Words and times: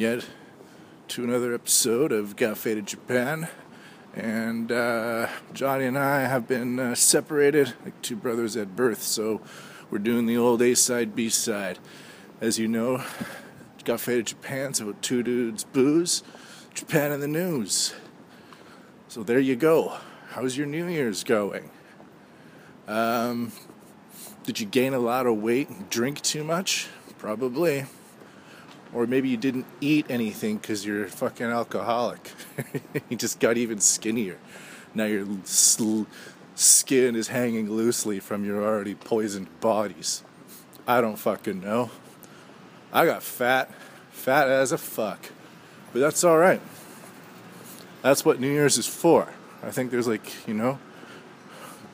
Yet 0.00 0.24
to 1.08 1.24
another 1.24 1.52
episode 1.52 2.10
of 2.10 2.34
Got 2.34 2.56
Faded 2.56 2.86
Japan. 2.86 3.48
And 4.14 4.72
uh, 4.72 5.28
Johnny 5.52 5.84
and 5.84 5.98
I 5.98 6.20
have 6.20 6.48
been 6.48 6.80
uh, 6.80 6.94
separated 6.94 7.74
like 7.84 8.00
two 8.00 8.16
brothers 8.16 8.56
at 8.56 8.74
birth, 8.74 9.02
so 9.02 9.42
we're 9.90 9.98
doing 9.98 10.24
the 10.24 10.38
old 10.38 10.62
A 10.62 10.74
side, 10.74 11.14
B 11.14 11.28
side. 11.28 11.80
As 12.40 12.58
you 12.58 12.66
know, 12.66 13.04
Got 13.84 14.00
Faded 14.00 14.28
Japan's 14.28 14.80
about 14.80 15.02
two 15.02 15.22
dudes, 15.22 15.64
booze, 15.64 16.22
Japan 16.72 17.12
in 17.12 17.20
the 17.20 17.28
news. 17.28 17.92
So 19.08 19.22
there 19.22 19.38
you 19.38 19.54
go. 19.54 19.98
How's 20.30 20.56
your 20.56 20.66
New 20.66 20.86
Year's 20.86 21.24
going? 21.24 21.68
Um, 22.88 23.52
did 24.44 24.60
you 24.60 24.66
gain 24.66 24.94
a 24.94 24.98
lot 24.98 25.26
of 25.26 25.36
weight 25.42 25.68
and 25.68 25.90
drink 25.90 26.22
too 26.22 26.42
much? 26.42 26.88
Probably. 27.18 27.84
Or 28.92 29.06
maybe 29.06 29.28
you 29.28 29.36
didn't 29.36 29.66
eat 29.80 30.06
anything 30.08 30.58
because 30.58 30.84
you're 30.84 31.04
a 31.04 31.08
fucking 31.08 31.46
alcoholic. 31.46 32.32
you 33.08 33.16
just 33.16 33.38
got 33.38 33.56
even 33.56 33.78
skinnier. 33.78 34.38
Now 34.94 35.04
your 35.04 35.26
sl- 35.44 36.04
skin 36.54 37.14
is 37.14 37.28
hanging 37.28 37.70
loosely 37.70 38.18
from 38.18 38.44
your 38.44 38.64
already 38.64 38.94
poisoned 38.94 39.48
bodies. 39.60 40.24
I 40.86 41.00
don't 41.00 41.16
fucking 41.16 41.60
know. 41.60 41.90
I 42.92 43.06
got 43.06 43.22
fat. 43.22 43.70
Fat 44.10 44.48
as 44.48 44.72
a 44.72 44.78
fuck. 44.78 45.30
But 45.92 46.00
that's 46.00 46.24
alright. 46.24 46.60
That's 48.02 48.24
what 48.24 48.40
New 48.40 48.50
Year's 48.50 48.78
is 48.78 48.86
for. 48.86 49.28
I 49.62 49.70
think 49.70 49.90
there's 49.90 50.08
like, 50.08 50.46
you 50.48 50.54
know, 50.54 50.78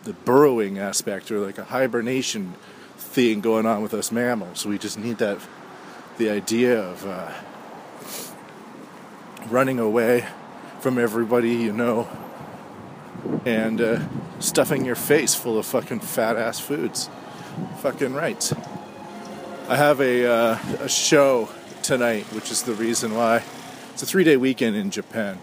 the 0.04 0.12
burrowing 0.12 0.78
aspect 0.78 1.30
or 1.30 1.40
like 1.40 1.58
a 1.58 1.64
hibernation 1.64 2.54
thing 2.96 3.40
going 3.40 3.66
on 3.66 3.82
with 3.82 3.92
us 3.92 4.12
mammals. 4.12 4.64
We 4.64 4.78
just 4.78 4.98
need 4.98 5.18
that, 5.18 5.38
the 6.18 6.30
idea 6.30 6.80
of 6.80 7.06
uh, 7.06 7.32
running 9.48 9.78
away 9.78 10.26
from 10.80 10.98
everybody 10.98 11.54
you 11.54 11.72
know 11.72 12.08
and 13.44 13.80
uh, 13.80 14.00
stuffing 14.40 14.84
your 14.84 14.94
face 14.94 15.34
full 15.34 15.58
of 15.58 15.66
fucking 15.66 16.00
fat 16.00 16.36
ass 16.36 16.58
foods. 16.58 17.08
Fucking 17.78 18.14
right. 18.14 18.52
I 19.68 19.76
have 19.76 20.00
a, 20.00 20.26
uh, 20.26 20.58
a 20.80 20.88
show 20.88 21.48
tonight, 21.82 22.24
which 22.32 22.50
is 22.50 22.62
the 22.62 22.74
reason 22.74 23.14
why. 23.14 23.42
It's 23.92 24.02
a 24.02 24.06
three 24.06 24.24
day 24.24 24.36
weekend 24.36 24.76
in 24.76 24.90
Japan. 24.90 25.38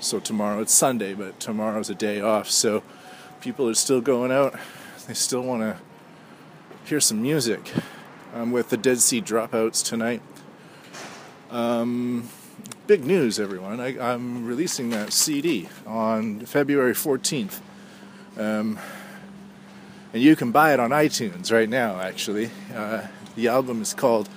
So 0.00 0.20
tomorrow, 0.20 0.60
it's 0.60 0.72
Sunday, 0.72 1.14
but 1.14 1.40
tomorrow's 1.40 1.90
a 1.90 1.94
day 1.94 2.20
off. 2.20 2.48
So 2.48 2.82
people 3.40 3.68
are 3.68 3.74
still 3.74 4.00
going 4.00 4.32
out. 4.32 4.54
They 5.06 5.14
still 5.14 5.42
want 5.42 5.62
to 5.62 5.76
hear 6.84 7.00
some 7.00 7.20
music. 7.20 7.72
I'm 8.32 8.52
with 8.52 8.68
the 8.68 8.76
Dead 8.76 9.00
Sea 9.00 9.20
Dropouts 9.20 9.84
tonight. 9.84 10.22
Um, 11.50 12.28
big 12.86 13.04
news, 13.04 13.40
everyone. 13.40 13.80
I, 13.80 14.12
am 14.12 14.46
releasing 14.46 14.90
that 14.90 15.12
CD 15.12 15.68
on 15.84 16.40
February 16.40 16.92
14th. 16.92 17.58
Um, 18.38 18.78
and 20.12 20.22
you 20.22 20.36
can 20.36 20.52
buy 20.52 20.72
it 20.72 20.78
on 20.78 20.90
iTunes 20.90 21.50
right 21.50 21.68
now, 21.68 22.00
actually. 22.00 22.50
Uh, 22.72 23.08
the 23.34 23.48
album 23.48 23.82
is 23.82 23.94
called 23.94 24.28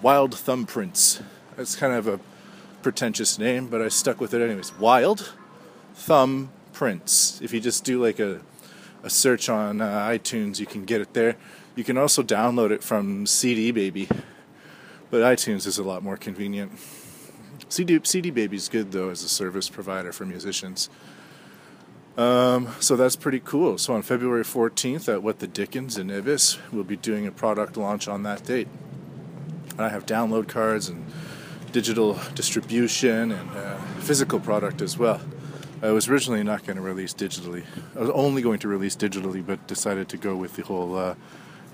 Wild 0.00 0.30
Thumbprints. 0.30 1.20
It's 1.58 1.74
kind 1.74 1.92
of 1.92 2.06
a 2.06 2.20
pretentious 2.82 3.36
name, 3.36 3.66
but 3.66 3.82
I 3.82 3.88
stuck 3.88 4.20
with 4.20 4.32
it 4.32 4.42
anyways. 4.42 4.78
Wild 4.78 5.34
Thumbprints. 5.96 7.42
If 7.42 7.52
you 7.52 7.60
just 7.60 7.82
do 7.82 8.00
like 8.00 8.20
a, 8.20 8.42
a 9.02 9.10
search 9.10 9.48
on 9.48 9.80
uh, 9.80 10.06
iTunes, 10.06 10.60
you 10.60 10.66
can 10.66 10.84
get 10.84 11.00
it 11.00 11.14
there. 11.14 11.36
You 11.76 11.82
can 11.82 11.98
also 11.98 12.22
download 12.22 12.70
it 12.70 12.84
from 12.84 13.26
CD 13.26 13.72
Baby, 13.72 14.08
but 15.10 15.22
iTunes 15.22 15.66
is 15.66 15.76
a 15.76 15.82
lot 15.82 16.02
more 16.02 16.16
convenient. 16.16 16.72
CD, 17.68 17.98
CD 18.04 18.30
Baby 18.30 18.56
is 18.56 18.68
good 18.68 18.92
though 18.92 19.10
as 19.10 19.24
a 19.24 19.28
service 19.28 19.68
provider 19.68 20.12
for 20.12 20.24
musicians. 20.24 20.88
Um, 22.16 22.68
so 22.78 22.94
that's 22.94 23.16
pretty 23.16 23.40
cool. 23.40 23.76
So 23.76 23.94
on 23.94 24.02
February 24.02 24.44
14th 24.44 25.12
at 25.12 25.22
What 25.22 25.40
the 25.40 25.48
Dickens 25.48 25.98
in 25.98 26.08
Ebisu, 26.08 26.60
we'll 26.72 26.84
be 26.84 26.96
doing 26.96 27.26
a 27.26 27.32
product 27.32 27.76
launch 27.76 28.06
on 28.06 28.22
that 28.22 28.44
date. 28.44 28.68
And 29.72 29.80
I 29.80 29.88
have 29.88 30.06
download 30.06 30.46
cards 30.46 30.88
and 30.88 31.04
digital 31.72 32.20
distribution 32.36 33.32
and 33.32 33.50
uh, 33.50 33.78
physical 33.98 34.38
product 34.38 34.80
as 34.80 34.96
well. 34.96 35.20
I 35.82 35.90
was 35.90 36.08
originally 36.08 36.44
not 36.44 36.64
going 36.64 36.76
to 36.76 36.82
release 36.82 37.12
digitally. 37.12 37.64
I 37.96 37.98
was 37.98 38.10
only 38.10 38.42
going 38.42 38.60
to 38.60 38.68
release 38.68 38.94
digitally, 38.94 39.44
but 39.44 39.66
decided 39.66 40.08
to 40.10 40.16
go 40.16 40.36
with 40.36 40.54
the 40.54 40.62
whole 40.62 40.96
uh, 40.96 41.16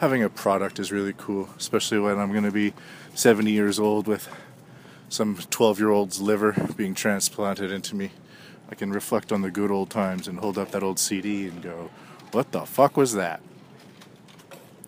having 0.00 0.22
a 0.22 0.30
product 0.30 0.78
is 0.78 0.90
really 0.90 1.14
cool, 1.16 1.50
especially 1.58 1.98
when 1.98 2.18
I'm 2.18 2.32
going 2.32 2.44
to 2.44 2.50
be 2.50 2.72
70 3.14 3.50
years 3.50 3.78
old 3.78 4.06
with 4.06 4.28
some 5.10 5.36
12 5.36 5.78
year 5.78 5.90
old's 5.90 6.20
liver 6.20 6.52
being 6.76 6.94
transplanted 6.94 7.70
into 7.70 7.94
me. 7.94 8.10
I 8.70 8.74
can 8.74 8.92
reflect 8.92 9.30
on 9.30 9.42
the 9.42 9.50
good 9.50 9.70
old 9.70 9.90
times 9.90 10.26
and 10.26 10.38
hold 10.38 10.56
up 10.56 10.70
that 10.70 10.82
old 10.82 10.98
CD 10.98 11.48
and 11.48 11.62
go, 11.62 11.90
what 12.32 12.52
the 12.52 12.64
fuck 12.64 12.96
was 12.96 13.14
that? 13.14 13.42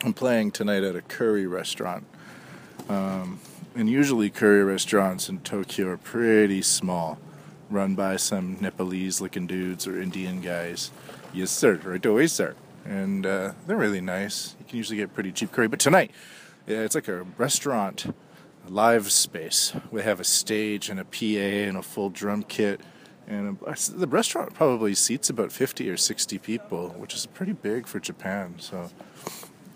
I'm 0.03 0.15
playing 0.15 0.53
tonight 0.53 0.83
at 0.83 0.97
a 0.97 1.03
curry 1.03 1.47
restaurant. 1.47 2.07
Um, 2.89 3.41
and 3.75 3.91
usually, 3.91 4.31
curry 4.31 4.65
restaurants 4.65 5.29
in 5.29 5.41
Tokyo 5.41 5.89
are 5.89 5.97
pretty 5.97 6.63
small 6.63 7.19
run 7.71 7.95
by 7.95 8.17
some 8.17 8.57
Nepalese 8.61 9.21
looking 9.21 9.47
dudes 9.47 9.87
or 9.87 10.01
Indian 10.01 10.41
guys. 10.41 10.91
Yes, 11.33 11.51
sir, 11.51 11.81
right 11.85 12.05
away, 12.05 12.27
sir. 12.27 12.55
And 12.85 13.25
uh, 13.25 13.53
they're 13.67 13.77
really 13.77 14.01
nice. 14.01 14.57
Can 14.73 14.79
usually 14.79 14.97
get 14.97 15.13
pretty 15.13 15.33
cheap 15.33 15.53
curry. 15.53 15.69
But 15.69 15.81
tonight, 15.81 16.13
it's 16.67 16.95
like 16.95 17.07
a 17.07 17.25
restaurant 17.37 18.07
live 18.67 19.13
space. 19.13 19.75
We 19.91 20.01
have 20.01 20.19
a 20.19 20.25
stage 20.25 20.89
and 20.89 20.99
a 20.99 21.05
PA 21.05 21.69
and 21.69 21.77
a 21.77 21.83
full 21.83 22.09
drum 22.09 22.43
kit. 22.43 22.81
And 23.27 23.59
a, 23.67 23.77
the 23.91 24.07
restaurant 24.07 24.55
probably 24.55 24.95
seats 24.95 25.29
about 25.29 25.53
50 25.53 25.91
or 25.91 25.99
60 25.99 26.39
people, 26.39 26.89
which 26.97 27.13
is 27.13 27.27
pretty 27.27 27.53
big 27.53 27.87
for 27.87 28.01
Japan. 28.01 28.55
So 28.61 28.89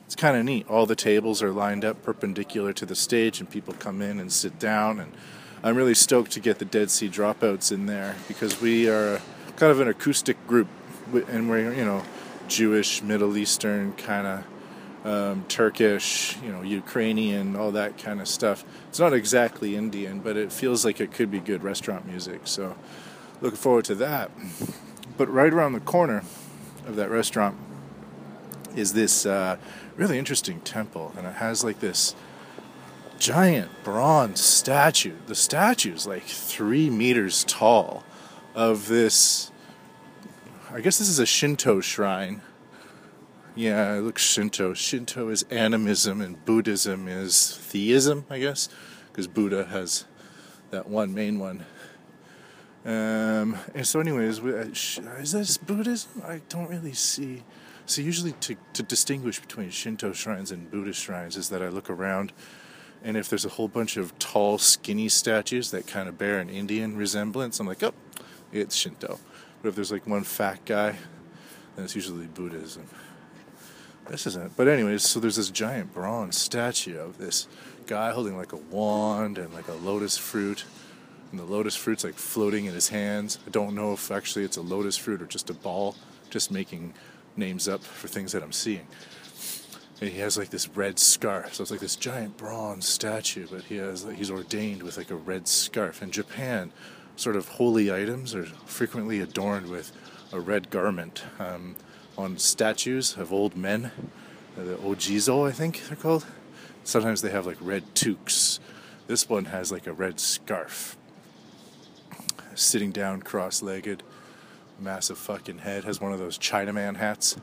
it's 0.07 0.17
kind 0.17 0.35
of 0.35 0.47
neat. 0.47 0.67
All 0.67 0.87
the 0.87 0.97
tables 0.97 1.43
are 1.43 1.51
lined 1.51 1.85
up 1.85 2.03
perpendicular 2.03 2.73
to 2.73 2.87
the 2.87 2.97
stage, 2.97 3.39
and 3.39 3.51
people 3.51 3.75
come 3.75 4.01
in 4.01 4.19
and 4.19 4.33
sit 4.33 4.59
down. 4.59 4.99
And 4.99 5.13
I'm 5.63 5.77
really 5.77 5.93
stoked 5.93 6.31
to 6.33 6.41
get 6.41 6.59
the 6.59 6.65
Dead 6.65 6.91
Sea 6.91 7.11
Dropouts 7.11 7.71
in 7.71 7.85
there 7.85 8.17
because 8.29 8.63
we 8.63 8.89
are 8.89 9.21
kind 9.57 9.71
of 9.71 9.79
an 9.79 9.89
acoustic 9.89 10.47
group, 10.47 10.69
and 11.29 11.51
we're 11.51 11.75
you 11.75 11.85
know 11.85 12.03
Jewish, 12.49 13.03
Middle 13.03 13.37
Eastern 13.37 13.93
kind 13.93 14.27
of. 14.27 14.45
Um, 15.05 15.45
Turkish, 15.47 16.37
you 16.43 16.51
know, 16.51 16.63
Ukrainian, 16.63 17.55
all 17.55 17.71
that 17.73 17.97
kind 17.97 18.21
of 18.21 18.27
stuff. 18.27 18.65
It's 18.89 18.99
not 18.99 19.13
exactly 19.13 19.77
Indian, 19.77 20.19
but 20.19 20.37
it 20.37 20.53
feels 20.53 20.85
like 20.85 21.01
it 21.01 21.13
could 21.13 21.31
be 21.31 21.39
good 21.39 21.63
restaurant 21.63 22.07
music. 22.07 22.41
So, 22.45 22.77
looking 23.41 23.57
forward 23.57 23.85
to 23.85 23.95
that. 23.97 24.33
But 25.17 25.29
right 25.29 25.53
around 25.53 25.75
the 25.75 25.81
corner 25.81 26.25
of 26.87 26.97
that 26.97 27.11
restaurant 27.11 27.57
is 28.75 28.93
this 28.93 29.27
uh, 29.27 29.57
really 29.97 30.19
interesting 30.19 30.61
temple, 30.61 31.13
and 31.17 31.27
it 31.27 31.35
has 31.35 31.65
like 31.65 31.81
this 31.81 32.15
giant 33.19 33.71
bronze 33.83 34.41
statue. 34.41 35.15
The 35.27 35.35
statue 35.35 35.95
is 35.95 36.07
like 36.07 36.25
three 36.25 36.91
meters 36.91 37.45
tall 37.45 38.05
of 38.55 38.89
this. 38.89 39.51
I 40.71 40.81
guess 40.81 40.99
this 40.99 41.09
is 41.09 41.19
a 41.19 41.27
Shinto 41.27 41.81
shrine. 41.81 42.43
Yeah, 43.57 43.95
it 43.95 44.03
looks 44.03 44.23
Shinto. 44.23 44.75
Shinto 44.75 45.31
is 45.31 45.43
animism 45.45 46.21
and 46.21 46.45
Buddhism 46.45 47.09
is 47.09 47.57
theism, 47.57 48.27
I 48.29 48.39
guess, 48.39 48.69
because 49.09 49.27
Buddha 49.27 49.65
has 49.65 50.05
that 50.71 50.89
one 50.89 51.15
main 51.15 51.39
one. 51.39 51.65
Um, 52.85 53.57
and 53.75 53.87
so, 53.87 53.99
anyways, 53.99 54.41
uh, 54.41 54.69
is 55.19 55.33
this 55.33 55.57
Buddhism? 55.57 56.23
I 56.25 56.43
don't 56.51 56.69
really 56.69 56.93
see. 56.93 57.45
So, 57.87 58.03
usually, 58.03 58.33
to, 58.33 58.57
to 58.75 58.83
distinguish 58.83 59.41
between 59.41 59.71
Shinto 59.71 60.13
shrines 60.13 60.53
and 60.53 60.71
Buddhist 60.71 61.01
shrines 61.01 61.37
is 61.37 61.49
that 61.49 61.63
I 61.63 61.69
look 61.69 61.89
around 61.89 62.33
and 63.03 63.17
if 63.17 63.29
there's 63.29 63.45
a 63.45 63.51
whole 63.51 63.69
bunch 63.69 63.97
of 63.97 64.19
tall, 64.19 64.59
skinny 64.59 65.09
statues 65.09 65.71
that 65.71 65.87
kind 65.87 66.09
of 66.09 66.19
bear 66.19 66.41
an 66.41 66.51
Indian 66.51 66.97
resemblance, 66.97 67.61
I'm 67.61 67.67
like, 67.67 67.83
oh, 67.83 67.95
it's 68.53 68.75
Shinto. 68.75 69.19
But 69.63 69.71
if 69.71 69.75
there's 69.77 69.93
like 69.93 70.07
one 70.07 70.25
fat 70.25 70.65
guy, 70.65 70.97
then 71.75 71.85
it's 71.85 71.95
usually 71.95 72.27
Buddhism. 72.27 72.89
This 74.09 74.27
isn't. 74.27 74.57
But 74.57 74.69
anyways, 74.69 75.03
so 75.03 75.21
there's 75.21 75.37
this 75.37 75.51
giant 75.51 75.93
bronze 75.93 76.37
statue 76.37 76.99
of 76.99 77.19
this 77.19 77.49
guy 77.87 78.13
holding 78.13 78.37
like 78.37 78.53
a 78.53 78.57
wand 78.57 79.39
and 79.39 79.53
like 79.53 79.69
a 79.69 79.75
lotus 79.75 80.17
fruit. 80.17 80.65
And 81.31 81.41
the 81.41 81.45
lotus 81.45 81.75
fruit's 81.75 82.05
like 82.05 82.15
floating 82.15 82.67
in 82.67 82.75
his 82.75 82.89
hands. 82.89 83.39
I 83.47 83.51
don't 83.51 83.75
know 83.75 83.93
if 83.93 84.11
actually 84.11 84.45
it's 84.45 84.57
a 84.57 84.63
lotus 84.63 84.97
fruit 84.97 85.21
or 85.21 85.27
just 85.27 85.51
a 85.51 85.55
ball, 85.55 85.97
just 86.31 86.51
making 86.51 86.95
names 87.37 87.69
up 87.69 87.83
for 87.83 88.09
things 88.09 88.33
that 88.33 88.43
I'm 88.43 88.53
seeing 88.53 88.87
and 90.01 90.11
he 90.11 90.19
has 90.21 90.37
like 90.37 90.51
this 90.51 90.69
red 90.69 90.99
scarf. 90.99 91.55
So 91.55 91.63
it's 91.63 91.71
like 91.71 91.81
this 91.81 91.97
giant 91.97 92.37
bronze 92.37 92.87
statue, 92.87 93.47
but 93.51 93.63
he 93.65 93.77
has 93.77 94.07
he's 94.15 94.31
ordained 94.31 94.83
with 94.83 94.97
like 94.97 95.11
a 95.11 95.17
red 95.17 95.49
scarf. 95.49 96.03
In 96.03 96.11
Japan, 96.11 96.73
sort 97.17 97.37
of 97.37 97.49
holy 97.49 97.93
items 97.93 98.35
are 98.35 98.45
frequently 98.45 99.21
adorned 99.21 99.69
with 99.69 99.93
a 100.33 100.41
red 100.41 100.71
garment. 100.71 101.25
Um, 101.39 101.77
on 102.17 102.39
statues 102.39 103.17
of 103.17 103.33
old 103.33 103.57
men, 103.57 103.91
uh, 104.59 104.65
the 104.65 104.77
ojizo, 104.77 105.47
I 105.49 105.53
think 105.53 105.87
they're 105.89 105.97
called. 105.97 106.27
Sometimes 106.85 107.23
they 107.23 107.31
have 107.31 107.47
like 107.47 107.59
red 107.61 107.95
toques. 107.95 108.59
This 109.07 109.29
one 109.29 109.47
has 109.47 109.71
like 109.71 109.87
a 109.87 109.93
red 109.93 110.19
scarf. 110.21 110.97
Sitting 112.55 112.91
down 112.91 113.23
cross 113.23 113.63
legged, 113.63 114.03
massive 114.81 115.19
fucking 115.19 115.59
head, 115.59 115.85
has 115.85 116.01
one 116.01 116.13
of 116.13 116.19
those 116.19 116.39
Chinaman 116.39 116.97
hats. 116.97 117.37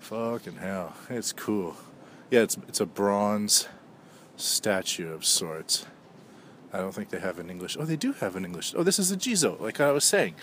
Fucking 0.00 0.56
hell. 0.56 0.94
It's 1.10 1.32
cool. 1.32 1.76
Yeah, 2.30 2.40
it's 2.40 2.56
it's 2.68 2.80
a 2.80 2.86
bronze 2.86 3.68
statue 4.36 5.12
of 5.12 5.24
sorts. 5.24 5.86
I 6.72 6.78
don't 6.78 6.94
think 6.94 7.10
they 7.10 7.20
have 7.20 7.38
an 7.38 7.50
English. 7.50 7.76
Oh, 7.78 7.84
they 7.84 7.96
do 7.96 8.14
have 8.14 8.34
an 8.34 8.44
English. 8.44 8.74
Oh, 8.76 8.82
this 8.82 8.98
is 8.98 9.12
a 9.12 9.16
Jizo, 9.16 9.60
like 9.60 9.80
I 9.80 9.92
was 9.92 10.04
saying. 10.04 10.34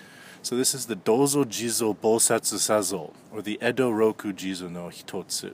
So 0.42 0.56
this 0.56 0.74
is 0.74 0.86
the 0.86 0.96
Dozo 0.96 1.44
Jizo 1.44 1.96
Bosatsu 1.96 2.56
Sazo, 2.56 3.14
or 3.32 3.42
the 3.42 3.60
Edo 3.62 3.92
Roku 3.92 4.32
Jizo 4.32 4.72
no 4.72 4.86
Hitotsu. 4.86 5.54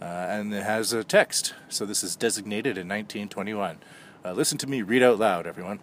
Uh, 0.00 0.04
and 0.04 0.54
it 0.54 0.62
has 0.62 0.92
a 0.94 1.04
text. 1.04 1.54
So 1.68 1.84
this 1.84 2.02
is 2.02 2.16
designated 2.16 2.78
in 2.78 2.88
1921. 2.88 3.78
Uh, 4.24 4.32
listen 4.32 4.56
to 4.58 4.66
me 4.66 4.80
read 4.80 5.02
out 5.02 5.18
loud, 5.18 5.46
everyone. 5.46 5.80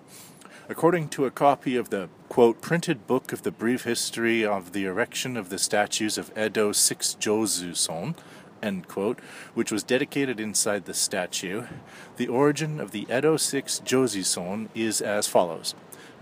According 0.68 1.10
to 1.10 1.25
a 1.25 1.31
copy 1.31 1.75
of 1.75 1.92
the, 1.92 2.10
quote, 2.27 2.62
printed 2.62 3.06
book 3.06 3.31
of 3.31 3.44
the 3.44 3.51
brief 3.51 3.83
history 3.83 4.44
of 4.44 4.74
the 4.74 4.86
erection 4.86 5.38
of 5.38 5.50
the 5.50 5.60
statues 5.60 6.18
of 6.18 6.36
Edo 6.36 6.71
Six 6.71 7.16
Jizo 7.19 7.75
Son, 7.75 8.16
end 8.63 8.88
quote, 8.88 9.19
which 9.54 9.71
was 9.71 9.83
dedicated 9.83 10.39
inside 10.39 10.86
the 10.86 10.95
statue, 10.95 11.66
the 12.18 12.28
origin 12.28 12.80
of 12.80 12.89
the 12.89 13.06
Edo 13.16 13.38
Six 13.38 13.81
Son 13.86 14.69
is 14.74 15.01
as 15.01 15.28
follows. 15.28 15.75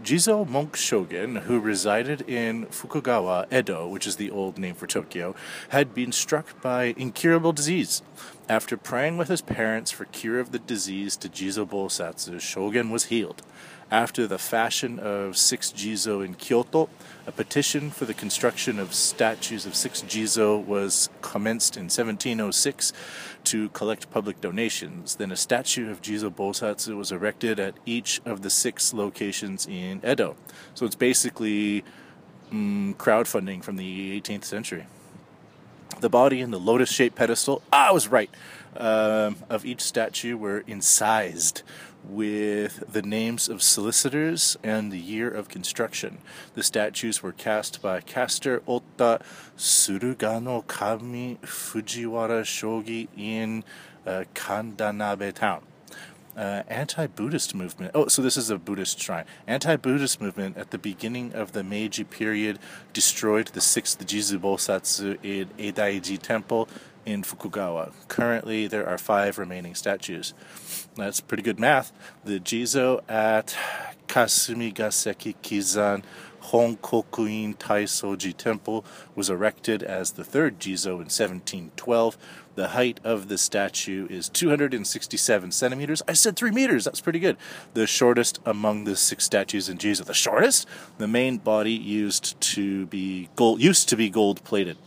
Jizo 0.03 0.45
monk 0.45 0.75
shogun, 0.75 1.37
who 1.37 1.61
resided 1.61 2.29
in 2.29 2.65
Fukagawa, 2.65 3.47
Edo, 3.53 3.87
which 3.87 4.05
is 4.05 4.17
the 4.17 4.29
old 4.29 4.57
name 4.57 4.75
for 4.75 4.85
Tokyo, 4.85 5.33
had 5.69 5.93
been 5.95 6.11
struck 6.11 6.61
by 6.61 6.93
incurable 6.97 7.53
disease. 7.53 8.01
After 8.49 8.75
praying 8.75 9.15
with 9.15 9.29
his 9.29 9.41
parents 9.41 9.91
for 9.91 10.03
cure 10.03 10.41
of 10.41 10.51
the 10.51 10.59
disease 10.59 11.15
to 11.17 11.29
Jizo 11.29 11.65
Bosatsu, 11.65 12.41
Shogun 12.41 12.89
was 12.89 13.05
healed. 13.05 13.43
After 13.93 14.25
the 14.25 14.39
fashion 14.39 14.97
of 14.97 15.37
six 15.37 15.71
Jizo 15.71 16.25
in 16.25 16.33
Kyoto, 16.33 16.89
a 17.27 17.31
petition 17.31 17.91
for 17.91 18.05
the 18.05 18.13
construction 18.15 18.79
of 18.79 18.91
statues 18.91 19.67
of 19.67 19.75
six 19.75 20.01
Jizo 20.01 20.65
was 20.65 21.11
commenced 21.21 21.77
in 21.77 21.83
1706 21.83 22.91
to 23.43 23.69
collect 23.69 24.09
public 24.09 24.41
donations. 24.41 25.17
Then 25.17 25.31
a 25.31 25.35
statue 25.35 25.91
of 25.91 26.01
Jizo 26.01 26.33
Bosatsu 26.33 26.97
was 26.97 27.11
erected 27.11 27.59
at 27.59 27.75
each 27.85 28.19
of 28.25 28.41
the 28.41 28.49
six 28.49 28.95
locations 28.95 29.67
in 29.67 30.01
Edo. 30.03 30.37
So 30.73 30.87
it's 30.87 30.95
basically 30.95 31.83
mm, 32.51 32.95
crowdfunding 32.95 33.63
from 33.63 33.77
the 33.77 34.19
18th 34.19 34.45
century. 34.45 34.87
The 35.99 36.09
body 36.09 36.41
and 36.41 36.51
the 36.51 36.59
lotus 36.59 36.91
shaped 36.91 37.15
pedestal, 37.15 37.61
ah, 37.71 37.89
I 37.89 37.91
was 37.91 38.07
right, 38.07 38.31
um, 38.75 39.35
of 39.51 39.65
each 39.65 39.81
statue 39.81 40.35
were 40.35 40.63
incised 40.65 41.61
with 42.07 42.83
the 42.91 43.01
names 43.01 43.49
of 43.49 43.61
solicitors 43.61 44.57
and 44.63 44.91
the 44.91 44.99
year 44.99 45.29
of 45.29 45.49
construction. 45.49 46.17
The 46.55 46.63
statues 46.63 47.23
were 47.23 47.31
cast 47.31 47.81
by 47.81 48.01
caster 48.01 48.61
Ota 48.67 49.19
Surugano 49.57 50.65
Kami 50.67 51.37
Fujiwara 51.43 52.43
Shogi 52.43 53.07
in 53.17 53.63
uh, 54.05 54.25
Kandanabe 54.33 55.33
town. 55.33 55.63
Uh, 56.35 56.63
anti-Buddhist 56.67 57.53
movement. 57.53 57.91
Oh, 57.93 58.07
so 58.07 58.23
this 58.23 58.37
is 58.37 58.49
a 58.49 58.57
Buddhist 58.57 58.99
shrine. 58.99 59.25
Anti-Buddhist 59.45 60.19
movement 60.19 60.57
at 60.57 60.71
the 60.71 60.79
beginning 60.79 61.31
of 61.33 61.51
the 61.51 61.63
Meiji 61.63 62.03
period 62.03 62.57
destroyed 62.91 63.49
the 63.49 63.61
sixth 63.61 64.03
Jizo 64.03 64.39
Bosatsu 64.39 65.19
in 65.21 65.47
Eidaiji 65.59 66.19
Temple 66.19 66.67
in 67.05 67.23
Fukagawa. 67.23 67.91
Currently, 68.07 68.67
there 68.67 68.87
are 68.87 68.97
five 68.97 69.37
remaining 69.37 69.75
statues. 69.75 70.33
That's 70.95 71.19
pretty 71.19 71.43
good 71.43 71.59
math. 71.59 71.91
The 72.23 72.39
Jizo 72.39 73.01
at 73.09 73.55
Kasumigaseki 74.07 75.35
Kizan 75.41 76.03
Honkokuin 76.43 77.55
Taisoji 77.55 78.35
Temple 78.35 78.83
was 79.15 79.29
erected 79.29 79.81
as 79.81 80.11
the 80.11 80.23
third 80.23 80.59
Jizo 80.59 80.93
in 80.93 81.09
1712. 81.09 82.17
The 82.55 82.69
height 82.69 82.99
of 83.03 83.29
the 83.29 83.37
statue 83.37 84.07
is 84.09 84.29
267 84.29 85.51
centimeters. 85.51 86.01
I 86.07 86.13
said 86.13 86.35
three 86.35 86.51
meters. 86.51 86.85
That's 86.85 87.01
pretty 87.01 87.19
good. 87.19 87.37
The 87.73 87.87
shortest 87.87 88.39
among 88.45 88.83
the 88.83 88.95
six 88.95 89.23
statues 89.23 89.69
in 89.69 89.77
Jizo. 89.77 90.05
The 90.05 90.13
shortest. 90.13 90.67
The 90.97 91.07
main 91.07 91.37
body 91.37 91.71
used 91.71 92.39
to 92.41 92.85
be 92.87 93.29
gold 93.35 93.61
used 93.61 93.89
to 93.89 93.95
be 93.95 94.09
gold 94.09 94.43
plated. 94.43 94.77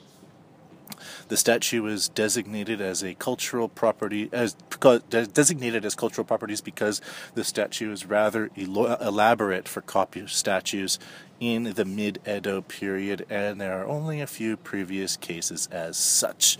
The 1.28 1.36
statue 1.36 1.82
was 1.82 2.08
designated 2.08 2.80
as 2.80 3.02
a 3.02 3.14
cultural 3.14 3.68
property, 3.68 4.28
as 4.32 4.54
designated 4.54 5.84
as 5.84 5.94
cultural 5.96 6.24
properties 6.24 6.60
because 6.60 7.00
the 7.34 7.42
statue 7.42 7.90
is 7.90 8.06
rather 8.06 8.50
elaborate 8.56 9.66
for 9.66 9.80
copy 9.80 10.26
statues 10.28 10.98
in 11.40 11.74
the 11.74 11.84
mid 11.84 12.20
Edo 12.26 12.62
period, 12.62 13.26
and 13.28 13.60
there 13.60 13.80
are 13.80 13.86
only 13.86 14.20
a 14.20 14.26
few 14.26 14.56
previous 14.56 15.16
cases 15.16 15.68
as 15.72 15.96
such. 15.96 16.58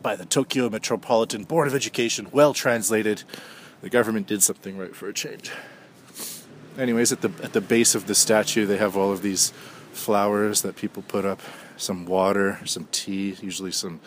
By 0.00 0.16
the 0.16 0.26
Tokyo 0.26 0.70
Metropolitan 0.70 1.44
Board 1.44 1.68
of 1.68 1.74
Education, 1.74 2.28
well 2.32 2.54
translated. 2.54 3.24
The 3.82 3.90
government 3.90 4.28
did 4.28 4.42
something 4.44 4.78
right 4.78 4.94
for 4.94 5.08
a 5.08 5.12
change. 5.12 5.50
Anyways, 6.78 7.12
at 7.12 7.20
the 7.20 7.30
at 7.42 7.52
the 7.52 7.60
base 7.60 7.94
of 7.96 8.06
the 8.06 8.14
statue, 8.14 8.64
they 8.64 8.78
have 8.78 8.96
all 8.96 9.12
of 9.12 9.22
these 9.22 9.52
flowers 9.92 10.62
that 10.62 10.76
people 10.76 11.02
put 11.02 11.24
up 11.24 11.40
some 11.82 12.06
water, 12.06 12.60
some 12.64 12.86
tea, 12.92 13.36
usually 13.42 13.72
some 13.72 14.00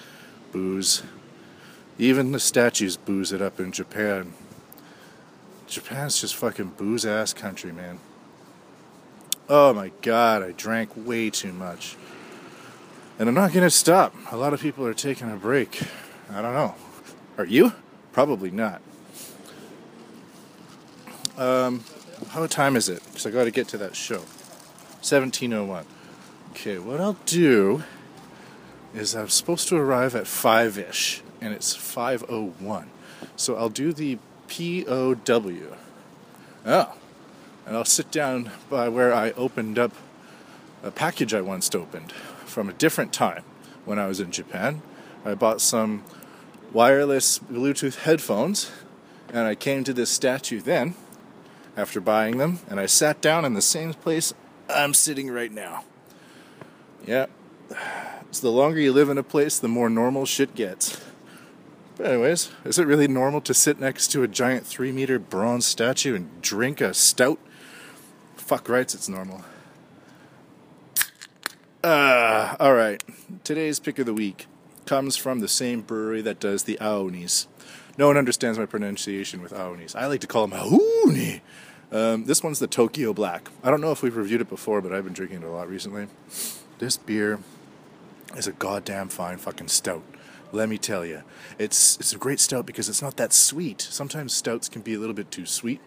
booze. 0.51 1.03
Even 1.97 2.31
the 2.31 2.39
statues 2.39 2.97
booze 2.97 3.31
it 3.31 3.41
up 3.41 3.59
in 3.59 3.71
Japan. 3.71 4.33
Japan's 5.67 6.21
just 6.21 6.35
fucking 6.35 6.69
booze 6.77 7.05
ass 7.05 7.33
country, 7.33 7.71
man. 7.71 7.99
Oh 9.49 9.73
my 9.73 9.91
god, 10.01 10.41
I 10.41 10.51
drank 10.51 10.91
way 10.95 11.29
too 11.29 11.53
much. 11.53 11.97
And 13.19 13.29
I'm 13.29 13.35
not 13.35 13.53
gonna 13.53 13.69
stop. 13.69 14.13
A 14.31 14.37
lot 14.37 14.53
of 14.53 14.61
people 14.61 14.85
are 14.85 14.93
taking 14.93 15.31
a 15.31 15.35
break. 15.35 15.83
I 16.31 16.41
don't 16.41 16.53
know. 16.53 16.75
Are 17.37 17.45
you? 17.45 17.73
Probably 18.11 18.51
not. 18.51 18.81
Um, 21.37 21.83
how 22.29 22.45
time 22.47 22.75
is 22.75 22.89
it? 22.89 23.03
Because 23.05 23.25
I 23.25 23.31
got 23.31 23.43
to 23.43 23.51
get 23.51 23.67
to 23.69 23.77
that 23.79 23.95
show. 23.95 24.19
1701. 25.03 25.85
Okay, 26.55 26.79
what 26.79 27.01
I'll 27.01 27.17
do 27.25 27.83
is 28.93 29.13
I'm 29.13 29.27
supposed 29.27 29.67
to 29.67 29.75
arrive 29.75 30.15
at 30.15 30.25
5 30.25 30.77
ish, 30.77 31.21
and 31.41 31.53
it's 31.53 31.75
5.01. 31.75 32.85
So 33.35 33.57
I'll 33.57 33.67
do 33.67 33.91
the 33.91 34.17
POW. 34.47 35.75
Oh, 36.65 36.93
and 37.65 37.75
I'll 37.75 37.83
sit 37.83 38.09
down 38.09 38.51
by 38.69 38.87
where 38.87 39.13
I 39.13 39.31
opened 39.31 39.77
up 39.77 39.91
a 40.81 40.91
package 40.91 41.33
I 41.33 41.41
once 41.41 41.75
opened 41.75 42.13
from 42.45 42.69
a 42.69 42.73
different 42.73 43.11
time 43.11 43.43
when 43.83 43.99
I 43.99 44.07
was 44.07 44.21
in 44.21 44.31
Japan. 44.31 44.81
I 45.25 45.35
bought 45.35 45.59
some 45.59 46.05
wireless 46.71 47.37
Bluetooth 47.37 48.03
headphones, 48.03 48.71
and 49.27 49.45
I 49.45 49.55
came 49.55 49.83
to 49.83 49.93
this 49.93 50.09
statue 50.09 50.61
then 50.61 50.95
after 51.75 51.99
buying 51.99 52.37
them, 52.37 52.59
and 52.69 52.79
I 52.79 52.85
sat 52.85 53.19
down 53.19 53.43
in 53.43 53.55
the 53.55 53.61
same 53.61 53.93
place 53.93 54.33
I'm 54.69 54.93
sitting 54.93 55.29
right 55.29 55.51
now. 55.51 55.83
Yeah. 57.05 57.27
So 58.31 58.47
the 58.47 58.51
longer 58.51 58.79
you 58.79 58.91
live 58.91 59.09
in 59.09 59.17
a 59.17 59.23
place, 59.23 59.59
the 59.59 59.67
more 59.67 59.89
normal 59.89 60.25
shit 60.25 60.55
gets. 60.55 61.01
But 61.95 62.07
anyways, 62.07 62.51
is 62.65 62.77
it 62.77 62.85
really 62.87 63.07
normal 63.07 63.39
to 63.41 63.53
sit 63.53 63.79
next 63.79 64.09
to 64.09 64.23
a 64.23 64.27
giant 64.27 64.65
three 64.65 64.91
meter 64.91 65.17
bronze 65.19 65.65
statue 65.65 66.15
and 66.15 66.41
drink 66.41 66.81
a 66.81 66.93
stout? 66.93 67.39
Fuck 68.35 68.67
rights, 68.67 68.93
it's 68.93 69.07
normal. 69.07 69.43
Uh, 71.83 72.55
alright. 72.59 73.03
Today's 73.43 73.79
pick 73.79 73.99
of 73.99 74.05
the 74.05 74.13
week 74.13 74.47
comes 74.85 75.15
from 75.15 75.39
the 75.39 75.47
same 75.47 75.81
brewery 75.81 76.21
that 76.21 76.39
does 76.39 76.63
the 76.63 76.77
Aonis. 76.81 77.47
No 77.97 78.07
one 78.07 78.17
understands 78.17 78.59
my 78.59 78.65
pronunciation 78.65 79.41
with 79.41 79.53
Aonis. 79.53 79.95
I 79.95 80.07
like 80.07 80.21
to 80.21 80.27
call 80.27 80.47
them 80.47 80.59
Aoni. 80.59 81.41
Um, 81.91 82.25
this 82.25 82.43
one's 82.43 82.59
the 82.59 82.67
Tokyo 82.67 83.13
Black. 83.13 83.49
I 83.63 83.69
don't 83.69 83.79
know 83.79 83.91
if 83.91 84.03
we've 84.03 84.17
reviewed 84.17 84.41
it 84.41 84.49
before, 84.49 84.81
but 84.81 84.91
I've 84.91 85.05
been 85.05 85.13
drinking 85.13 85.43
it 85.43 85.45
a 85.45 85.51
lot 85.51 85.69
recently. 85.69 86.07
This 86.77 86.97
beer 86.97 87.39
is 88.35 88.47
a 88.47 88.51
goddamn 88.51 89.09
fine 89.09 89.37
fucking 89.37 89.69
stout. 89.69 90.03
Let 90.51 90.69
me 90.69 90.77
tell 90.77 91.05
you, 91.05 91.23
it's 91.57 91.97
it's 91.97 92.13
a 92.13 92.17
great 92.17 92.39
stout 92.39 92.65
because 92.65 92.89
it's 92.89 93.01
not 93.01 93.17
that 93.17 93.33
sweet. 93.33 93.81
Sometimes 93.81 94.33
stouts 94.33 94.69
can 94.69 94.81
be 94.81 94.93
a 94.93 94.99
little 94.99 95.15
bit 95.15 95.31
too 95.31 95.45
sweet. 95.45 95.81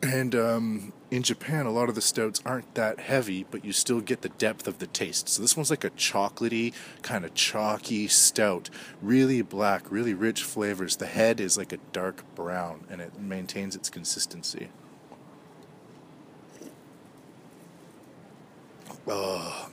And 0.00 0.34
um, 0.36 0.92
in 1.10 1.24
Japan, 1.24 1.66
a 1.66 1.72
lot 1.72 1.88
of 1.88 1.96
the 1.96 2.00
stouts 2.00 2.40
aren't 2.46 2.72
that 2.76 3.00
heavy, 3.00 3.44
but 3.50 3.64
you 3.64 3.72
still 3.72 4.00
get 4.00 4.22
the 4.22 4.28
depth 4.28 4.68
of 4.68 4.78
the 4.78 4.86
taste. 4.86 5.28
So 5.28 5.42
this 5.42 5.56
one's 5.56 5.70
like 5.70 5.82
a 5.82 5.90
chocolatey, 5.90 6.72
kind 7.02 7.24
of 7.24 7.34
chalky 7.34 8.06
stout. 8.06 8.70
Really 9.02 9.42
black, 9.42 9.90
really 9.90 10.14
rich 10.14 10.44
flavors. 10.44 10.96
The 10.96 11.06
head 11.06 11.40
is 11.40 11.58
like 11.58 11.72
a 11.72 11.78
dark 11.92 12.22
brown, 12.36 12.84
and 12.88 13.00
it 13.00 13.18
maintains 13.18 13.74
its 13.74 13.90
consistency. 13.90 14.68
Oh, 19.10 19.70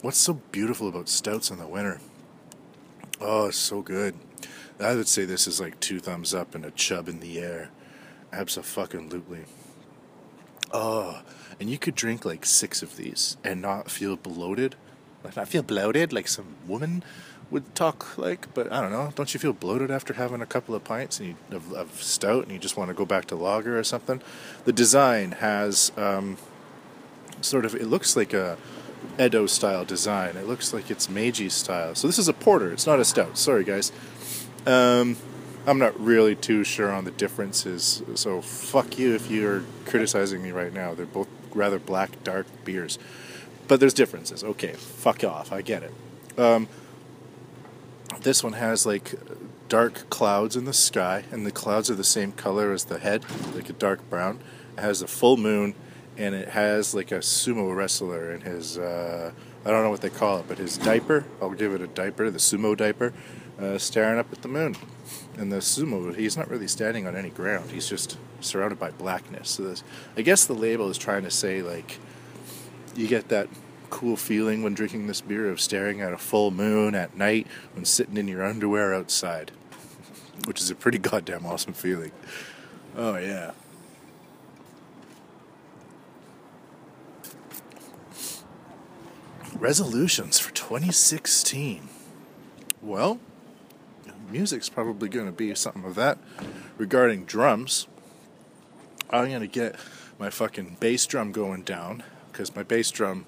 what's 0.00 0.16
so 0.16 0.34
beautiful 0.50 0.88
about 0.88 1.10
stouts 1.10 1.50
in 1.50 1.58
the 1.58 1.66
winter? 1.66 2.00
Oh, 3.20 3.50
so 3.50 3.82
good. 3.82 4.14
I 4.80 4.94
would 4.94 5.08
say 5.08 5.24
this 5.24 5.46
is 5.46 5.60
like 5.60 5.78
two 5.80 6.00
thumbs 6.00 6.32
up 6.32 6.54
and 6.54 6.64
a 6.64 6.70
chub 6.70 7.08
in 7.08 7.20
the 7.20 7.38
air. 7.38 7.70
Absolutely. 8.32 9.44
Oh, 10.72 11.22
and 11.60 11.68
you 11.68 11.78
could 11.78 11.94
drink 11.94 12.24
like 12.24 12.46
six 12.46 12.82
of 12.82 12.96
these 12.96 13.36
and 13.44 13.60
not 13.60 13.90
feel 13.90 14.16
bloated. 14.16 14.76
Like 15.22 15.36
not 15.36 15.48
feel 15.48 15.62
bloated 15.62 16.12
like 16.12 16.28
some 16.28 16.54
woman 16.66 17.02
would 17.50 17.74
talk 17.74 18.16
like, 18.16 18.54
but 18.54 18.72
I 18.72 18.80
don't 18.80 18.92
know. 18.92 19.12
Don't 19.14 19.34
you 19.34 19.40
feel 19.40 19.52
bloated 19.52 19.90
after 19.90 20.14
having 20.14 20.40
a 20.40 20.46
couple 20.46 20.74
of 20.74 20.84
pints 20.84 21.18
and 21.18 21.30
you, 21.30 21.36
of, 21.50 21.72
of 21.72 22.02
stout 22.02 22.44
and 22.44 22.52
you 22.52 22.58
just 22.58 22.76
want 22.76 22.88
to 22.88 22.94
go 22.94 23.04
back 23.04 23.26
to 23.26 23.36
lager 23.36 23.78
or 23.78 23.84
something? 23.84 24.22
The 24.64 24.72
design 24.72 25.32
has 25.32 25.92
um, 25.96 26.38
sort 27.40 27.64
of 27.64 27.74
it 27.74 27.86
looks 27.86 28.16
like 28.16 28.32
a 28.32 28.56
Edo 29.20 29.46
style 29.46 29.84
design. 29.84 30.36
It 30.36 30.46
looks 30.46 30.72
like 30.72 30.90
it's 30.90 31.08
Meiji 31.08 31.48
style. 31.48 31.94
So 31.94 32.06
this 32.06 32.18
is 32.18 32.28
a 32.28 32.32
porter. 32.32 32.72
It's 32.72 32.86
not 32.86 33.00
a 33.00 33.04
stout. 33.04 33.38
Sorry 33.38 33.64
guys. 33.64 33.92
Um, 34.66 35.16
I'm 35.66 35.78
not 35.78 35.98
really 36.00 36.34
too 36.34 36.64
sure 36.64 36.90
on 36.92 37.04
the 37.04 37.10
differences. 37.10 38.02
So 38.14 38.40
fuck 38.40 38.98
you 38.98 39.14
if 39.14 39.30
you're 39.30 39.64
criticizing 39.86 40.42
me 40.42 40.50
right 40.50 40.72
now. 40.72 40.94
They're 40.94 41.06
both 41.06 41.28
rather 41.54 41.78
black, 41.78 42.22
dark 42.24 42.46
beers, 42.64 42.98
but 43.66 43.80
there's 43.80 43.94
differences. 43.94 44.44
Okay, 44.44 44.72
fuck 44.72 45.24
off. 45.24 45.52
I 45.52 45.62
get 45.62 45.82
it. 45.82 45.92
Um, 46.38 46.68
this 48.20 48.42
one 48.42 48.54
has 48.54 48.86
like 48.86 49.14
dark 49.68 50.08
clouds 50.08 50.56
in 50.56 50.64
the 50.64 50.72
sky, 50.72 51.24
and 51.30 51.44
the 51.44 51.52
clouds 51.52 51.90
are 51.90 51.94
the 51.94 52.04
same 52.04 52.32
color 52.32 52.72
as 52.72 52.84
the 52.84 52.98
head, 52.98 53.24
like 53.54 53.68
a 53.68 53.74
dark 53.74 54.08
brown. 54.08 54.40
It 54.76 54.80
has 54.80 55.02
a 55.02 55.06
full 55.06 55.36
moon, 55.36 55.74
and 56.18 56.34
it 56.34 56.48
has 56.48 56.94
like 56.94 57.12
a 57.12 57.18
sumo 57.18 57.74
wrestler 57.74 58.32
in 58.32 58.40
his, 58.40 58.76
uh, 58.76 59.30
I 59.64 59.70
don't 59.70 59.84
know 59.84 59.90
what 59.90 60.00
they 60.00 60.10
call 60.10 60.40
it, 60.40 60.46
but 60.48 60.58
his 60.58 60.76
diaper, 60.76 61.24
I'll 61.40 61.50
give 61.50 61.72
it 61.72 61.80
a 61.80 61.86
diaper, 61.86 62.28
the 62.30 62.38
sumo 62.38 62.76
diaper, 62.76 63.14
uh, 63.58 63.78
staring 63.78 64.18
up 64.18 64.32
at 64.32 64.42
the 64.42 64.48
moon. 64.48 64.76
And 65.36 65.52
the 65.52 65.58
sumo, 65.58 66.14
he's 66.14 66.36
not 66.36 66.50
really 66.50 66.66
standing 66.66 67.06
on 67.06 67.14
any 67.16 67.30
ground, 67.30 67.70
he's 67.70 67.88
just 67.88 68.18
surrounded 68.40 68.80
by 68.80 68.90
blackness. 68.90 69.50
So 69.50 69.74
I 70.16 70.22
guess 70.22 70.44
the 70.44 70.54
label 70.54 70.90
is 70.90 70.98
trying 70.98 71.22
to 71.22 71.30
say, 71.30 71.62
like, 71.62 71.98
you 72.96 73.06
get 73.06 73.28
that 73.28 73.48
cool 73.90 74.16
feeling 74.16 74.62
when 74.62 74.74
drinking 74.74 75.06
this 75.06 75.20
beer 75.20 75.48
of 75.48 75.60
staring 75.60 76.00
at 76.00 76.12
a 76.12 76.18
full 76.18 76.50
moon 76.50 76.94
at 76.94 77.16
night 77.16 77.46
when 77.74 77.84
sitting 77.84 78.16
in 78.16 78.26
your 78.26 78.44
underwear 78.44 78.92
outside, 78.92 79.52
which 80.46 80.60
is 80.60 80.68
a 80.68 80.74
pretty 80.74 80.98
goddamn 80.98 81.46
awesome 81.46 81.72
feeling. 81.72 82.10
Oh, 82.96 83.16
yeah. 83.16 83.52
Resolutions 89.58 90.38
for 90.38 90.52
2016. 90.54 91.88
Well, 92.80 93.18
music's 94.30 94.68
probably 94.68 95.08
going 95.08 95.26
to 95.26 95.32
be 95.32 95.52
something 95.56 95.84
of 95.84 95.96
that. 95.96 96.18
Regarding 96.76 97.24
drums, 97.24 97.88
I'm 99.10 99.28
going 99.28 99.40
to 99.40 99.48
get 99.48 99.74
my 100.16 100.30
fucking 100.30 100.76
bass 100.78 101.06
drum 101.06 101.32
going 101.32 101.62
down 101.62 102.04
because 102.30 102.54
my 102.54 102.62
bass 102.62 102.92
drum 102.92 103.26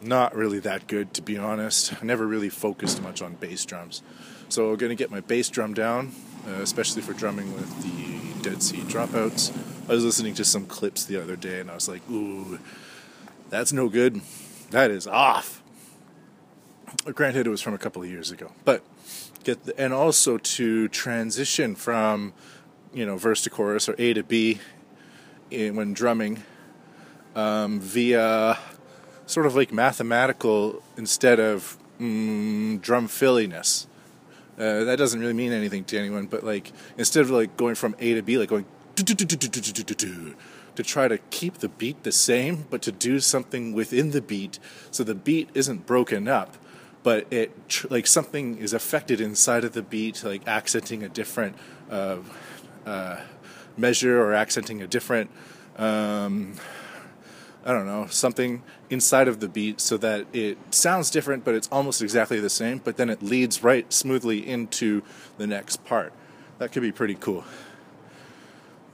not 0.00 0.36
really 0.36 0.60
that 0.60 0.86
good 0.86 1.12
to 1.14 1.22
be 1.22 1.36
honest. 1.36 1.94
I 2.00 2.04
never 2.04 2.28
really 2.28 2.48
focused 2.48 3.02
much 3.02 3.20
on 3.20 3.34
bass 3.34 3.64
drums. 3.64 4.04
So 4.48 4.70
I'm 4.70 4.76
going 4.76 4.90
to 4.90 4.96
get 4.96 5.10
my 5.10 5.20
bass 5.20 5.48
drum 5.48 5.74
down, 5.74 6.12
uh, 6.46 6.62
especially 6.62 7.02
for 7.02 7.12
drumming 7.12 7.52
with 7.54 7.82
the 7.82 8.48
Dead 8.48 8.62
Sea 8.62 8.82
Dropouts. 8.82 9.50
I 9.90 9.94
was 9.94 10.04
listening 10.04 10.34
to 10.34 10.44
some 10.44 10.66
clips 10.66 11.04
the 11.04 11.20
other 11.20 11.34
day 11.34 11.58
and 11.58 11.72
I 11.72 11.74
was 11.74 11.88
like, 11.88 12.08
ooh, 12.08 12.60
that's 13.50 13.72
no 13.72 13.88
good. 13.88 14.20
That 14.70 14.90
is 14.90 15.06
off. 15.06 15.62
Granted, 17.04 17.46
it 17.46 17.50
was 17.50 17.60
from 17.60 17.74
a 17.74 17.78
couple 17.78 18.02
of 18.02 18.10
years 18.10 18.30
ago, 18.30 18.52
but 18.64 18.82
get 19.44 19.64
the, 19.64 19.78
and 19.78 19.92
also 19.92 20.38
to 20.38 20.88
transition 20.88 21.74
from 21.74 22.32
you 22.92 23.06
know 23.06 23.16
verse 23.16 23.42
to 23.42 23.50
chorus 23.50 23.88
or 23.88 23.94
A 23.98 24.12
to 24.14 24.22
B 24.22 24.60
in, 25.50 25.76
when 25.76 25.92
drumming 25.92 26.42
um, 27.34 27.80
via 27.80 28.58
sort 29.26 29.46
of 29.46 29.54
like 29.54 29.72
mathematical 29.72 30.82
instead 30.96 31.38
of 31.38 31.76
mm, 32.00 32.80
drum 32.80 33.08
filliness. 33.08 33.86
Uh, 34.58 34.84
that 34.84 34.96
doesn't 34.96 35.20
really 35.20 35.34
mean 35.34 35.52
anything 35.52 35.84
to 35.84 35.98
anyone, 35.98 36.26
but 36.26 36.42
like 36.42 36.72
instead 36.96 37.20
of 37.20 37.30
like 37.30 37.56
going 37.56 37.74
from 37.74 37.94
A 37.98 38.14
to 38.14 38.22
B, 38.22 38.38
like 38.38 38.48
going 38.48 38.64
to 40.76 40.82
try 40.82 41.08
to 41.08 41.18
keep 41.30 41.58
the 41.58 41.68
beat 41.68 42.02
the 42.02 42.12
same, 42.12 42.66
but 42.70 42.82
to 42.82 42.92
do 42.92 43.20
something 43.20 43.72
within 43.72 44.10
the 44.10 44.22
beat 44.22 44.58
so 44.90 45.02
the 45.02 45.14
beat 45.14 45.50
isn't 45.54 45.86
broken 45.86 46.28
up, 46.28 46.56
but 47.02 47.26
it 47.32 47.52
like 47.90 48.06
something 48.06 48.58
is 48.58 48.72
affected 48.72 49.20
inside 49.20 49.64
of 49.64 49.72
the 49.72 49.82
beat, 49.82 50.22
like 50.24 50.46
accenting 50.46 51.02
a 51.02 51.08
different 51.08 51.56
uh, 51.90 52.18
uh, 52.84 53.20
measure 53.76 54.20
or 54.20 54.34
accenting 54.34 54.82
a 54.82 54.86
different. 54.86 55.30
Um, 55.76 56.54
I 57.64 57.72
don't 57.72 57.86
know, 57.86 58.06
something 58.06 58.62
inside 58.90 59.26
of 59.26 59.40
the 59.40 59.48
beat 59.48 59.80
so 59.80 59.96
that 59.96 60.26
it 60.32 60.56
sounds 60.72 61.10
different, 61.10 61.44
but 61.44 61.56
it's 61.56 61.68
almost 61.72 62.00
exactly 62.00 62.38
the 62.38 62.48
same, 62.48 62.78
but 62.78 62.96
then 62.96 63.10
it 63.10 63.24
leads 63.24 63.64
right 63.64 63.92
smoothly 63.92 64.46
into 64.46 65.02
the 65.36 65.48
next 65.48 65.84
part. 65.84 66.12
That 66.58 66.70
could 66.70 66.82
be 66.82 66.92
pretty 66.92 67.16
cool. 67.16 67.44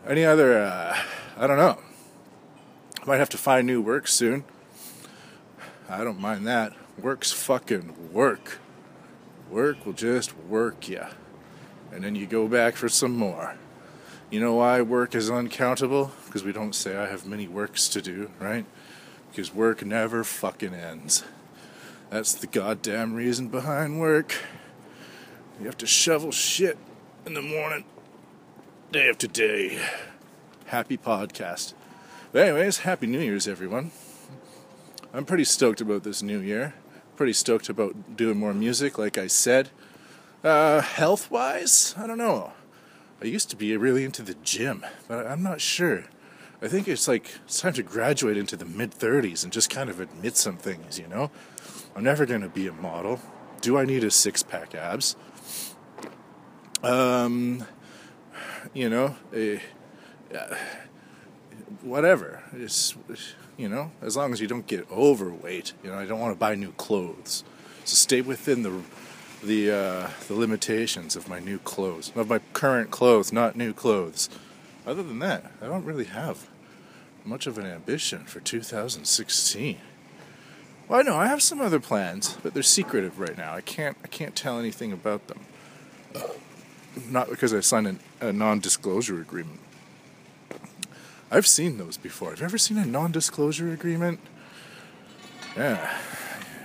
Any 0.06 0.24
other, 0.24 0.58
uh, 0.58 0.98
I 1.36 1.46
don't 1.46 1.56
know. 1.56 1.78
I 3.02 3.06
might 3.06 3.16
have 3.16 3.30
to 3.30 3.38
find 3.38 3.66
new 3.66 3.80
work 3.80 4.06
soon. 4.06 4.44
I 5.88 6.04
don't 6.04 6.20
mind 6.20 6.46
that. 6.46 6.72
Work's 7.00 7.32
fucking 7.32 8.12
work. 8.12 8.58
Work 9.50 9.84
will 9.84 9.92
just 9.92 10.36
work 10.36 10.88
ya. 10.88 11.08
And 11.90 12.04
then 12.04 12.14
you 12.14 12.26
go 12.26 12.48
back 12.48 12.76
for 12.76 12.88
some 12.88 13.16
more. 13.16 13.56
You 14.30 14.40
know 14.40 14.54
why 14.54 14.80
work 14.80 15.14
is 15.14 15.30
uncountable? 15.30 16.12
Because 16.26 16.44
we 16.44 16.52
don't 16.52 16.74
say 16.74 16.96
I 16.96 17.06
have 17.06 17.26
many 17.26 17.48
works 17.48 17.88
to 17.90 18.00
do, 18.00 18.30
right? 18.38 18.64
Because 19.30 19.54
work 19.54 19.84
never 19.84 20.24
fucking 20.24 20.74
ends. 20.74 21.24
That's 22.10 22.34
the 22.34 22.46
goddamn 22.46 23.14
reason 23.14 23.48
behind 23.48 24.00
work. 24.00 24.36
You 25.58 25.66
have 25.66 25.78
to 25.78 25.86
shovel 25.86 26.30
shit 26.30 26.78
in 27.26 27.34
the 27.34 27.42
morning, 27.42 27.84
day 28.90 29.08
after 29.08 29.26
day. 29.26 29.80
Happy 30.72 30.96
podcast. 30.96 31.74
But, 32.32 32.48
anyways, 32.48 32.78
Happy 32.78 33.06
New 33.06 33.20
Year's, 33.20 33.46
everyone. 33.46 33.90
I'm 35.12 35.26
pretty 35.26 35.44
stoked 35.44 35.82
about 35.82 36.02
this 36.02 36.22
new 36.22 36.38
year. 36.38 36.72
Pretty 37.14 37.34
stoked 37.34 37.68
about 37.68 38.16
doing 38.16 38.38
more 38.38 38.54
music, 38.54 38.96
like 38.96 39.18
I 39.18 39.26
said. 39.26 39.68
Uh, 40.42 40.80
health 40.80 41.30
wise, 41.30 41.94
I 41.98 42.06
don't 42.06 42.16
know. 42.16 42.54
I 43.20 43.26
used 43.26 43.50
to 43.50 43.56
be 43.56 43.76
really 43.76 44.02
into 44.02 44.22
the 44.22 44.32
gym, 44.42 44.86
but 45.08 45.26
I'm 45.26 45.42
not 45.42 45.60
sure. 45.60 46.04
I 46.62 46.68
think 46.68 46.88
it's 46.88 47.06
like 47.06 47.30
it's 47.44 47.60
time 47.60 47.74
to 47.74 47.82
graduate 47.82 48.38
into 48.38 48.56
the 48.56 48.64
mid 48.64 48.92
30s 48.92 49.44
and 49.44 49.52
just 49.52 49.68
kind 49.68 49.90
of 49.90 50.00
admit 50.00 50.38
some 50.38 50.56
things, 50.56 50.98
you 50.98 51.06
know? 51.06 51.30
I'm 51.94 52.02
never 52.02 52.24
going 52.24 52.40
to 52.40 52.48
be 52.48 52.66
a 52.66 52.72
model. 52.72 53.20
Do 53.60 53.76
I 53.76 53.84
need 53.84 54.04
a 54.04 54.10
six 54.10 54.42
pack 54.42 54.74
abs? 54.74 55.16
Um, 56.82 57.66
you 58.72 58.88
know, 58.88 59.16
whatever. 61.82 62.42
It's, 62.52 62.94
you 63.56 63.68
know, 63.68 63.90
as 64.00 64.16
long 64.16 64.32
as 64.32 64.40
you 64.40 64.46
don't 64.46 64.66
get 64.66 64.90
overweight, 64.90 65.72
you 65.82 65.90
know, 65.90 65.98
I 65.98 66.06
don't 66.06 66.20
want 66.20 66.34
to 66.34 66.38
buy 66.38 66.54
new 66.54 66.72
clothes. 66.72 67.44
So 67.84 67.94
stay 67.94 68.20
within 68.20 68.62
the 68.62 68.82
the 69.42 69.70
uh, 69.70 70.10
the 70.28 70.34
limitations 70.34 71.16
of 71.16 71.28
my 71.28 71.40
new 71.40 71.58
clothes, 71.58 72.12
of 72.14 72.28
my 72.28 72.38
current 72.52 72.90
clothes, 72.90 73.32
not 73.32 73.56
new 73.56 73.72
clothes. 73.72 74.28
Other 74.86 75.02
than 75.02 75.18
that, 75.20 75.50
I 75.60 75.66
don't 75.66 75.84
really 75.84 76.04
have 76.04 76.48
much 77.24 77.46
of 77.46 77.58
an 77.58 77.66
ambition 77.66 78.24
for 78.24 78.40
2016. 78.40 79.78
Well, 80.88 80.98
I 80.98 81.02
know 81.02 81.16
I 81.16 81.26
have 81.26 81.42
some 81.42 81.60
other 81.60 81.80
plans, 81.80 82.36
but 82.42 82.54
they're 82.54 82.62
secretive 82.62 83.18
right 83.18 83.36
now. 83.36 83.54
I 83.54 83.60
can't 83.60 83.96
I 84.04 84.08
can't 84.08 84.36
tell 84.36 84.58
anything 84.58 84.92
about 84.92 85.28
them. 85.28 85.40
Not 87.08 87.30
because 87.30 87.54
I 87.54 87.60
signed 87.60 87.98
a, 88.20 88.28
a 88.28 88.32
non-disclosure 88.32 89.20
agreement. 89.20 89.60
I've 91.32 91.46
seen 91.46 91.78
those 91.78 91.96
before. 91.96 92.30
Have 92.30 92.40
you 92.40 92.44
ever 92.44 92.58
seen 92.58 92.76
a 92.76 92.84
non-disclosure 92.84 93.72
agreement? 93.72 94.20
Yeah, 95.56 95.98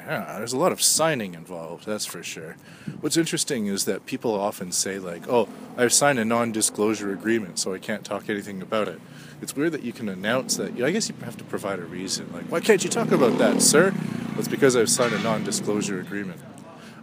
yeah, 0.05 0.35
there's 0.37 0.51
a 0.51 0.57
lot 0.57 0.73
of 0.73 0.81
signing 0.81 1.35
involved, 1.35 1.85
that's 1.85 2.05
for 2.05 2.21
sure. 2.21 2.57
What's 2.99 3.15
interesting 3.15 3.67
is 3.67 3.85
that 3.85 4.05
people 4.05 4.37
often 4.37 4.73
say, 4.73 4.99
like, 4.99 5.29
oh, 5.29 5.47
I've 5.77 5.93
signed 5.93 6.19
a 6.19 6.25
non 6.25 6.51
disclosure 6.51 7.13
agreement, 7.13 7.59
so 7.59 7.73
I 7.73 7.77
can't 7.77 8.03
talk 8.03 8.29
anything 8.29 8.61
about 8.61 8.89
it. 8.89 8.99
It's 9.41 9.55
weird 9.55 9.71
that 9.71 9.83
you 9.83 9.93
can 9.93 10.09
announce 10.09 10.57
that. 10.57 10.81
I 10.81 10.91
guess 10.91 11.07
you 11.07 11.15
have 11.23 11.37
to 11.37 11.45
provide 11.45 11.79
a 11.79 11.85
reason. 11.85 12.29
Like, 12.33 12.51
why 12.51 12.59
can't 12.59 12.83
you 12.83 12.89
talk 12.89 13.11
about 13.11 13.37
that, 13.37 13.61
sir? 13.61 13.91
Well, 13.91 14.39
it's 14.39 14.49
because 14.49 14.75
I've 14.75 14.89
signed 14.89 15.13
a 15.13 15.19
non 15.19 15.45
disclosure 15.45 16.01
agreement. 16.01 16.41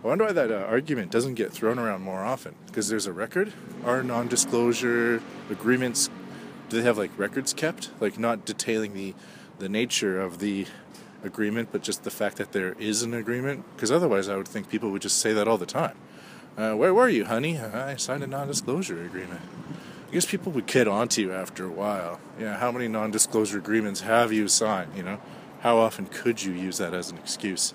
I 0.04 0.06
wonder 0.06 0.26
why 0.26 0.32
that 0.32 0.50
uh, 0.50 0.66
argument 0.68 1.10
doesn't 1.10 1.34
get 1.34 1.50
thrown 1.50 1.78
around 1.78 2.02
more 2.02 2.24
often. 2.24 2.54
Because 2.66 2.90
there's 2.90 3.06
a 3.06 3.12
record? 3.12 3.54
Are 3.86 4.02
non 4.02 4.28
disclosure 4.28 5.22
agreements, 5.48 6.10
do 6.74 6.80
they 6.80 6.86
have 6.86 6.98
like 6.98 7.16
records 7.16 7.54
kept? 7.54 7.90
Like, 8.00 8.18
not 8.18 8.44
detailing 8.44 8.94
the, 8.94 9.14
the 9.58 9.68
nature 9.68 10.20
of 10.20 10.40
the 10.40 10.66
agreement, 11.22 11.68
but 11.72 11.82
just 11.82 12.04
the 12.04 12.10
fact 12.10 12.36
that 12.36 12.52
there 12.52 12.74
is 12.78 13.02
an 13.02 13.14
agreement. 13.14 13.64
Because 13.74 13.92
otherwise, 13.92 14.28
I 14.28 14.36
would 14.36 14.48
think 14.48 14.68
people 14.68 14.90
would 14.90 15.02
just 15.02 15.18
say 15.18 15.32
that 15.32 15.46
all 15.46 15.56
the 15.56 15.66
time. 15.66 15.96
Uh, 16.56 16.72
where 16.72 16.92
were 16.92 17.08
you, 17.08 17.24
honey? 17.24 17.58
I 17.58 17.96
signed 17.96 18.22
a 18.22 18.26
non 18.26 18.48
disclosure 18.48 19.02
agreement. 19.04 19.40
I 20.08 20.12
guess 20.12 20.26
people 20.26 20.52
would 20.52 20.66
kid 20.66 20.86
onto 20.86 21.22
you 21.22 21.32
after 21.32 21.64
a 21.64 21.70
while. 21.70 22.20
Yeah, 22.38 22.58
how 22.58 22.70
many 22.70 22.88
non 22.88 23.10
disclosure 23.10 23.58
agreements 23.58 24.00
have 24.00 24.32
you 24.32 24.48
signed? 24.48 24.96
You 24.96 25.04
know, 25.04 25.20
how 25.60 25.78
often 25.78 26.06
could 26.06 26.42
you 26.42 26.52
use 26.52 26.78
that 26.78 26.92
as 26.92 27.10
an 27.10 27.18
excuse? 27.18 27.72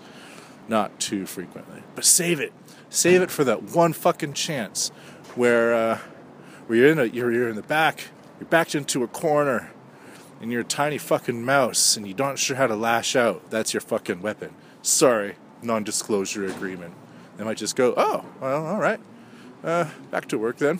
Not 0.67 0.99
too 0.99 1.25
frequently. 1.25 1.83
But 1.95 2.05
save 2.05 2.39
it. 2.39 2.53
Save 2.89 3.21
it 3.21 3.31
for 3.31 3.43
that 3.45 3.63
one 3.63 3.93
fucking 3.93 4.33
chance 4.33 4.89
where, 5.35 5.73
uh, 5.73 5.99
where 6.67 6.79
you're, 6.79 6.91
in 6.91 6.99
a, 6.99 7.05
you're, 7.05 7.31
you're 7.31 7.49
in 7.49 7.55
the 7.55 7.61
back, 7.61 8.05
you're 8.39 8.47
backed 8.49 8.75
into 8.75 9.03
a 9.03 9.07
corner, 9.07 9.71
and 10.41 10.51
you're 10.51 10.61
a 10.61 10.65
tiny 10.65 10.97
fucking 10.97 11.43
mouse, 11.43 11.97
and 11.97 12.07
you 12.07 12.13
don't 12.13 12.39
sure 12.39 12.55
how 12.55 12.67
to 12.67 12.75
lash 12.75 13.15
out. 13.15 13.49
That's 13.49 13.73
your 13.73 13.81
fucking 13.81 14.21
weapon. 14.21 14.53
Sorry, 14.81 15.35
non 15.61 15.83
disclosure 15.83 16.45
agreement. 16.45 16.93
They 17.37 17.43
might 17.43 17.57
just 17.57 17.75
go, 17.75 17.93
oh, 17.95 18.25
well, 18.41 18.65
all 18.65 18.79
right. 18.79 18.99
Uh, 19.63 19.89
back 20.11 20.27
to 20.29 20.37
work 20.37 20.57
then. 20.57 20.79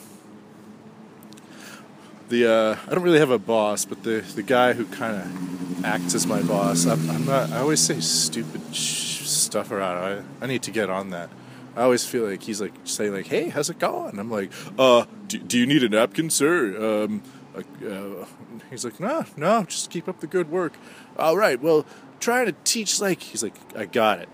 The 2.29 2.49
uh, 2.49 2.75
I 2.87 2.93
don't 2.93 3.03
really 3.03 3.19
have 3.19 3.31
a 3.31 3.39
boss, 3.39 3.85
but 3.85 4.03
the, 4.03 4.21
the 4.35 4.43
guy 4.43 4.73
who 4.73 4.85
kind 4.85 5.15
of 5.17 5.85
acts 5.85 6.13
as 6.13 6.27
my 6.27 6.41
boss, 6.41 6.85
I'm, 6.85 7.09
I'm, 7.09 7.25
not. 7.25 7.51
I 7.51 7.57
always 7.57 7.79
say 7.79 7.99
stupid 7.99 8.61
sh- 8.73 9.25
stuff 9.25 9.71
around. 9.71 9.97
I, 10.41 10.43
I 10.45 10.47
need 10.47 10.63
to 10.63 10.71
get 10.71 10.89
on 10.89 11.09
that. 11.09 11.29
I 11.75 11.83
always 11.83 12.05
feel 12.05 12.25
like 12.25 12.43
he's 12.43 12.61
like 12.61 12.73
saying 12.83 13.13
like, 13.13 13.27
"Hey, 13.27 13.49
how's 13.49 13.69
it 13.69 13.79
going?" 13.79 14.19
I'm 14.19 14.29
like, 14.29 14.51
"Uh, 14.77 15.05
do, 15.27 15.39
do 15.39 15.57
you 15.57 15.65
need 15.65 15.83
a 15.83 15.89
napkin, 15.89 16.29
sir?" 16.29 17.03
Um, 17.05 17.23
uh, 17.55 18.25
he's 18.69 18.85
like, 18.85 18.99
"No, 18.99 19.25
no, 19.35 19.63
just 19.63 19.89
keep 19.89 20.07
up 20.07 20.19
the 20.19 20.27
good 20.27 20.49
work." 20.49 20.73
All 21.17 21.37
right, 21.37 21.61
well, 21.61 21.85
trying 22.19 22.45
to 22.45 22.55
teach 22.63 22.99
like 22.99 23.21
he's 23.21 23.43
like, 23.43 23.55
"I 23.75 23.85
got 23.85 24.19
it." 24.19 24.29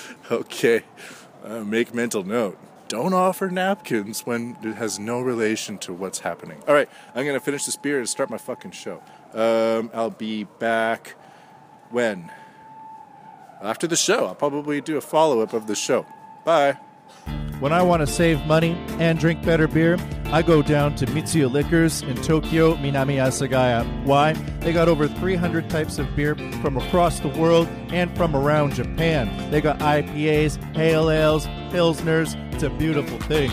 okay, 0.30 0.82
uh, 1.44 1.64
make 1.64 1.94
mental 1.94 2.24
note. 2.24 2.58
Don't 2.88 3.12
offer 3.12 3.50
napkins 3.50 4.24
when 4.24 4.56
it 4.62 4.76
has 4.76 4.98
no 4.98 5.20
relation 5.20 5.76
to 5.78 5.92
what's 5.92 6.20
happening. 6.20 6.62
All 6.66 6.74
right, 6.74 6.88
I'm 7.14 7.26
gonna 7.26 7.40
finish 7.40 7.66
this 7.66 7.76
beer 7.76 7.98
and 7.98 8.08
start 8.08 8.30
my 8.30 8.38
fucking 8.38 8.70
show. 8.70 9.02
Um, 9.34 9.90
I'll 9.92 10.10
be 10.10 10.44
back 10.44 11.16
when 11.90 12.30
after 13.60 13.86
the 13.86 13.96
show. 13.96 14.26
I'll 14.26 14.34
probably 14.34 14.80
do 14.80 14.96
a 14.96 15.00
follow 15.02 15.40
up 15.40 15.52
of 15.52 15.66
the 15.66 15.74
show. 15.74 16.06
Bye. 16.44 16.78
When 17.60 17.72
I 17.72 17.82
want 17.82 18.02
to 18.02 18.06
save 18.06 18.46
money 18.46 18.78
and 19.00 19.18
drink 19.18 19.42
better 19.42 19.66
beer, 19.66 19.98
I 20.26 20.42
go 20.42 20.62
down 20.62 20.94
to 20.96 21.06
Mitsuya 21.06 21.50
Liquors 21.50 22.02
in 22.02 22.14
Tokyo, 22.22 22.76
Minami 22.76 23.16
Asagaya. 23.16 23.84
Why? 24.04 24.34
They 24.60 24.72
got 24.72 24.86
over 24.86 25.08
300 25.08 25.68
types 25.68 25.98
of 25.98 26.14
beer 26.14 26.36
from 26.62 26.76
across 26.76 27.18
the 27.18 27.28
world 27.28 27.66
and 27.88 28.16
from 28.16 28.36
around 28.36 28.74
Japan. 28.74 29.50
They 29.50 29.60
got 29.60 29.80
IPAs, 29.80 30.56
pale 30.72 31.10
ales, 31.10 31.48
pilsners. 31.72 32.36
It's 32.54 32.62
a 32.62 32.70
beautiful 32.70 33.18
thing. 33.22 33.50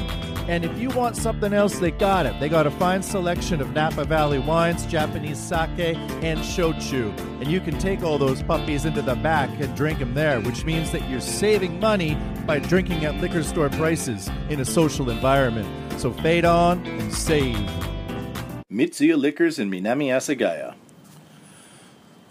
And 0.48 0.64
if 0.64 0.78
you 0.78 0.90
want 0.90 1.18
something 1.18 1.54
else, 1.54 1.80
they 1.80 1.90
got 1.90 2.28
it. 2.28 2.40
They 2.40 2.50
got 2.50 2.68
a 2.68 2.72
fine 2.72 3.02
selection 3.02 3.60
of 3.60 3.74
Napa 3.74 4.06
Valley 4.06 4.38
wines, 4.38 4.86
Japanese 4.86 5.40
sake, 5.40 5.98
and 6.22 6.40
shochu. 6.42 7.18
And 7.42 7.48
you 7.48 7.60
can 7.60 7.80
take 7.80 8.04
all 8.04 8.20
those 8.20 8.44
puppies 8.44 8.86
into 8.86 9.02
the 9.02 9.16
back 9.16 9.50
and 9.60 9.76
drink 9.76 9.98
them 9.98 10.14
there, 10.14 10.40
which 10.42 10.64
means 10.64 10.92
that 10.92 11.10
you're 11.10 11.22
saving 11.22 11.80
money 11.80 12.16
by 12.46 12.60
drinking 12.60 13.06
at 13.06 13.16
liquor 13.22 13.44
store 13.44 13.70
prices 13.70 14.30
in 14.50 14.60
a 14.60 14.66
social 14.66 15.10
environment. 15.10 15.68
So 16.00 16.12
fade 16.12 16.46
on 16.46 16.86
and 16.86 17.14
save. 17.14 17.56
Mitsuya 18.72 19.18
Liquors 19.18 19.58
in 19.58 19.72
Minami 19.72 20.08
Asagaya. 20.08 20.76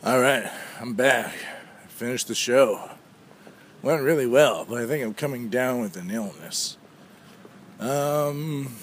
All 0.05 0.21
right, 0.21 0.51
I'm 0.81 0.95
back. 0.95 1.35
I 1.83 1.87
finished 1.89 2.29
the 2.29 2.35
show. 2.35 2.91
Went 3.83 4.03
really 4.03 4.27
well, 4.27 4.67
but 4.69 4.83
I 4.83 4.87
think 4.87 5.05
I'm 5.05 5.15
coming 5.15 5.49
down 5.49 5.81
with 5.81 5.97
an 5.97 6.11
illness. 6.11 6.77
Um, 7.81 8.77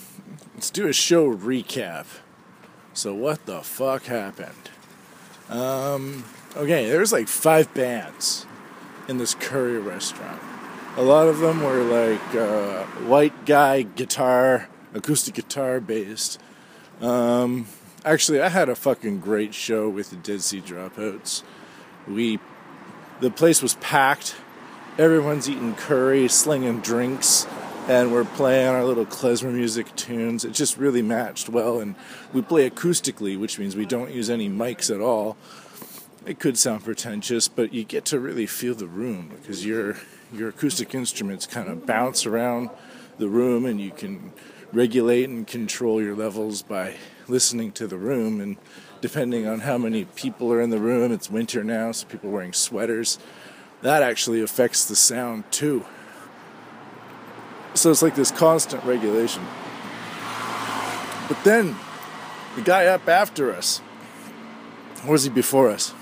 let's 0.55 0.69
do 0.69 0.87
a 0.87 0.93
show 0.93 1.33
recap. 1.33 2.05
So, 2.93 3.13
what 3.13 3.45
the 3.45 3.61
fuck 3.61 4.03
happened? 4.03 4.69
Um, 5.49 6.23
okay, 6.55 6.89
there's 6.89 7.11
like 7.11 7.27
five 7.27 7.73
bands 7.73 8.45
in 9.07 9.17
this 9.17 9.33
curry 9.35 9.79
restaurant. 9.79 10.41
A 10.97 11.01
lot 11.01 11.27
of 11.27 11.39
them 11.39 11.63
were 11.63 11.83
like 11.83 12.35
uh, 12.35 12.83
white 13.07 13.45
guy 13.45 13.83
guitar, 13.83 14.67
acoustic 14.93 15.35
guitar 15.35 15.79
based. 15.79 16.39
Um, 16.99 17.67
actually, 18.03 18.41
I 18.41 18.49
had 18.49 18.69
a 18.69 18.75
fucking 18.75 19.21
great 19.21 19.53
show 19.53 19.87
with 19.87 20.09
the 20.09 20.17
Dead 20.17 20.41
Sea 20.41 20.61
Dropouts. 20.61 21.43
We, 22.07 22.39
the 23.21 23.31
place 23.31 23.61
was 23.61 23.75
packed. 23.75 24.35
Everyone's 24.97 25.49
eating 25.49 25.75
curry, 25.75 26.27
slinging 26.27 26.81
drinks 26.81 27.47
and 27.87 28.11
we're 28.11 28.25
playing 28.25 28.67
our 28.67 28.83
little 28.83 29.05
klezmer 29.05 29.51
music 29.51 29.93
tunes. 29.95 30.45
It 30.45 30.53
just 30.53 30.77
really 30.77 31.01
matched 31.01 31.49
well, 31.49 31.79
and 31.79 31.95
we 32.31 32.41
play 32.41 32.69
acoustically, 32.69 33.39
which 33.39 33.57
means 33.57 33.75
we 33.75 33.85
don't 33.85 34.11
use 34.11 34.29
any 34.29 34.49
mics 34.49 34.93
at 34.93 35.01
all. 35.01 35.35
It 36.25 36.39
could 36.39 36.57
sound 36.57 36.83
pretentious, 36.83 37.47
but 37.47 37.73
you 37.73 37.83
get 37.83 38.05
to 38.05 38.19
really 38.19 38.45
feel 38.45 38.75
the 38.75 38.87
room 38.87 39.31
because 39.35 39.65
your 39.65 39.97
your 40.33 40.49
acoustic 40.49 40.93
instruments 40.95 41.45
kind 41.45 41.69
of 41.69 41.85
bounce 41.85 42.25
around 42.25 42.69
the 43.17 43.29
room, 43.29 43.65
and 43.65 43.79
you 43.79 43.91
can 43.91 44.31
regulate 44.71 45.29
and 45.29 45.45
control 45.45 46.01
your 46.01 46.15
levels 46.15 46.61
by 46.61 46.95
listening 47.27 47.71
to 47.73 47.87
the 47.87 47.97
room 47.97 48.39
and 48.39 48.57
depending 49.01 49.47
on 49.47 49.61
how 49.61 49.77
many 49.77 50.05
people 50.05 50.51
are 50.51 50.61
in 50.61 50.69
the 50.69 50.79
room 50.79 51.11
it's 51.11 51.29
winter 51.29 51.63
now 51.63 51.91
so 51.91 52.07
people 52.07 52.29
are 52.29 52.33
wearing 52.33 52.53
sweaters 52.53 53.19
that 53.81 54.01
actually 54.01 54.41
affects 54.41 54.85
the 54.85 54.95
sound 54.95 55.43
too 55.51 55.85
so 57.73 57.89
it's 57.89 58.01
like 58.01 58.15
this 58.15 58.31
constant 58.31 58.83
regulation. 58.83 59.43
But 61.27 61.41
then 61.43 61.75
the 62.55 62.61
guy 62.61 62.87
up 62.87 63.07
after 63.07 63.53
us, 63.53 63.81
or 65.05 65.11
was 65.13 65.23
he 65.23 65.29
before 65.29 65.69
us? 65.69 65.93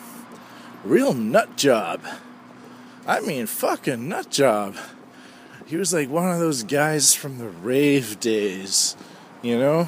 Real 0.84 1.14
nut 1.14 1.56
job. 1.58 2.02
I 3.08 3.22
mean, 3.22 3.46
fucking 3.46 4.08
nut 4.08 4.30
job. 4.30 4.76
He 5.66 5.78
was 5.78 5.94
like 5.94 6.10
one 6.10 6.32
of 6.32 6.40
those 6.40 6.64
guys 6.64 7.14
from 7.14 7.38
the 7.38 7.50
rave 7.50 8.20
days, 8.20 8.96
you 9.42 9.58
know? 9.58 9.88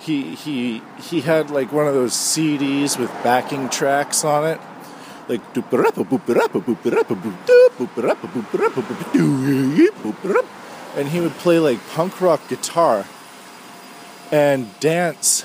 He 0.00 0.34
he 0.34 0.82
he 1.00 1.20
had 1.22 1.50
like 1.50 1.72
one 1.72 1.86
of 1.86 1.94
those 1.94 2.12
CDs 2.12 2.98
with 2.98 3.10
backing 3.22 3.68
tracks 3.68 4.24
on 4.24 4.46
it. 4.46 4.60
Like 5.28 5.40
and 10.96 11.08
he 11.08 11.20
would 11.20 11.32
play 11.32 11.58
like 11.58 11.86
punk 11.88 12.20
rock 12.20 12.48
guitar 12.48 13.04
and 14.30 14.78
dance 14.80 15.44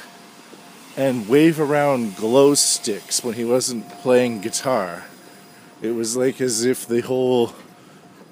and 0.95 1.27
wave 1.27 1.59
around 1.59 2.15
glow 2.15 2.53
sticks 2.53 3.23
when 3.23 3.33
he 3.33 3.43
wasn't 3.43 3.89
playing 3.89 4.41
guitar. 4.41 5.05
It 5.81 5.95
was 5.95 6.15
like 6.15 6.39
as 6.39 6.63
if 6.63 6.85
the 6.85 7.01
whole 7.01 7.53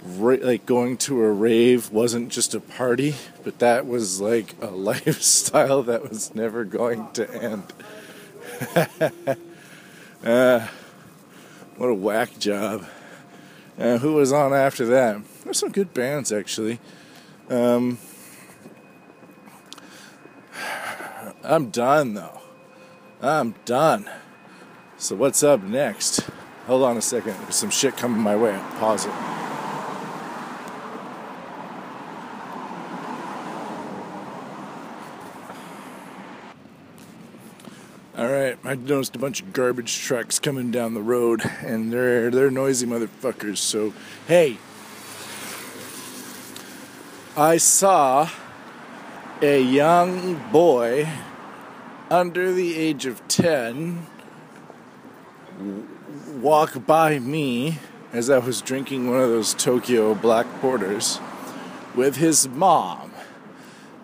like 0.05 0.65
going 0.65 0.97
to 0.97 1.21
a 1.23 1.31
rave 1.31 1.91
wasn't 1.91 2.29
just 2.29 2.53
a 2.53 2.59
party, 2.59 3.15
but 3.43 3.59
that 3.59 3.87
was 3.87 4.21
like 4.21 4.55
a 4.61 4.67
lifestyle 4.71 5.81
that 5.83 6.07
was 6.07 6.35
never 6.35 6.63
going 6.63 7.11
to 7.13 7.29
end. 7.33 7.73
uh, 10.23 10.67
what 11.77 11.87
a 11.87 11.93
whack 11.93 12.37
job. 12.37 12.85
Uh, 13.79 13.97
who 13.97 14.13
was 14.13 14.31
on 14.31 14.53
after 14.53 14.85
that? 14.85 15.21
There's 15.43 15.57
some 15.57 15.71
good 15.71 15.93
bands 15.93 16.31
actually. 16.31 16.79
Um, 17.49 17.97
I'm 21.43 21.71
done 21.71 22.13
though. 22.13 22.41
I'm 23.21 23.55
done. 23.65 24.07
So 24.97 25.15
what's 25.15 25.41
up 25.41 25.63
next? 25.63 26.29
Hold 26.69 26.83
on 26.83 26.97
a 26.97 27.01
second. 27.01 27.33
There's 27.41 27.55
some 27.55 27.71
shit 27.71 27.97
coming 27.97 28.21
my 28.21 28.35
way. 28.35 28.55
Pause 28.77 29.07
it. 29.07 29.13
All 38.15 38.27
right, 38.27 38.55
I 38.63 38.75
noticed 38.75 39.15
a 39.15 39.17
bunch 39.17 39.41
of 39.41 39.51
garbage 39.51 39.97
trucks 39.97 40.37
coming 40.37 40.69
down 40.69 40.93
the 40.93 41.01
road, 41.01 41.41
and 41.63 41.91
they're 41.91 42.29
they're 42.29 42.51
noisy 42.51 42.85
motherfuckers. 42.85 43.57
So, 43.57 43.91
hey, 44.27 44.59
I 47.35 47.57
saw 47.57 48.29
a 49.41 49.59
young 49.59 50.51
boy 50.51 51.09
under 52.11 52.53
the 52.53 52.77
age 52.77 53.07
of 53.07 53.27
10 53.27 54.05
walk 56.41 56.85
by 56.85 57.19
me 57.19 57.77
as 58.13 58.29
I 58.29 58.37
was 58.37 58.61
drinking 58.61 59.09
one 59.09 59.19
of 59.19 59.29
those 59.29 59.53
Tokyo 59.53 60.15
black 60.15 60.47
porters 60.61 61.19
with 61.95 62.15
his 62.15 62.47
mom. 62.47 63.11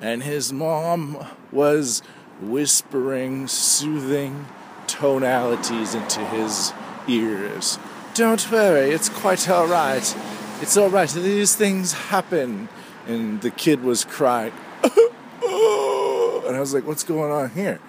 And 0.02 0.22
his 0.24 0.52
mom 0.52 1.26
was 1.52 2.02
whispering 2.42 3.48
soothing 3.48 4.46
tonalities 4.88 5.96
into 5.96 6.20
his 6.26 6.74
ears. 7.08 7.80
Don't 8.14 8.52
worry, 8.52 8.92
it's 8.92 9.10
quite 9.10 9.50
all 9.50 9.68
right. 9.68 10.16
It's 10.62 10.78
all 10.78 10.90
right. 10.90 11.10
These 11.10 11.56
things 11.56 11.94
happen. 11.94 12.70
And 13.08 13.42
the 13.42 13.52
kid 13.52 13.84
was 13.84 14.04
crying. 14.04 14.54
and 14.84 14.94
I 16.56 16.58
was 16.60 16.74
like, 16.74 16.86
what's 16.88 17.04
going 17.04 17.32
on 17.32 17.52
here? 17.52 17.80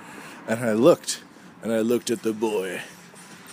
And 0.47 0.61
I 0.61 0.73
looked, 0.73 1.23
and 1.63 1.73
I 1.73 1.81
looked 1.81 2.11
at 2.11 2.23
the 2.23 2.33
boy, 2.33 2.83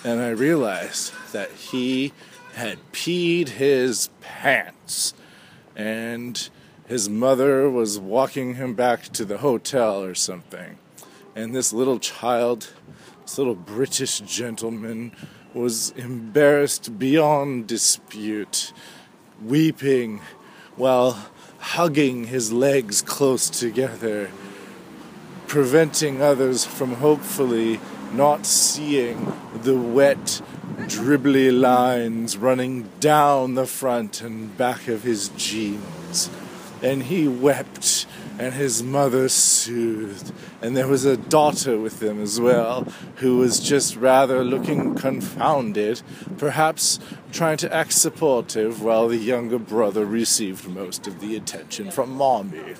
and 0.03 0.19
I 0.19 0.29
realized 0.29 1.13
that 1.31 1.51
he 1.51 2.11
had 2.55 2.77
peed 2.91 3.49
his 3.49 4.09
pants. 4.21 5.13
And 5.75 6.49
his 6.87 7.09
mother 7.09 7.69
was 7.69 7.99
walking 7.99 8.55
him 8.55 8.73
back 8.73 9.03
to 9.13 9.25
the 9.25 9.39
hotel 9.39 10.03
or 10.03 10.13
something. 10.13 10.77
And 11.35 11.55
this 11.55 11.73
little 11.73 11.99
child, 11.99 12.69
this 13.21 13.37
little 13.37 13.55
British 13.55 14.19
gentleman, 14.19 15.13
was 15.53 15.91
embarrassed 15.91 16.99
beyond 16.99 17.67
dispute, 17.67 18.73
weeping 19.43 20.21
while 20.75 21.17
hugging 21.59 22.25
his 22.25 22.51
legs 22.51 23.01
close 23.01 23.49
together, 23.49 24.29
preventing 25.47 26.21
others 26.21 26.65
from 26.65 26.95
hopefully 26.95 27.79
not 28.13 28.45
seeing 28.45 29.33
the 29.53 29.77
wet, 29.77 30.41
dribbly 30.81 31.57
lines 31.57 32.37
running 32.37 32.89
down 32.99 33.55
the 33.55 33.65
front 33.65 34.21
and 34.21 34.55
back 34.57 34.87
of 34.87 35.03
his 35.03 35.29
jeans. 35.29 36.29
And 36.81 37.03
he 37.03 37.27
wept, 37.27 38.05
and 38.37 38.53
his 38.53 38.83
mother 38.83 39.29
soothed. 39.29 40.33
And 40.61 40.75
there 40.75 40.87
was 40.87 41.05
a 41.05 41.15
daughter 41.15 41.79
with 41.79 41.99
them 41.99 42.21
as 42.21 42.39
well, 42.39 42.87
who 43.17 43.37
was 43.37 43.59
just 43.59 43.95
rather 43.95 44.43
looking 44.43 44.95
confounded, 44.95 46.01
perhaps 46.37 46.99
trying 47.31 47.57
to 47.57 47.73
act 47.73 47.93
supportive, 47.93 48.81
while 48.83 49.07
the 49.07 49.17
younger 49.17 49.59
brother 49.59 50.05
received 50.05 50.67
most 50.67 51.07
of 51.07 51.19
the 51.19 51.35
attention 51.35 51.89
from 51.89 52.11
mommy. 52.11 52.75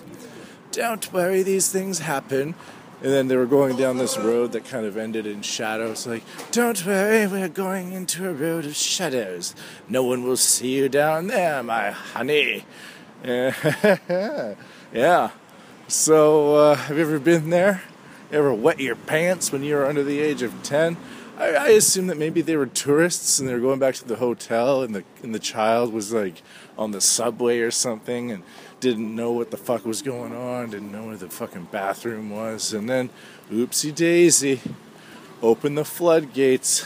Don't 0.72 1.14
worry, 1.14 1.44
these 1.44 1.72
things 1.72 2.00
happen. 2.00 2.56
And 3.04 3.12
then 3.12 3.28
they 3.28 3.36
were 3.36 3.46
going 3.46 3.76
down 3.76 3.98
this 3.98 4.18
road 4.18 4.54
that 4.54 4.64
kind 4.64 4.86
of 4.86 4.96
ended 4.96 5.28
in 5.28 5.42
shadows. 5.42 6.08
Like, 6.08 6.24
don't 6.52 6.86
worry, 6.86 7.28
we're 7.28 7.50
going 7.50 7.92
into 7.92 8.30
a 8.30 8.34
road 8.34 8.66
of 8.66 8.78
shadows. 8.78 9.54
No 9.90 10.04
one 10.04 10.24
will 10.24 10.38
see 10.38 10.78
you 10.78 10.88
down 10.88 11.28
there, 11.28 11.62
my 11.64 11.92
honey. 11.92 12.64
yeah. 13.26 15.32
So, 15.90 16.56
uh, 16.56 16.76
have 16.76 16.96
you 16.96 17.04
ever 17.04 17.20
been 17.20 17.50
there? 17.50 17.84
Ever 18.32 18.54
wet 18.54 18.80
your 18.80 18.96
pants 18.96 19.52
when 19.52 19.64
you 19.64 19.76
were 19.76 19.86
under 19.86 20.04
the 20.04 20.22
age 20.22 20.42
of 20.42 20.64
10? 20.64 20.96
I, 21.38 21.56
I 21.56 21.68
assume 21.70 22.08
that 22.08 22.18
maybe 22.18 22.42
they 22.42 22.56
were 22.56 22.68
tourists 22.68 23.38
and 23.38 23.50
they 23.50 23.54
were 23.54 23.60
going 23.60 23.80
back 23.80 23.96
to 23.96 24.08
the 24.08 24.18
hotel, 24.18 24.82
and 24.82 24.96
the 24.96 25.04
and 25.22 25.34
the 25.34 25.40
child 25.40 25.92
was 25.92 26.14
like 26.14 26.42
on 26.78 26.92
the 26.92 27.02
subway 27.02 27.60
or 27.60 27.72
something, 27.72 28.32
and 28.32 28.44
didn't 28.84 29.16
know 29.16 29.32
what 29.32 29.50
the 29.50 29.56
fuck 29.56 29.86
was 29.86 30.02
going 30.02 30.36
on, 30.36 30.70
didn't 30.70 30.92
know 30.92 31.06
where 31.06 31.16
the 31.16 31.30
fucking 31.30 31.70
bathroom 31.72 32.30
was, 32.30 32.74
and 32.74 32.90
then, 32.90 33.10
oopsie 33.50 33.96
daisy, 33.96 34.60
open 35.42 35.76
the 35.76 35.86
floodgates, 35.86 36.86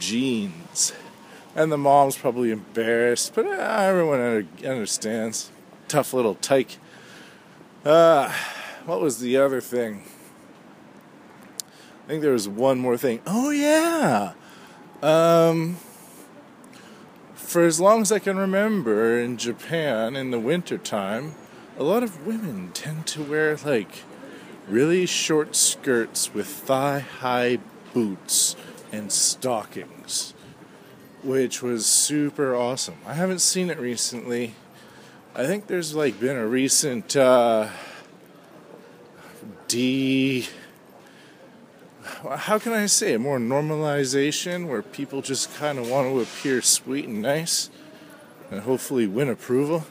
jeans. 0.00 0.92
And 1.54 1.70
the 1.70 1.78
mom's 1.78 2.18
probably 2.18 2.50
embarrassed, 2.50 3.36
but 3.36 3.46
uh, 3.46 3.50
everyone 3.50 4.20
under- 4.20 4.68
understands. 4.68 5.52
Tough 5.86 6.12
little 6.12 6.34
tyke. 6.34 6.78
Uh, 7.84 8.32
what 8.84 9.00
was 9.00 9.20
the 9.20 9.36
other 9.36 9.60
thing? 9.60 10.02
I 12.04 12.08
think 12.08 12.20
there 12.20 12.32
was 12.32 12.48
one 12.48 12.80
more 12.80 12.96
thing. 12.96 13.22
Oh, 13.28 13.50
yeah. 13.50 14.32
Um, 15.02 15.76
for 17.46 17.64
as 17.64 17.80
long 17.80 18.02
as 18.02 18.10
I 18.10 18.18
can 18.18 18.36
remember, 18.36 19.20
in 19.20 19.36
Japan 19.36 20.16
in 20.16 20.32
the 20.32 20.40
wintertime, 20.40 21.34
a 21.78 21.84
lot 21.84 22.02
of 22.02 22.26
women 22.26 22.72
tend 22.74 23.06
to 23.08 23.22
wear 23.22 23.56
like 23.64 24.02
really 24.68 25.06
short 25.06 25.54
skirts 25.54 26.34
with 26.34 26.48
thigh 26.48 26.98
high 26.98 27.58
boots 27.94 28.56
and 28.90 29.12
stockings, 29.12 30.34
which 31.22 31.62
was 31.62 31.86
super 31.86 32.56
awesome. 32.56 32.96
I 33.06 33.14
haven't 33.14 33.40
seen 33.40 33.70
it 33.70 33.78
recently. 33.78 34.54
I 35.34 35.46
think 35.46 35.68
there's 35.68 35.94
like 35.94 36.18
been 36.18 36.36
a 36.36 36.46
recent 36.46 37.14
uh, 37.14 37.68
de 39.68 40.46
how 42.36 42.58
can 42.58 42.72
I 42.72 42.86
say 42.86 43.14
it? 43.14 43.20
More 43.20 43.38
normalization 43.38 44.68
where 44.68 44.82
people 44.82 45.22
just 45.22 45.54
kind 45.56 45.78
of 45.78 45.88
want 45.88 46.08
to 46.08 46.20
appear 46.20 46.62
sweet 46.62 47.06
and 47.06 47.20
nice 47.22 47.70
and 48.50 48.60
hopefully 48.60 49.06
win 49.06 49.28
approval. 49.28 49.86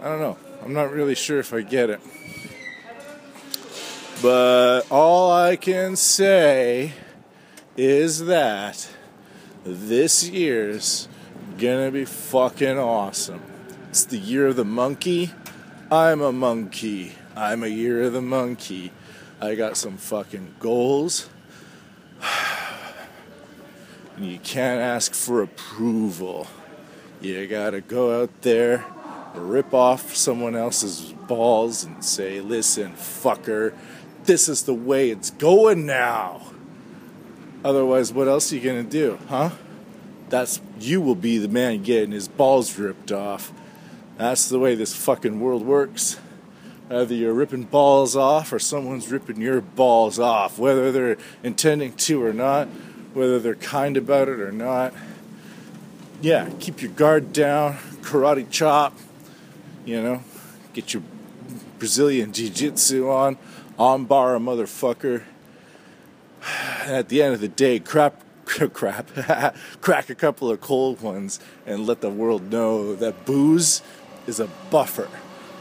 I 0.00 0.04
don't 0.04 0.20
know. 0.20 0.38
I'm 0.62 0.72
not 0.72 0.92
really 0.92 1.14
sure 1.14 1.38
if 1.38 1.52
I 1.52 1.62
get 1.62 1.90
it. 1.90 2.00
But 4.22 4.82
all 4.90 5.32
I 5.32 5.56
can 5.56 5.96
say 5.96 6.92
is 7.76 8.26
that 8.26 8.88
this 9.64 10.28
year's 10.28 11.08
gonna 11.58 11.90
be 11.90 12.04
fucking 12.04 12.78
awesome. 12.78 13.42
It's 13.90 14.04
the 14.04 14.18
year 14.18 14.46
of 14.46 14.56
the 14.56 14.64
monkey. 14.64 15.32
I'm 15.90 16.20
a 16.20 16.32
monkey. 16.32 17.12
I'm 17.36 17.62
a 17.62 17.68
year 17.68 18.02
of 18.04 18.12
the 18.12 18.22
monkey. 18.22 18.92
I 19.44 19.54
got 19.56 19.76
some 19.76 19.96
fucking 19.96 20.56
goals. 20.58 21.28
And 24.16 24.26
you 24.26 24.38
can't 24.38 24.80
ask 24.80 25.12
for 25.12 25.42
approval. 25.42 26.46
You 27.20 27.48
gotta 27.48 27.80
go 27.80 28.22
out 28.22 28.42
there, 28.42 28.84
rip 29.34 29.74
off 29.74 30.14
someone 30.14 30.54
else's 30.54 31.12
balls, 31.26 31.82
and 31.82 32.04
say, 32.04 32.40
listen, 32.40 32.92
fucker, 32.92 33.74
this 34.22 34.48
is 34.48 34.62
the 34.62 34.72
way 34.72 35.10
it's 35.10 35.30
going 35.30 35.84
now. 35.84 36.42
Otherwise, 37.64 38.12
what 38.12 38.28
else 38.28 38.52
are 38.52 38.54
you 38.54 38.60
gonna 38.60 38.84
do, 38.84 39.18
huh? 39.28 39.50
That's 40.28 40.60
you 40.78 41.00
will 41.00 41.16
be 41.16 41.38
the 41.38 41.48
man 41.48 41.82
getting 41.82 42.12
his 42.12 42.28
balls 42.28 42.78
ripped 42.78 43.10
off. 43.10 43.52
That's 44.16 44.48
the 44.48 44.60
way 44.60 44.76
this 44.76 44.94
fucking 44.94 45.40
world 45.40 45.66
works. 45.66 46.20
Either 46.90 47.14
you're 47.14 47.32
ripping 47.32 47.62
balls 47.62 48.14
off 48.14 48.52
or 48.52 48.58
someone's 48.58 49.10
ripping 49.10 49.40
your 49.40 49.60
balls 49.60 50.18
off, 50.18 50.58
whether 50.58 50.92
they're 50.92 51.16
intending 51.42 51.94
to 51.94 52.22
or 52.22 52.32
not, 52.32 52.68
whether 53.14 53.38
they're 53.38 53.54
kind 53.54 53.96
about 53.96 54.28
it 54.28 54.38
or 54.38 54.52
not. 54.52 54.92
Yeah, 56.20 56.50
keep 56.60 56.82
your 56.82 56.90
guard 56.90 57.32
down, 57.32 57.78
karate 58.02 58.48
chop, 58.50 58.98
you 59.86 60.02
know, 60.02 60.22
get 60.74 60.92
your 60.92 61.02
Brazilian 61.78 62.32
jiu 62.32 62.50
jitsu 62.50 63.10
on, 63.10 63.38
on 63.78 64.04
bar 64.04 64.36
a 64.36 64.38
motherfucker. 64.38 65.22
And 66.82 66.96
at 66.96 67.08
the 67.08 67.22
end 67.22 67.34
of 67.34 67.40
the 67.40 67.48
day, 67.48 67.78
crap, 67.78 68.22
crap, 68.44 69.08
crack 69.80 70.10
a 70.10 70.14
couple 70.14 70.50
of 70.50 70.60
cold 70.60 71.00
ones 71.00 71.40
and 71.64 71.86
let 71.86 72.02
the 72.02 72.10
world 72.10 72.50
know 72.50 72.94
that 72.94 73.24
booze 73.24 73.82
is 74.26 74.38
a 74.38 74.48
buffer. 74.70 75.08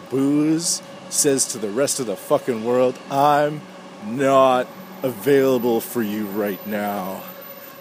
Booze 0.09 0.81
says 1.13 1.45
to 1.49 1.57
the 1.57 1.69
rest 1.69 1.99
of 1.99 2.07
the 2.07 2.15
fucking 2.15 2.63
world, 2.63 2.97
I'm 3.09 3.61
not 4.05 4.67
available 5.03 5.79
for 5.79 6.01
you 6.01 6.25
right 6.25 6.65
now. 6.65 7.23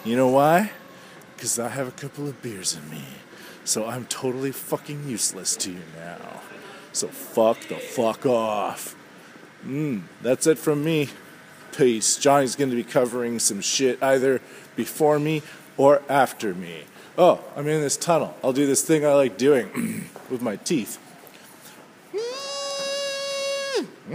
You 0.05 0.17
know 0.17 0.29
why? 0.29 0.71
Because 1.35 1.59
I 1.59 1.69
have 1.69 1.89
a 1.89 1.93
couple 1.93 2.29
of 2.29 2.41
beers 2.43 2.77
in 2.77 2.91
me. 2.91 3.05
So 3.65 3.87
I'm 3.87 4.07
totally 4.07 4.53
fucking 4.53 5.09
useless 5.09 5.57
to 5.57 5.71
you 5.71 5.83
now. 5.97 6.41
So 6.93 7.09
fuck 7.09 7.61
the 7.69 7.77
fuck 7.77 8.27
off. 8.27 8.97
Mm, 9.65 10.03
that's 10.21 10.47
it 10.47 10.59
from 10.59 10.85
me. 10.85 11.09
Peace. 11.77 12.17
Johnny's 12.19 12.57
going 12.57 12.71
to 12.71 12.77
be 12.77 12.85
covering 12.85 13.39
some 13.39 13.61
shit 13.61 14.03
either 14.03 14.41
before 14.77 15.19
me 15.19 15.43
or 15.77 16.03
after 16.09 16.55
me. 16.55 16.85
Oh, 17.17 17.43
I'm 17.57 17.67
in 17.69 17.81
this 17.81 17.97
tunnel. 17.97 18.37
I'll 18.43 18.53
do 18.53 18.67
this 18.67 18.83
thing 18.83 19.07
I 19.07 19.15
like 19.15 19.39
doing 19.39 20.11
with 20.31 20.43
my 20.43 20.57
teeth. 20.57 20.99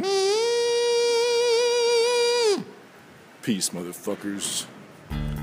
Mm. 0.01 0.37
Peace, 3.41 3.69
motherfuckers. 3.69 4.65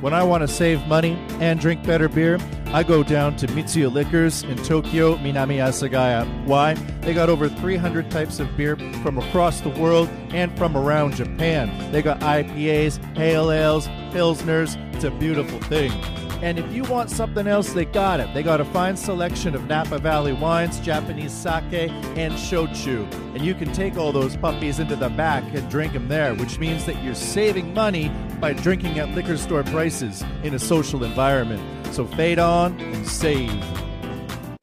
When 0.01 0.12
I 0.12 0.23
want 0.23 0.43
to 0.43 0.49
save 0.49 0.87
money 0.87 1.17
and 1.40 1.59
drink 1.59 1.83
better 1.85 2.09
beer, 2.09 2.38
I 2.67 2.83
go 2.83 3.03
down 3.03 3.37
to 3.37 3.47
Mitsuya 3.47 3.90
Liquors 3.90 4.43
in 4.43 4.57
Tokyo, 4.59 5.17
Minami 5.17 5.57
Asagaya. 5.57 6.27
Why? 6.45 6.75
They 7.01 7.14
got 7.14 7.31
over 7.31 7.49
300 7.49 8.11
types 8.11 8.40
of 8.40 8.55
beer 8.57 8.77
from 9.03 9.17
across 9.17 9.61
the 9.62 9.71
world 9.71 10.09
and 10.31 10.55
from 10.59 10.77
around 10.77 11.14
Japan. 11.17 11.90
They 11.93 12.03
got 12.03 12.21
IPAs, 12.21 12.99
pale 13.14 13.51
ales, 13.51 13.88
pilsners. 14.11 14.77
It's 14.95 15.05
a 15.05 15.11
beautiful 15.11 15.61
thing. 15.61 15.93
And 16.42 16.59
if 16.59 16.73
you 16.73 16.83
want 16.85 17.11
something 17.11 17.47
else, 17.47 17.73
they 17.73 17.85
got 17.85 18.20
it. 18.20 18.33
They 18.35 18.42
got 18.42 18.61
a 18.61 18.64
fine 18.64 18.97
selection 18.97 19.55
of 19.55 19.66
Napa 19.66 19.99
Valley 19.99 20.33
wines, 20.33 20.81
Japanese 20.81 21.33
sake, 21.33 21.90
and 22.16 22.35
shochu. 22.35 23.11
And 23.35 23.44
you 23.44 23.55
can 23.55 23.73
take 23.73 23.97
all 23.97 24.12
those 24.12 24.37
puppies 24.37 24.79
into 24.79 24.97
the 24.97 25.09
back 25.09 25.42
and 25.55 25.68
drink 25.70 25.92
them 25.92 26.09
there, 26.09 26.35
which 26.35 26.59
means 26.59 26.85
that 26.87 27.03
you're 27.03 27.14
saving 27.14 27.73
money 27.75 28.11
by 28.40 28.53
drinking 28.53 28.99
at 28.99 29.11
liquor 29.11 29.37
store 29.37 29.62
prices 29.64 30.23
in 30.42 30.55
a 30.55 30.59
social 30.59 31.05
environment. 31.05 31.62
So 31.94 32.07
fade 32.07 32.38
on 32.38 32.81
and 32.81 33.07
save. 33.07 33.51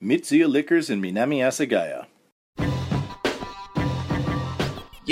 Mitsuya 0.01 0.49
Liquors 0.49 0.89
in 0.89 1.01
Minami 1.01 1.37
Asagaya. 1.37 2.07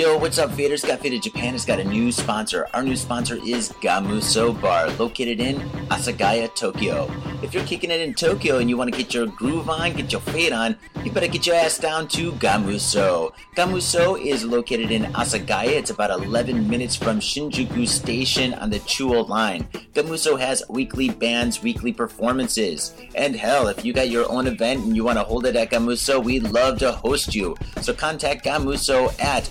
Yo, 0.00 0.16
what's 0.16 0.38
up, 0.38 0.48
faders? 0.52 0.86
Got 0.86 1.00
Faded 1.00 1.22
Japan 1.22 1.52
has 1.52 1.66
got 1.66 1.78
a 1.78 1.84
new 1.84 2.10
sponsor. 2.10 2.66
Our 2.72 2.82
new 2.82 2.96
sponsor 2.96 3.36
is 3.44 3.68
Gamuso 3.82 4.58
Bar, 4.58 4.88
located 4.92 5.40
in 5.40 5.56
Asagaya, 5.90 6.54
Tokyo. 6.54 7.06
If 7.42 7.54
you're 7.54 7.64
kicking 7.64 7.90
it 7.90 8.00
in 8.00 8.12
Tokyo 8.12 8.58
and 8.58 8.68
you 8.68 8.76
want 8.76 8.92
to 8.92 8.98
get 8.98 9.14
your 9.14 9.26
groove 9.26 9.70
on, 9.70 9.94
get 9.94 10.12
your 10.12 10.20
fade 10.20 10.52
on, 10.52 10.76
you 11.02 11.10
better 11.10 11.26
get 11.26 11.46
your 11.46 11.56
ass 11.56 11.78
down 11.78 12.06
to 12.08 12.32
Gamuso. 12.32 13.32
Gamuso 13.56 14.20
is 14.22 14.44
located 14.44 14.90
in 14.90 15.04
Asagaya. 15.14 15.70
It's 15.70 15.88
about 15.88 16.10
11 16.10 16.68
minutes 16.68 16.96
from 16.96 17.18
Shinjuku 17.18 17.88
Station 17.88 18.52
on 18.54 18.68
the 18.68 18.80
Chuo 18.80 19.26
line. 19.26 19.66
Gamuso 19.94 20.38
has 20.38 20.62
weekly 20.68 21.08
bands, 21.08 21.62
weekly 21.62 21.94
performances. 21.94 22.94
And 23.14 23.34
hell, 23.34 23.68
if 23.68 23.86
you 23.86 23.94
got 23.94 24.10
your 24.10 24.30
own 24.30 24.46
event 24.46 24.84
and 24.84 24.94
you 24.94 25.04
want 25.04 25.18
to 25.18 25.24
hold 25.24 25.46
it 25.46 25.56
at 25.56 25.70
Gamuso, 25.70 26.22
we'd 26.22 26.42
love 26.42 26.78
to 26.80 26.92
host 26.92 27.34
you. 27.34 27.56
So 27.80 27.94
contact 27.94 28.44
Gamuso 28.44 29.18
at 29.18 29.50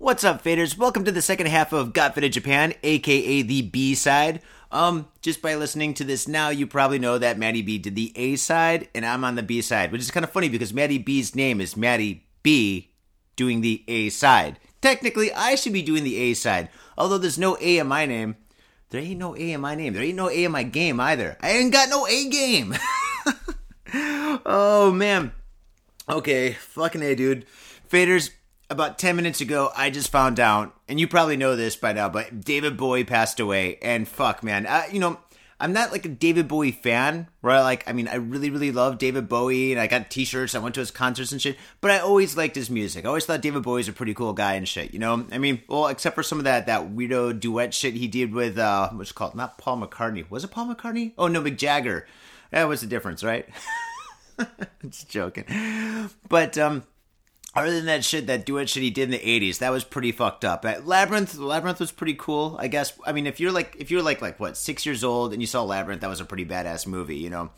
What's 0.00 0.24
up, 0.24 0.42
faders? 0.42 0.78
Welcome 0.78 1.04
to 1.04 1.12
the 1.12 1.20
second 1.20 1.48
half 1.48 1.74
of 1.74 1.92
Got 1.92 2.14
Faded 2.14 2.32
Japan, 2.32 2.72
aka 2.82 3.42
the 3.42 3.60
B 3.60 3.94
side. 3.94 4.40
Um, 4.72 5.08
just 5.20 5.42
by 5.42 5.54
listening 5.56 5.92
to 5.92 6.04
this 6.04 6.26
now, 6.26 6.48
you 6.48 6.66
probably 6.66 6.98
know 6.98 7.18
that 7.18 7.36
Matty 7.36 7.60
B 7.60 7.76
did 7.76 7.96
the 7.96 8.10
A 8.16 8.36
side, 8.36 8.88
and 8.94 9.04
I'm 9.04 9.24
on 9.24 9.34
the 9.34 9.42
B 9.42 9.60
side, 9.60 9.92
which 9.92 10.00
is 10.00 10.10
kind 10.10 10.24
of 10.24 10.30
funny 10.30 10.48
because 10.48 10.72
Matty 10.72 10.96
B's 10.96 11.36
name 11.36 11.60
is 11.60 11.76
Matty 11.76 12.24
B 12.42 12.92
doing 13.36 13.60
the 13.60 13.84
A 13.88 14.08
side. 14.08 14.58
Technically, 14.80 15.34
I 15.34 15.54
should 15.54 15.74
be 15.74 15.82
doing 15.82 16.02
the 16.02 16.16
A 16.16 16.32
side, 16.32 16.70
although 16.96 17.18
there's 17.18 17.38
no 17.38 17.58
A 17.60 17.76
in 17.76 17.86
my 17.86 18.06
name. 18.06 18.36
There 18.88 19.02
ain't 19.02 19.18
no 19.18 19.36
A 19.36 19.52
in 19.52 19.60
my 19.60 19.74
name. 19.74 19.92
There 19.92 20.02
ain't 20.02 20.16
no 20.16 20.30
A 20.30 20.44
in 20.44 20.52
my 20.52 20.62
game 20.62 20.98
either. 20.98 21.36
I 21.42 21.50
ain't 21.50 21.74
got 21.74 21.90
no 21.90 22.06
A 22.06 22.30
game. 22.30 22.74
oh 24.46 24.92
man. 24.92 25.32
Okay, 26.08 26.52
fucking 26.54 27.02
A, 27.02 27.14
dude. 27.14 27.44
Faders, 27.86 28.30
about 28.70 28.98
10 28.98 29.16
minutes 29.16 29.40
ago, 29.40 29.70
I 29.76 29.90
just 29.90 30.10
found 30.10 30.38
out, 30.38 30.74
and 30.88 30.98
you 30.98 31.08
probably 31.08 31.36
know 31.36 31.56
this 31.56 31.76
by 31.76 31.92
now, 31.92 32.08
but 32.08 32.40
David 32.40 32.76
Bowie 32.76 33.04
passed 33.04 33.40
away. 33.40 33.78
And 33.82 34.06
fuck, 34.06 34.42
man. 34.44 34.66
You 34.92 35.00
know, 35.00 35.18
I'm 35.58 35.74
not 35.74 35.92
like 35.92 36.06
a 36.06 36.08
David 36.08 36.48
Bowie 36.48 36.70
fan, 36.70 37.28
I 37.44 37.60
like, 37.60 37.86
I 37.86 37.92
mean, 37.92 38.08
I 38.08 38.14
really, 38.14 38.48
really 38.48 38.70
love 38.70 38.96
David 38.96 39.28
Bowie, 39.28 39.72
and 39.72 39.80
I 39.80 39.88
got 39.88 40.08
t 40.08 40.24
shirts, 40.24 40.54
I 40.54 40.60
went 40.60 40.74
to 40.76 40.80
his 40.80 40.90
concerts 40.90 41.32
and 41.32 41.42
shit, 41.42 41.58
but 41.82 41.90
I 41.90 41.98
always 41.98 42.36
liked 42.36 42.54
his 42.54 42.70
music. 42.70 43.04
I 43.04 43.08
always 43.08 43.26
thought 43.26 43.42
David 43.42 43.64
Bowie's 43.64 43.88
a 43.88 43.92
pretty 43.92 44.14
cool 44.14 44.32
guy 44.32 44.54
and 44.54 44.66
shit, 44.66 44.94
you 44.94 45.00
know? 45.00 45.26
I 45.30 45.38
mean, 45.38 45.62
well, 45.68 45.88
except 45.88 46.14
for 46.14 46.22
some 46.22 46.38
of 46.38 46.44
that, 46.44 46.66
that 46.66 46.94
weirdo 46.94 47.40
duet 47.40 47.74
shit 47.74 47.94
he 47.94 48.08
did 48.08 48.32
with, 48.32 48.56
uh, 48.56 48.88
what's 48.90 49.10
it 49.10 49.14
called? 49.14 49.34
Not 49.34 49.58
Paul 49.58 49.82
McCartney. 49.82 50.30
Was 50.30 50.44
it 50.44 50.50
Paul 50.50 50.74
McCartney? 50.74 51.12
Oh, 51.18 51.26
no, 51.26 51.42
Mick 51.42 51.58
Jagger. 51.58 52.06
That 52.52 52.68
was 52.68 52.80
the 52.80 52.86
difference, 52.86 53.22
right? 53.22 53.46
Just 54.88 55.10
joking. 55.10 55.44
But, 56.28 56.56
um, 56.56 56.84
other 57.54 57.72
than 57.72 57.86
that 57.86 58.04
shit, 58.04 58.26
that 58.26 58.46
duet 58.46 58.68
shit 58.68 58.82
he 58.82 58.90
did 58.90 59.04
in 59.04 59.10
the 59.10 59.18
'80s, 59.18 59.58
that 59.58 59.70
was 59.70 59.84
pretty 59.84 60.12
fucked 60.12 60.44
up. 60.44 60.64
Uh, 60.64 60.76
Labyrinth, 60.84 61.36
Labyrinth 61.36 61.80
was 61.80 61.92
pretty 61.92 62.14
cool, 62.14 62.56
I 62.58 62.68
guess. 62.68 62.92
I 63.04 63.12
mean, 63.12 63.26
if 63.26 63.40
you're 63.40 63.52
like, 63.52 63.76
if 63.78 63.90
you're 63.90 64.02
like, 64.02 64.22
like 64.22 64.38
what, 64.38 64.56
six 64.56 64.86
years 64.86 65.02
old 65.02 65.32
and 65.32 65.42
you 65.42 65.46
saw 65.46 65.62
Labyrinth, 65.62 66.00
that 66.02 66.10
was 66.10 66.20
a 66.20 66.24
pretty 66.24 66.44
badass 66.44 66.86
movie, 66.86 67.16
you 67.16 67.30
know. 67.30 67.50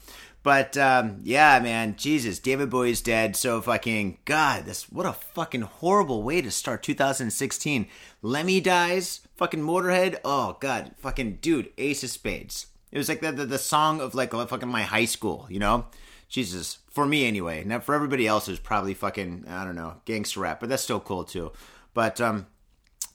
But 0.43 0.77
um, 0.77 1.21
yeah, 1.23 1.61
man, 1.61 1.95
Jesus, 1.97 2.39
David 2.39 2.71
Bowie's 2.71 3.01
dead. 3.01 3.37
So 3.37 3.61
fucking 3.61 4.19
God, 4.25 4.65
this 4.65 4.91
what 4.91 5.07
a 5.07 5.13
fucking 5.13 5.63
horrible 5.63 6.23
way 6.23 6.43
to 6.43 6.51
start 6.51 6.83
2016. 6.83 7.87
Lemmy 8.23 8.61
dies, 8.61 9.21
fucking 9.37 9.61
Motorhead. 9.61 10.19
Oh 10.25 10.57
God, 10.59 10.93
fucking 10.99 11.39
dude, 11.41 11.71
Ace 11.79 12.03
of 12.03 12.11
Spades. 12.11 12.67
It 12.91 12.99
was 12.99 13.09
like 13.09 13.21
the 13.21 13.31
the, 13.31 13.47
the 13.47 13.59
song 13.59 14.01
of 14.01 14.15
like 14.15 14.33
fucking 14.33 14.69
my 14.69 14.83
high 14.83 15.05
school, 15.05 15.47
you 15.49 15.61
know. 15.61 15.87
Jesus, 16.29 16.79
for 16.93 17.07
me 17.07 17.27
anyway. 17.27 17.65
Now 17.65 17.81
for 17.81 17.95
everybody 17.95 18.27
else, 18.27 18.49
it's 18.49 18.61
probably 18.61 18.95
fucking 18.95 19.47
I 19.49 19.65
don't 19.65 19.75
know 19.75 19.97
gangster 20.05 20.41
rap, 20.41 20.61
but 20.61 20.69
that's 20.69 20.83
still 20.83 21.01
cool 21.01 21.25
too. 21.25 21.53
But 21.95 22.21
um, 22.21 22.47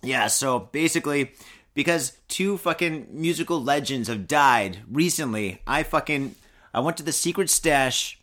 yeah. 0.01 0.27
So 0.27 0.59
basically, 0.59 1.31
because 1.73 2.17
two 2.27 2.57
fucking 2.57 3.07
musical 3.11 3.63
legends 3.63 4.09
have 4.09 4.27
died 4.27 4.79
recently, 4.91 5.61
I 5.65 5.83
fucking 5.83 6.35
I 6.73 6.79
went 6.79 6.97
to 6.97 7.03
the 7.03 7.11
secret 7.13 7.49
stash 7.49 8.19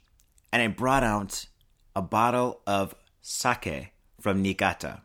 and 0.52 0.60
I 0.60 0.66
brought 0.66 1.02
out 1.02 1.46
a 1.96 2.02
bottle 2.02 2.60
of 2.66 2.94
sake 3.22 3.92
from 4.20 4.42
Niigata. 4.42 5.00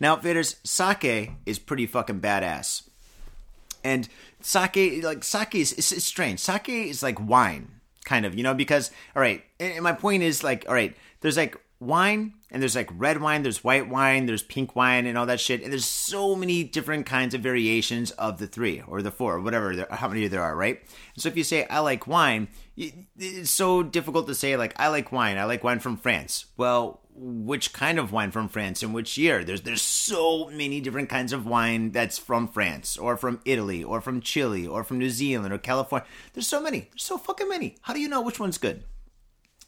Now, 0.00 0.16
faders, 0.16 0.56
sake 0.66 1.32
is 1.44 1.58
pretty 1.58 1.86
fucking 1.86 2.20
badass. 2.20 2.88
And 3.84 4.08
sake, 4.40 5.04
like 5.04 5.22
sake 5.22 5.54
is 5.54 5.72
it's, 5.72 5.92
it's 5.92 6.04
strange. 6.04 6.40
Sake 6.40 6.68
is 6.68 7.02
like 7.02 7.20
wine 7.20 7.75
kind 8.06 8.24
of, 8.24 8.34
you 8.34 8.42
know, 8.42 8.54
because, 8.54 8.90
all 9.14 9.20
right, 9.20 9.44
and 9.60 9.82
my 9.82 9.92
point 9.92 10.22
is 10.22 10.42
like, 10.42 10.64
all 10.66 10.74
right, 10.74 10.96
there's 11.20 11.36
like 11.36 11.60
wine 11.78 12.32
and 12.50 12.62
there's 12.62 12.74
like 12.74 12.88
red 12.94 13.20
wine, 13.20 13.42
there's 13.42 13.62
white 13.62 13.86
wine, 13.86 14.24
there's 14.24 14.42
pink 14.42 14.74
wine 14.74 15.04
and 15.04 15.18
all 15.18 15.26
that 15.26 15.40
shit. 15.40 15.62
And 15.62 15.70
there's 15.70 15.84
so 15.84 16.34
many 16.34 16.64
different 16.64 17.04
kinds 17.04 17.34
of 17.34 17.42
variations 17.42 18.12
of 18.12 18.38
the 18.38 18.46
three 18.46 18.82
or 18.86 19.02
the 19.02 19.10
four, 19.10 19.34
or 19.34 19.40
whatever, 19.42 19.76
there, 19.76 19.88
how 19.90 20.08
many 20.08 20.26
there 20.28 20.40
are, 20.40 20.56
right? 20.56 20.80
So 21.18 21.28
if 21.28 21.36
you 21.36 21.44
say, 21.44 21.66
I 21.66 21.80
like 21.80 22.06
wine, 22.06 22.48
it's 22.78 23.50
so 23.50 23.82
difficult 23.82 24.26
to 24.28 24.34
say, 24.34 24.56
like, 24.56 24.72
I 24.80 24.88
like 24.88 25.12
wine, 25.12 25.36
I 25.36 25.44
like 25.44 25.64
wine 25.64 25.80
from 25.80 25.98
France. 25.98 26.46
Well, 26.56 27.00
which 27.18 27.72
kind 27.72 27.98
of 27.98 28.12
wine 28.12 28.30
from 28.30 28.48
France 28.48 28.82
and 28.82 28.92
which 28.92 29.16
year. 29.16 29.42
There's 29.42 29.62
there's 29.62 29.82
so 29.82 30.50
many 30.50 30.80
different 30.80 31.08
kinds 31.08 31.32
of 31.32 31.46
wine 31.46 31.90
that's 31.92 32.18
from 32.18 32.46
France 32.46 32.96
or 32.96 33.16
from 33.16 33.40
Italy 33.44 33.82
or 33.82 34.00
from 34.00 34.20
Chile 34.20 34.66
or 34.66 34.84
from 34.84 34.98
New 34.98 35.10
Zealand 35.10 35.52
or 35.52 35.58
California. 35.58 36.06
There's 36.34 36.46
so 36.46 36.60
many. 36.60 36.88
There's 36.90 37.04
so 37.04 37.18
fucking 37.18 37.48
many. 37.48 37.76
How 37.82 37.94
do 37.94 38.00
you 38.00 38.08
know 38.08 38.20
which 38.20 38.38
one's 38.38 38.58
good? 38.58 38.84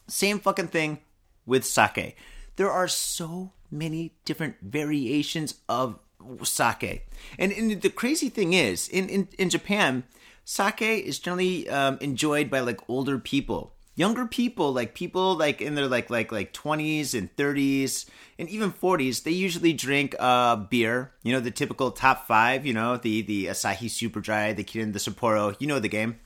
Same 0.09 0.39
fucking 0.39 0.69
thing 0.69 0.99
with 1.47 1.65
sake. 1.65 2.17
There 2.57 2.71
are 2.71 2.89
so 2.89 3.53
many 3.71 4.15
different 4.25 4.57
variations 4.63 5.55
of 5.69 5.99
sake. 6.43 7.09
And, 7.39 7.53
and 7.53 7.81
the 7.81 7.91
crazy 7.91 8.29
thing 8.29 8.53
is, 8.53 8.89
in, 8.89 9.09
in, 9.09 9.29
in 9.39 9.51
Japan, 9.51 10.05
sake 10.45 10.83
is 10.83 11.19
generally 11.19 11.69
um, 11.69 11.99
enjoyed 12.01 12.51
by 12.51 12.61
like 12.61 12.81
older 12.89 13.19
people 13.19 13.75
younger 13.99 14.27
people 14.27 14.73
like 14.73 14.95
people 14.95 15.35
like 15.35 15.61
in 15.61 15.75
their 15.75 15.89
like 15.89 16.09
like 16.09 16.31
like 16.31 16.53
20s 16.53 17.19
and 17.19 17.35
30s 17.37 18.09
and 18.39 18.49
even 18.49 18.73
40s 18.73 19.25
they 19.25 19.33
usually 19.33 19.73
drink 19.73 20.15
uh 20.21 20.55
beer 20.55 21.13
you 21.25 21.33
know 21.33 21.41
the 21.41 21.51
typical 21.51 21.91
top 21.91 22.27
five 22.27 22.65
you 22.65 22.73
know 22.73 22.97
the 22.97 23.23
the 23.23 23.47
asahi 23.47 23.91
super 23.91 24.21
dry 24.21 24.53
the 24.53 24.63
kirin 24.63 24.93
the 24.93 25.01
sapporo 25.01 25.55
you 25.59 25.67
know 25.67 25.81
the 25.81 25.89
game 25.89 26.21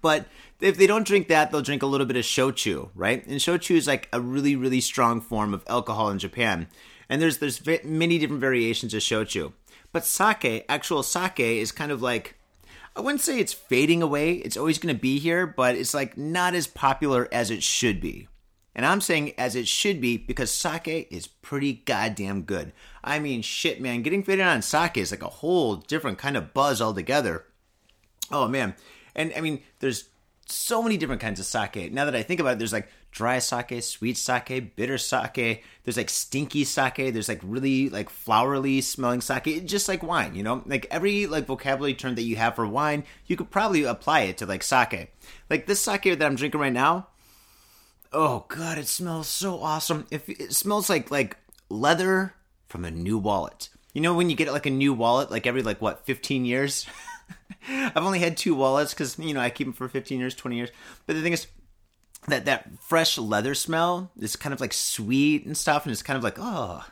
But 0.00 0.26
if 0.60 0.76
they 0.76 0.86
don't 0.86 1.06
drink 1.06 1.28
that, 1.28 1.50
they'll 1.50 1.62
drink 1.62 1.82
a 1.82 1.86
little 1.86 2.06
bit 2.06 2.16
of 2.16 2.24
shochu, 2.24 2.88
right? 2.94 3.24
And 3.26 3.38
shochu 3.38 3.76
is 3.76 3.86
like 3.86 4.08
a 4.12 4.20
really, 4.20 4.56
really 4.56 4.80
strong 4.80 5.20
form 5.20 5.52
of 5.52 5.62
alcohol 5.66 6.08
in 6.10 6.18
Japan. 6.18 6.68
And 7.08 7.20
there's 7.20 7.38
there's 7.38 7.60
many 7.84 8.18
different 8.18 8.40
variations 8.40 8.94
of 8.94 9.02
shochu. 9.02 9.52
But 9.92 10.04
sake, 10.04 10.64
actual 10.68 11.02
sake, 11.02 11.40
is 11.40 11.70
kind 11.70 11.92
of 11.92 12.00
like 12.02 12.36
I 12.96 13.00
wouldn't 13.00 13.22
say 13.22 13.40
it's 13.40 13.52
fading 13.52 14.02
away. 14.02 14.34
It's 14.34 14.56
always 14.56 14.78
going 14.78 14.94
to 14.94 15.00
be 15.00 15.18
here, 15.18 15.46
but 15.46 15.74
it's 15.74 15.94
like 15.94 16.16
not 16.16 16.54
as 16.54 16.66
popular 16.66 17.28
as 17.32 17.50
it 17.50 17.62
should 17.62 18.00
be. 18.00 18.28
And 18.74 18.84
I'm 18.84 19.00
saying 19.00 19.34
as 19.38 19.54
it 19.54 19.68
should 19.68 20.00
be 20.00 20.16
because 20.16 20.50
sake 20.50 21.08
is 21.10 21.26
pretty 21.26 21.74
goddamn 21.84 22.42
good. 22.42 22.72
I 23.02 23.18
mean, 23.18 23.42
shit, 23.42 23.80
man, 23.80 24.02
getting 24.02 24.22
faded 24.22 24.46
on 24.46 24.62
sake 24.62 24.96
is 24.96 25.10
like 25.10 25.22
a 25.22 25.28
whole 25.28 25.76
different 25.76 26.18
kind 26.18 26.36
of 26.36 26.52
buzz 26.54 26.80
altogether. 26.80 27.44
Oh 28.30 28.48
man, 28.48 28.74
and 29.14 29.32
I 29.36 29.40
mean, 29.40 29.62
there's 29.78 30.08
so 30.46 30.82
many 30.82 30.96
different 30.96 31.20
kinds 31.20 31.38
of 31.38 31.46
sake. 31.46 31.92
Now 31.92 32.04
that 32.04 32.16
I 32.16 32.22
think 32.22 32.40
about 32.40 32.54
it, 32.54 32.58
there's 32.58 32.72
like 32.72 32.88
dry 33.14 33.38
sake, 33.38 33.82
sweet 33.82 34.16
sake, 34.18 34.74
bitter 34.76 34.98
sake. 34.98 35.64
There's 35.84 35.96
like 35.96 36.10
stinky 36.10 36.64
sake. 36.64 36.96
There's 36.96 37.28
like 37.28 37.40
really 37.42 37.88
like 37.88 38.10
flowery 38.10 38.80
smelling 38.80 39.20
sake, 39.20 39.64
just 39.64 39.88
like 39.88 40.02
wine. 40.02 40.34
You 40.34 40.42
know, 40.42 40.62
like 40.66 40.86
every 40.90 41.26
like 41.26 41.46
vocabulary 41.46 41.94
term 41.94 42.16
that 42.16 42.22
you 42.22 42.36
have 42.36 42.56
for 42.56 42.66
wine, 42.66 43.04
you 43.26 43.36
could 43.36 43.50
probably 43.50 43.84
apply 43.84 44.22
it 44.22 44.38
to 44.38 44.46
like 44.46 44.62
sake. 44.62 45.14
Like 45.48 45.66
this 45.66 45.80
sake 45.80 46.02
that 46.02 46.22
I'm 46.22 46.34
drinking 46.34 46.60
right 46.60 46.72
now. 46.72 47.06
Oh 48.12 48.44
god, 48.48 48.78
it 48.78 48.88
smells 48.88 49.28
so 49.28 49.60
awesome. 49.60 50.06
If 50.10 50.28
it 50.28 50.52
smells 50.52 50.90
like 50.90 51.10
like 51.10 51.38
leather 51.70 52.34
from 52.66 52.84
a 52.84 52.90
new 52.90 53.16
wallet. 53.16 53.70
You 53.92 54.00
know 54.00 54.14
when 54.14 54.28
you 54.28 54.34
get 54.34 54.52
like 54.52 54.66
a 54.66 54.70
new 54.70 54.92
wallet, 54.92 55.30
like 55.30 55.46
every 55.46 55.62
like 55.62 55.80
what 55.80 56.04
15 56.04 56.44
years. 56.44 56.86
I've 57.68 57.96
only 57.96 58.18
had 58.18 58.36
two 58.36 58.54
wallets 58.56 58.92
because 58.92 59.18
you 59.18 59.32
know 59.32 59.40
I 59.40 59.50
keep 59.50 59.68
them 59.68 59.72
for 59.72 59.88
15 59.88 60.18
years, 60.18 60.34
20 60.34 60.56
years. 60.56 60.70
But 61.06 61.14
the 61.14 61.22
thing 61.22 61.32
is, 61.32 61.46
that 62.28 62.44
that 62.44 62.70
fresh 62.80 63.18
leather 63.18 63.54
smell 63.54 64.10
is 64.18 64.36
kind 64.36 64.52
of 64.52 64.60
like 64.60 64.72
sweet 64.72 65.44
and 65.44 65.56
stuff, 65.56 65.84
and 65.84 65.92
it's 65.92 66.02
kind 66.02 66.16
of 66.16 66.24
like 66.24 66.38
oh, 66.38 66.84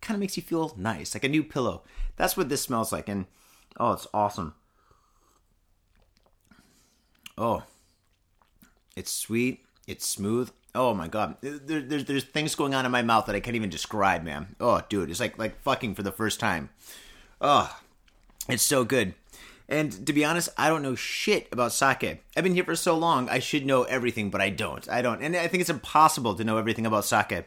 kind 0.00 0.16
of 0.16 0.20
makes 0.20 0.36
you 0.36 0.42
feel 0.42 0.74
nice, 0.76 1.14
like 1.14 1.24
a 1.24 1.28
new 1.28 1.42
pillow. 1.42 1.82
That's 2.16 2.36
what 2.36 2.48
this 2.48 2.62
smells 2.62 2.92
like, 2.92 3.08
and 3.08 3.26
oh, 3.78 3.92
it's 3.92 4.06
awesome. 4.12 4.54
Oh, 7.36 7.64
it's 8.96 9.12
sweet, 9.12 9.64
it's 9.86 10.06
smooth. 10.06 10.50
Oh 10.74 10.94
my 10.94 11.08
god, 11.08 11.36
there, 11.40 11.80
there's 11.80 12.04
there's 12.04 12.24
things 12.24 12.54
going 12.54 12.74
on 12.74 12.86
in 12.86 12.92
my 12.92 13.02
mouth 13.02 13.26
that 13.26 13.34
I 13.34 13.40
can't 13.40 13.56
even 13.56 13.70
describe, 13.70 14.22
man. 14.22 14.54
Oh, 14.60 14.82
dude, 14.88 15.10
it's 15.10 15.20
like 15.20 15.38
like 15.38 15.60
fucking 15.62 15.94
for 15.94 16.02
the 16.02 16.12
first 16.12 16.40
time. 16.40 16.70
Oh, 17.40 17.78
it's 18.48 18.62
so 18.62 18.84
good. 18.84 19.14
And 19.70 20.04
to 20.06 20.12
be 20.12 20.24
honest, 20.24 20.48
I 20.58 20.68
don't 20.68 20.82
know 20.82 20.96
shit 20.96 21.48
about 21.52 21.72
sake. 21.72 22.20
I've 22.36 22.42
been 22.42 22.54
here 22.54 22.64
for 22.64 22.74
so 22.74 22.98
long, 22.98 23.28
I 23.28 23.38
should 23.38 23.64
know 23.64 23.84
everything, 23.84 24.28
but 24.28 24.40
I 24.40 24.50
don't. 24.50 24.86
I 24.88 25.00
don't. 25.00 25.22
And 25.22 25.36
I 25.36 25.46
think 25.46 25.60
it's 25.60 25.70
impossible 25.70 26.34
to 26.34 26.44
know 26.44 26.58
everything 26.58 26.86
about 26.86 27.04
sake. 27.04 27.44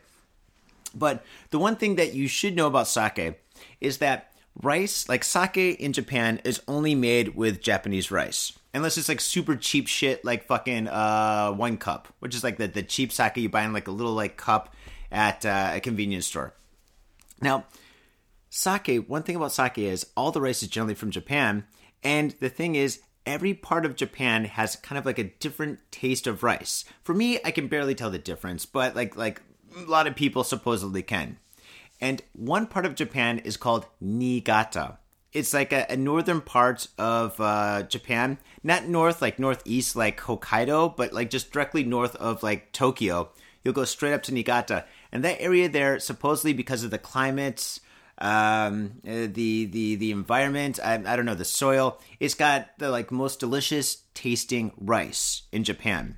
But 0.95 1.25
the 1.49 1.59
one 1.59 1.75
thing 1.75 1.95
that 1.95 2.13
you 2.13 2.29
should 2.29 2.55
know 2.55 2.67
about 2.67 2.88
sake 2.88 3.41
is 3.81 3.97
that 3.97 4.31
rice, 4.62 5.09
like 5.09 5.25
sake 5.25 5.57
in 5.57 5.91
Japan, 5.91 6.39
is 6.45 6.62
only 6.65 6.95
made 6.95 7.36
with 7.36 7.62
Japanese 7.62 8.09
rice. 8.09 8.53
Unless 8.73 8.97
it's 8.97 9.09
like 9.09 9.19
super 9.19 9.57
cheap 9.57 9.88
shit, 9.88 10.23
like 10.23 10.45
fucking 10.45 10.88
uh, 10.88 11.51
one 11.51 11.77
cup, 11.77 12.07
which 12.19 12.33
is 12.33 12.43
like 12.43 12.57
the, 12.57 12.67
the 12.67 12.83
cheap 12.83 13.12
sake 13.12 13.38
you 13.38 13.49
buy 13.49 13.63
in 13.63 13.73
like 13.73 13.88
a 13.88 13.91
little 13.91 14.13
like 14.13 14.38
cup 14.38 14.73
at 15.12 15.45
uh, 15.45 15.71
a 15.73 15.79
convenience 15.81 16.25
store. 16.25 16.53
Now, 17.41 17.65
sake, 18.49 19.05
one 19.07 19.23
thing 19.23 19.36
about 19.36 19.51
sake 19.51 19.77
is 19.77 20.07
all 20.15 20.31
the 20.31 20.41
rice 20.41 20.63
is 20.63 20.69
generally 20.69 20.95
from 20.95 21.12
Japan, 21.12 21.65
and 22.03 22.31
the 22.39 22.49
thing 22.49 22.75
is, 22.75 23.01
every 23.25 23.53
part 23.53 23.85
of 23.85 23.95
Japan 23.95 24.45
has 24.45 24.75
kind 24.75 24.97
of 24.99 25.05
like 25.05 25.19
a 25.19 25.23
different 25.23 25.79
taste 25.91 26.27
of 26.27 26.43
rice. 26.43 26.85
For 27.03 27.13
me, 27.13 27.39
I 27.43 27.51
can 27.51 27.67
barely 27.67 27.95
tell 27.95 28.11
the 28.11 28.19
difference, 28.19 28.65
but 28.65 28.95
like 28.95 29.15
like 29.15 29.41
a 29.75 29.81
lot 29.81 30.07
of 30.07 30.15
people 30.15 30.43
supposedly 30.43 31.03
can. 31.03 31.37
And 32.01 32.21
one 32.33 32.67
part 32.67 32.85
of 32.85 32.95
Japan 32.95 33.39
is 33.39 33.57
called 33.57 33.85
Niigata. 34.01 34.97
It's 35.31 35.53
like 35.53 35.73
a, 35.73 35.85
a 35.89 35.97
northern 35.97 36.41
part 36.41 36.87
of 36.97 37.39
uh, 37.39 37.83
Japan, 37.83 38.37
not 38.63 38.87
north 38.87 39.21
like 39.21 39.39
northeast 39.39 39.95
like 39.95 40.19
Hokkaido, 40.19 40.95
but 40.95 41.13
like 41.13 41.29
just 41.29 41.51
directly 41.51 41.83
north 41.83 42.15
of 42.17 42.43
like 42.43 42.71
Tokyo. 42.71 43.29
You'll 43.63 43.73
go 43.73 43.85
straight 43.85 44.13
up 44.13 44.23
to 44.23 44.33
Niigata, 44.33 44.85
and 45.11 45.23
that 45.23 45.41
area 45.41 45.69
there 45.69 45.97
supposedly 45.97 46.51
because 46.51 46.83
of 46.83 46.91
the 46.91 46.97
climate 46.97 47.79
um, 48.19 49.02
uh, 49.08 49.28
the 49.32 49.65
the 49.65 49.95
the 49.95 50.12
environment. 50.12 50.80
I, 50.84 50.95
I 50.95 51.15
don't 51.15 51.26
know 51.26 51.36
the 51.36 51.45
soil. 51.45 51.99
It's 52.19 52.36
got 52.36 52.69
the 52.78 52.89
like 52.89 53.12
most 53.12 53.39
delicious 53.39 54.04
tasting 54.13 54.71
rice 54.78 55.43
in 55.52 55.63
Japan. 55.63 56.17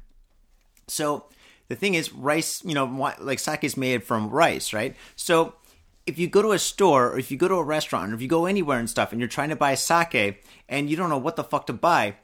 So 0.87 1.25
the 1.67 1.75
thing 1.75 1.93
is, 1.93 2.13
rice. 2.13 2.63
You 2.63 2.73
know, 2.73 3.13
like 3.19 3.39
sake 3.39 3.63
is 3.63 3.77
made 3.77 4.03
from 4.03 4.29
rice, 4.29 4.73
right? 4.73 4.95
So 5.15 5.55
if 6.05 6.19
you 6.19 6.27
go 6.27 6.41
to 6.41 6.51
a 6.51 6.59
store 6.59 7.11
or 7.11 7.19
if 7.19 7.31
you 7.31 7.37
go 7.37 7.47
to 7.47 7.55
a 7.55 7.63
restaurant 7.63 8.11
or 8.11 8.15
if 8.15 8.21
you 8.21 8.27
go 8.27 8.45
anywhere 8.45 8.77
and 8.77 8.89
stuff 8.89 9.11
and 9.11 9.19
you're 9.19 9.27
trying 9.27 9.49
to 9.49 9.55
buy 9.55 9.73
sake 9.73 10.43
and 10.69 10.89
you 10.89 10.95
don't 10.95 11.09
know 11.09 11.17
what 11.17 11.35
the 11.35 11.43
fuck 11.43 11.65
to 11.67 11.73
buy, 11.73 12.15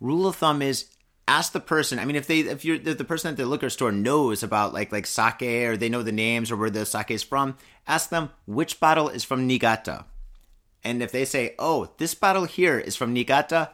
rule 0.00 0.26
of 0.26 0.36
thumb 0.36 0.62
is 0.62 0.86
ask 1.28 1.52
the 1.52 1.60
person. 1.60 1.98
I 1.98 2.04
mean, 2.06 2.16
if 2.16 2.26
they 2.26 2.40
if 2.40 2.64
you're 2.64 2.76
if 2.76 2.98
the 2.98 3.04
person 3.04 3.30
at 3.30 3.36
the 3.36 3.46
liquor 3.46 3.70
store 3.70 3.92
knows 3.92 4.42
about 4.42 4.72
like 4.72 4.90
like 4.90 5.06
sake 5.06 5.42
or 5.42 5.76
they 5.76 5.88
know 5.88 6.02
the 6.02 6.10
names 6.10 6.50
or 6.50 6.56
where 6.56 6.70
the 6.70 6.86
sake 6.86 7.10
is 7.10 7.22
from, 7.22 7.56
ask 7.86 8.08
them 8.08 8.30
which 8.46 8.80
bottle 8.80 9.08
is 9.08 9.22
from 9.22 9.46
Niigata. 9.46 10.06
And 10.82 11.02
if 11.02 11.12
they 11.12 11.24
say, 11.24 11.54
"Oh, 11.58 11.92
this 11.98 12.14
bottle 12.14 12.46
here 12.46 12.78
is 12.78 12.96
from 12.96 13.12
Niigata," 13.12 13.72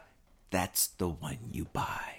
that's 0.51 0.87
the 0.87 1.07
one 1.07 1.39
you 1.51 1.65
buy. 1.65 2.14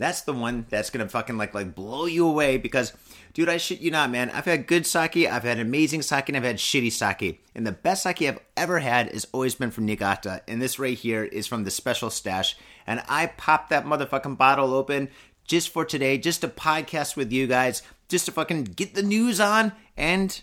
That's 0.00 0.22
the 0.22 0.32
one 0.32 0.64
that's 0.70 0.88
gonna 0.88 1.10
fucking 1.10 1.36
like 1.36 1.52
like 1.52 1.74
blow 1.74 2.06
you 2.06 2.26
away 2.26 2.56
because, 2.56 2.94
dude, 3.34 3.50
I 3.50 3.58
shit 3.58 3.80
you 3.80 3.90
not, 3.90 4.10
man. 4.10 4.30
I've 4.30 4.46
had 4.46 4.66
good 4.66 4.86
sake, 4.86 5.14
I've 5.18 5.42
had 5.42 5.58
amazing 5.58 6.00
sake, 6.00 6.30
and 6.30 6.38
I've 6.38 6.42
had 6.42 6.56
shitty 6.56 6.90
sake. 6.90 7.44
And 7.54 7.66
the 7.66 7.72
best 7.72 8.04
sake 8.04 8.22
I've 8.22 8.40
ever 8.56 8.78
had 8.78 9.12
has 9.12 9.26
always 9.32 9.54
been 9.54 9.70
from 9.70 9.84
Niigata. 9.84 10.40
And 10.48 10.62
this 10.62 10.78
right 10.78 10.96
here 10.96 11.24
is 11.24 11.46
from 11.46 11.64
the 11.64 11.70
special 11.70 12.08
stash. 12.08 12.56
And 12.86 13.02
I 13.10 13.26
popped 13.26 13.68
that 13.68 13.84
motherfucking 13.84 14.38
bottle 14.38 14.72
open 14.72 15.10
just 15.44 15.68
for 15.68 15.84
today, 15.84 16.16
just 16.16 16.40
to 16.40 16.48
podcast 16.48 17.14
with 17.14 17.30
you 17.30 17.46
guys, 17.46 17.82
just 18.08 18.24
to 18.24 18.32
fucking 18.32 18.64
get 18.64 18.94
the 18.94 19.02
news 19.02 19.38
on 19.38 19.70
and 19.98 20.40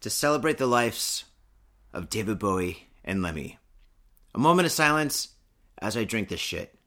to 0.00 0.08
celebrate 0.08 0.56
the 0.56 0.66
lives 0.66 1.26
of 1.92 2.08
David 2.08 2.38
Bowie 2.38 2.88
and 3.04 3.20
Lemmy. 3.20 3.58
A 4.34 4.38
moment 4.38 4.64
of 4.64 4.72
silence 4.72 5.34
as 5.82 5.98
I 5.98 6.04
drink 6.04 6.30
this 6.30 6.40
shit. 6.40 6.77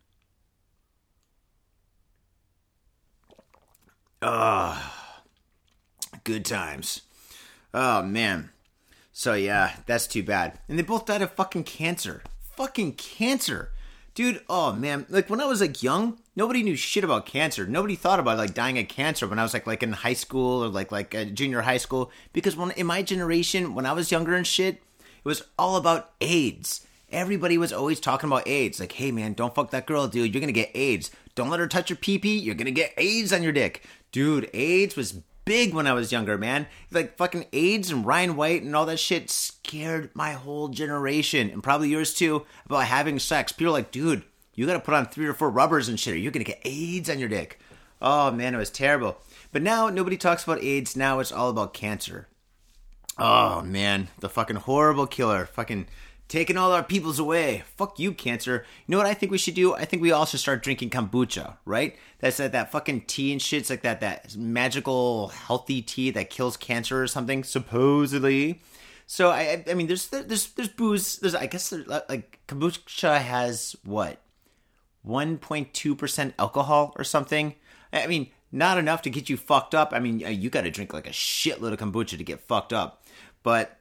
Ah, 4.24 4.94
oh, 6.14 6.18
good 6.24 6.46
times. 6.46 7.02
Oh 7.74 8.04
man. 8.04 8.52
So 9.12 9.34
yeah, 9.34 9.78
that's 9.88 10.06
too 10.06 10.22
bad. 10.22 10.60
And 10.70 10.78
they 10.78 10.84
both 10.84 11.08
died 11.08 11.24
of 11.24 11.32
fucking 11.32 11.64
cancer. 11.64 12.22
Fucking 12.56 12.94
cancer. 12.94 13.72
Dude, 14.14 14.42
oh 14.48 14.74
man, 14.74 15.08
like 15.10 15.30
when 15.30 15.42
I 15.42 15.46
was 15.46 15.62
like 15.62 15.82
young, 15.82 16.20
nobody 16.36 16.62
knew 16.62 16.76
shit 16.76 17.04
about 17.04 17.26
cancer. 17.26 17.66
Nobody 17.66 17.96
thought 17.96 18.20
about 18.20 18.38
like 18.38 18.54
dying 18.54 18.78
of 18.78 18.88
cancer 18.88 19.28
when 19.28 19.40
I 19.40 19.44
was 19.44 19.54
like 19.56 19.66
like 19.66 19.82
in 19.82 19.94
high 19.94 20.14
school 20.14 20.64
or 20.64 20.68
like 20.68 20.92
like 20.92 21.16
uh, 21.16 21.26
junior 21.26 21.62
high 21.62 21.78
school 21.78 22.12
because 22.32 22.56
when 22.56 22.72
in 22.72 22.86
my 22.86 23.02
generation 23.02 23.74
when 23.74 23.88
I 23.88 23.94
was 23.94 24.12
younger 24.12 24.36
and 24.36 24.46
shit, 24.46 24.76
it 24.76 25.26
was 25.26 25.44
all 25.58 25.78
about 25.78 26.12
AIDS. 26.22 26.86
Everybody 27.12 27.58
was 27.58 27.74
always 27.74 28.00
talking 28.00 28.30
about 28.30 28.48
AIDS. 28.48 28.80
Like, 28.80 28.94
hey 28.94 29.12
man, 29.12 29.34
don't 29.34 29.54
fuck 29.54 29.72
that 29.72 29.86
girl, 29.86 30.08
dude. 30.08 30.34
You're 30.34 30.42
gonna 30.42 30.52
get 30.52 30.72
AIDS. 30.74 31.12
Don't 31.36 31.50
let 31.50 31.60
her 31.60 31.68
touch 31.68 31.90
your 31.90 31.98
pee 31.98 32.18
pee. 32.18 32.38
You're 32.38 32.56
gonna 32.56 32.72
get 32.72 32.94
AIDS 32.98 33.34
on 33.34 33.44
your 33.44 33.52
dick. 33.52 33.84
Dude, 34.12 34.50
AIDS 34.54 34.96
was 34.96 35.14
big 35.46 35.74
when 35.74 35.88
I 35.88 35.94
was 35.94 36.12
younger, 36.12 36.38
man. 36.38 36.68
Like 36.92 37.18
fucking 37.18 37.48
AIDS 37.52 37.92
and 37.92 38.06
Ryan 38.06 38.36
White 38.36 38.64
and 38.64 38.76
all 38.76 38.86
that 38.86 39.00
shit 39.00 39.30
scared 39.30 40.10
my 40.14 40.32
whole 40.32 40.70
generation 40.70 41.50
and 41.50 41.64
probably 41.64 41.90
yours 41.90 42.14
too 42.14 42.46
about 42.66 42.86
having 42.86 43.20
sex. 43.20 43.52
People 43.52 43.74
like, 43.74 43.92
dude, 43.92 44.24
you 44.56 44.66
gotta 44.66 44.80
put 44.80 44.94
on 44.94 45.06
three 45.08 45.28
or 45.28 45.34
four 45.34 45.50
rubbers 45.50 45.90
and 45.90 46.00
shit 46.00 46.14
or 46.14 46.18
you're 46.18 46.32
gonna 46.32 46.44
get 46.46 46.62
AIDS 46.64 47.10
on 47.10 47.20
your 47.20 47.30
dick. 47.30 47.60
Oh 48.02 48.32
man, 48.32 48.56
it 48.56 48.58
was 48.58 48.70
terrible. 48.70 49.18
But 49.52 49.62
now 49.62 49.90
nobody 49.90 50.18
talks 50.18 50.44
about 50.44 50.64
AIDS. 50.64 50.96
Now 50.96 51.20
it's 51.20 51.32
all 51.32 51.50
about 51.50 51.74
cancer. 51.74 52.28
Oh 53.18 53.62
man, 53.62 54.08
the 54.20 54.30
fucking 54.30 54.56
horrible 54.56 55.08
killer. 55.08 55.46
Fucking 55.46 55.88
taking 56.32 56.56
all 56.56 56.72
our 56.72 56.82
peoples 56.82 57.20
away. 57.20 57.62
Fuck 57.76 58.00
you, 58.00 58.14
cancer. 58.14 58.66
You 58.88 58.94
know 58.94 58.98
what 58.98 59.06
I 59.06 59.14
think 59.14 59.34
we 59.34 59.38
should 59.38 59.54
do? 59.54 59.74
I 59.74 59.84
think 59.84 60.02
we 60.02 60.14
all 60.14 60.26
should 60.26 60.40
start 60.40 60.64
drinking 60.64 60.90
kombucha, 60.90 61.58
right? 61.66 61.98
That's 62.20 62.38
that, 62.38 62.54
that 62.54 62.72
fucking 62.72 63.02
tea 63.02 63.34
and 63.34 63.42
shit. 63.42 63.60
It's 63.60 63.70
like 63.70 63.82
that 63.82 64.00
that 64.00 64.38
magical 64.38 65.28
healthy 65.28 65.82
tea 65.82 66.10
that 66.12 66.30
kills 66.30 66.56
cancer 66.56 67.04
or 67.04 67.08
something, 67.08 67.44
supposedly. 67.44 68.62
So 69.08 69.30
I 69.30 69.62
I 69.70 69.74
mean 69.74 69.88
there's 69.88 70.08
there's 70.08 70.52
there's 70.54 70.70
booze. 70.70 71.18
There's 71.18 71.36
I 71.36 71.48
guess 71.48 71.70
there's, 71.70 71.86
uh, 71.90 72.00
like 72.08 72.40
kombucha 72.48 73.20
has 73.20 73.76
what 73.84 74.22
1.2% 75.06 76.34
alcohol 76.40 76.94
or 76.98 77.04
something. 77.04 77.56
I 77.92 78.08
mean, 78.08 78.30
not 78.54 78.78
enough 78.78 79.02
to 79.02 79.10
get 79.10 79.30
you 79.30 79.36
fucked 79.36 79.76
up. 79.76 79.92
I 79.92 80.00
mean, 80.00 80.24
uh, 80.24 80.30
you 80.30 80.50
got 80.50 80.62
to 80.62 80.72
drink 80.72 80.94
like 80.94 81.08
a 81.08 81.12
shitload 81.12 81.74
of 81.74 81.80
kombucha 81.80 82.18
to 82.18 82.24
get 82.24 82.40
fucked 82.40 82.72
up. 82.72 83.04
But 83.44 83.78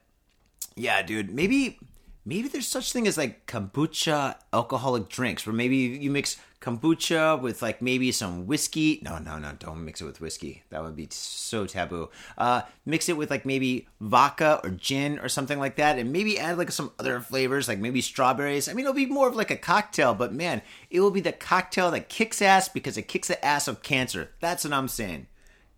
yeah, 0.75 1.01
dude, 1.01 1.33
maybe 1.33 1.79
maybe 2.25 2.47
there's 2.47 2.67
such 2.67 2.91
thing 2.91 3.07
as 3.07 3.17
like 3.17 3.45
kombucha 3.47 4.35
alcoholic 4.53 5.09
drinks 5.09 5.45
where 5.45 5.53
maybe 5.53 5.77
you 5.77 6.11
mix 6.11 6.37
kombucha 6.61 7.41
with 7.41 7.61
like 7.61 7.81
maybe 7.81 8.11
some 8.11 8.45
whiskey. 8.45 8.99
No, 9.03 9.17
no, 9.17 9.39
no, 9.39 9.53
don't 9.57 9.83
mix 9.83 10.01
it 10.01 10.05
with 10.05 10.21
whiskey. 10.21 10.63
That 10.69 10.83
would 10.83 10.95
be 10.95 11.07
so 11.09 11.65
taboo. 11.65 12.09
Uh, 12.37 12.61
mix 12.85 13.09
it 13.09 13.17
with 13.17 13.31
like 13.31 13.45
maybe 13.45 13.87
vodka 13.99 14.61
or 14.63 14.69
gin 14.69 15.19
or 15.19 15.27
something 15.27 15.59
like 15.59 15.75
that, 15.77 15.97
and 15.97 16.11
maybe 16.11 16.39
add 16.39 16.57
like 16.57 16.71
some 16.71 16.91
other 16.99 17.19
flavors, 17.19 17.67
like 17.67 17.79
maybe 17.79 18.01
strawberries. 18.01 18.69
I 18.69 18.73
mean, 18.73 18.85
it'll 18.85 18.93
be 18.93 19.07
more 19.07 19.27
of 19.27 19.35
like 19.35 19.51
a 19.51 19.57
cocktail, 19.57 20.13
but 20.13 20.33
man, 20.33 20.61
it 20.89 20.99
will 20.99 21.11
be 21.11 21.21
the 21.21 21.31
cocktail 21.31 21.91
that 21.91 22.09
kicks 22.09 22.41
ass 22.41 22.69
because 22.69 22.97
it 22.97 23.07
kicks 23.07 23.27
the 23.27 23.43
ass 23.43 23.67
of 23.67 23.81
cancer. 23.81 24.29
That's 24.39 24.63
what 24.63 24.73
I'm 24.73 24.87
saying. 24.87 25.27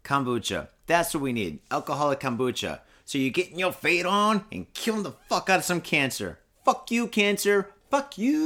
Kombucha. 0.04 0.68
That's 0.86 1.14
what 1.14 1.24
we 1.24 1.32
need. 1.32 1.60
Alcoholic 1.72 2.20
kombucha. 2.20 2.82
So 3.06 3.18
you're 3.18 3.32
getting 3.32 3.60
your 3.60 3.72
fade 3.72 4.06
on 4.06 4.46
and 4.52 4.74
killing 4.74 5.04
the 5.04 5.12
fuck 5.30 5.50
out 5.50 5.60
of 5.60 5.66
some 5.66 5.82
cancer. 5.82 6.40
Fuck 6.66 6.90
you, 6.92 7.08
cancer. 7.08 7.72
Fuck 7.92 8.18
you, 8.18 8.42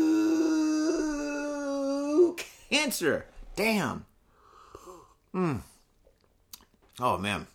cancer. 2.70 3.26
Damn. 3.56 4.06
Mm. 5.34 5.62
Oh 7.00 7.18
man, 7.18 7.48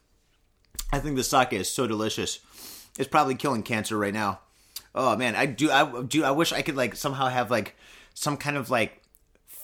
I 0.93 1.01
think 1.01 1.17
the 1.17 1.25
sake 1.25 1.53
is 1.53 1.69
so 1.69 1.87
delicious. 1.87 2.39
It's 2.99 3.09
probably 3.09 3.35
killing 3.35 3.63
cancer 3.63 3.99
right 3.99 4.15
now. 4.15 4.41
Oh 4.95 5.17
man, 5.17 5.35
I 5.35 5.47
do. 5.47 5.71
I 5.71 6.03
do. 6.03 6.23
I 6.25 6.31
wish 6.31 6.53
I 6.53 6.63
could 6.63 6.77
like 6.77 6.95
somehow 6.95 7.27
have 7.27 7.51
like 7.51 7.75
some 8.15 8.37
kind 8.37 8.57
of 8.57 8.71
like 8.71 9.02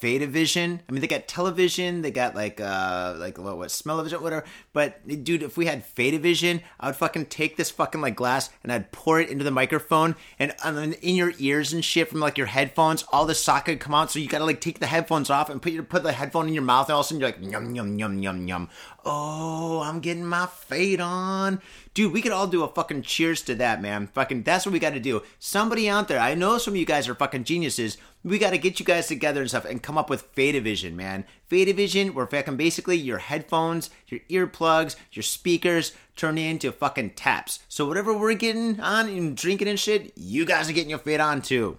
Fatavision. 0.00 0.80
I 0.88 0.92
mean, 0.92 1.00
they 1.00 1.06
got 1.06 1.28
television, 1.28 2.02
they 2.02 2.10
got 2.10 2.34
like 2.34 2.60
uh 2.60 3.14
like 3.18 3.38
what, 3.38 3.56
what 3.56 3.70
smell-o-vision, 3.70 4.18
or 4.18 4.22
whatever. 4.22 4.44
But 4.72 5.06
dude, 5.24 5.42
if 5.42 5.56
we 5.56 5.66
had 5.66 5.84
Fatavision, 5.94 6.62
I 6.78 6.86
would 6.86 6.96
fucking 6.96 7.26
take 7.26 7.56
this 7.56 7.70
fucking 7.70 8.00
like 8.00 8.16
glass 8.16 8.50
and 8.62 8.72
I'd 8.72 8.92
pour 8.92 9.20
it 9.20 9.30
into 9.30 9.44
the 9.44 9.50
microphone 9.50 10.16
and, 10.38 10.54
and 10.64 10.94
in 10.94 11.14
your 11.14 11.32
ears 11.38 11.72
and 11.72 11.84
shit 11.84 12.08
from 12.08 12.20
like 12.20 12.38
your 12.38 12.46
headphones, 12.46 13.04
all 13.12 13.26
the 13.26 13.34
socket 13.34 13.74
would 13.74 13.80
come 13.80 13.94
out. 13.94 14.10
So 14.10 14.18
you 14.18 14.28
gotta 14.28 14.44
like 14.44 14.60
take 14.60 14.78
the 14.78 14.86
headphones 14.86 15.30
off 15.30 15.50
and 15.50 15.60
put 15.60 15.72
your 15.72 15.82
put 15.82 16.02
the 16.02 16.12
headphone 16.12 16.48
in 16.48 16.54
your 16.54 16.62
mouth, 16.62 16.88
and 16.88 16.94
all 16.94 17.00
of 17.00 17.06
a 17.06 17.08
sudden 17.08 17.20
you're 17.20 17.30
like 17.30 17.40
yum 17.40 17.74
yum 17.74 17.98
yum 17.98 18.22
yum 18.22 18.48
yum. 18.48 18.68
Oh, 19.04 19.80
I'm 19.80 20.00
getting 20.00 20.26
my 20.26 20.46
fade 20.46 21.00
on. 21.00 21.62
Dude, 21.94 22.12
we 22.12 22.20
could 22.20 22.32
all 22.32 22.46
do 22.46 22.62
a 22.62 22.68
fucking 22.68 23.02
cheers 23.02 23.42
to 23.42 23.54
that, 23.54 23.80
man. 23.80 24.08
Fucking, 24.08 24.42
that's 24.42 24.66
what 24.66 24.72
we 24.72 24.78
got 24.78 24.94
to 24.94 25.00
do. 25.00 25.22
Somebody 25.38 25.88
out 25.88 26.08
there, 26.08 26.18
I 26.18 26.34
know 26.34 26.58
some 26.58 26.74
of 26.74 26.78
you 26.78 26.84
guys 26.84 27.08
are 27.08 27.14
fucking 27.14 27.44
geniuses. 27.44 27.96
We 28.24 28.38
got 28.38 28.50
to 28.50 28.58
get 28.58 28.80
you 28.80 28.84
guys 28.84 29.06
together 29.06 29.40
and 29.40 29.48
stuff 29.48 29.64
and 29.64 29.82
come 29.82 29.96
up 29.96 30.10
with 30.10 30.34
Fatavision, 30.34 30.94
man. 30.94 31.24
Fatavision, 31.50 32.12
where 32.12 32.26
fucking 32.26 32.56
basically 32.56 32.96
your 32.96 33.18
headphones, 33.18 33.88
your 34.08 34.20
earplugs, 34.28 34.96
your 35.12 35.22
speakers 35.22 35.92
turn 36.16 36.36
into 36.36 36.72
fucking 36.72 37.10
taps. 37.10 37.60
So 37.68 37.86
whatever 37.86 38.12
we're 38.12 38.34
getting 38.34 38.80
on 38.80 39.08
and 39.08 39.36
drinking 39.36 39.68
and 39.68 39.78
shit, 39.78 40.12
you 40.16 40.44
guys 40.44 40.68
are 40.68 40.74
getting 40.74 40.90
your 40.90 40.98
fade 40.98 41.20
on 41.20 41.40
too. 41.40 41.78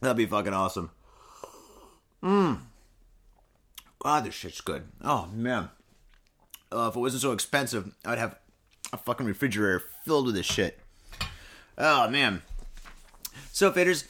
That'd 0.00 0.16
be 0.16 0.26
fucking 0.26 0.52
awesome. 0.52 0.90
Mmm. 2.22 2.58
Wow, 4.04 4.20
this 4.20 4.34
shit's 4.34 4.60
good. 4.60 4.88
Oh, 5.00 5.28
man. 5.32 5.70
Uh, 6.72 6.88
if 6.88 6.96
it 6.96 7.00
wasn't 7.00 7.22
so 7.22 7.32
expensive, 7.32 7.92
I'd 8.04 8.18
have 8.18 8.36
a 8.92 8.96
fucking 8.96 9.26
refrigerator 9.26 9.82
filled 10.04 10.26
with 10.26 10.34
this 10.34 10.46
shit. 10.46 10.78
Oh 11.78 12.08
man. 12.08 12.42
So 13.52 13.70
faders, 13.70 14.06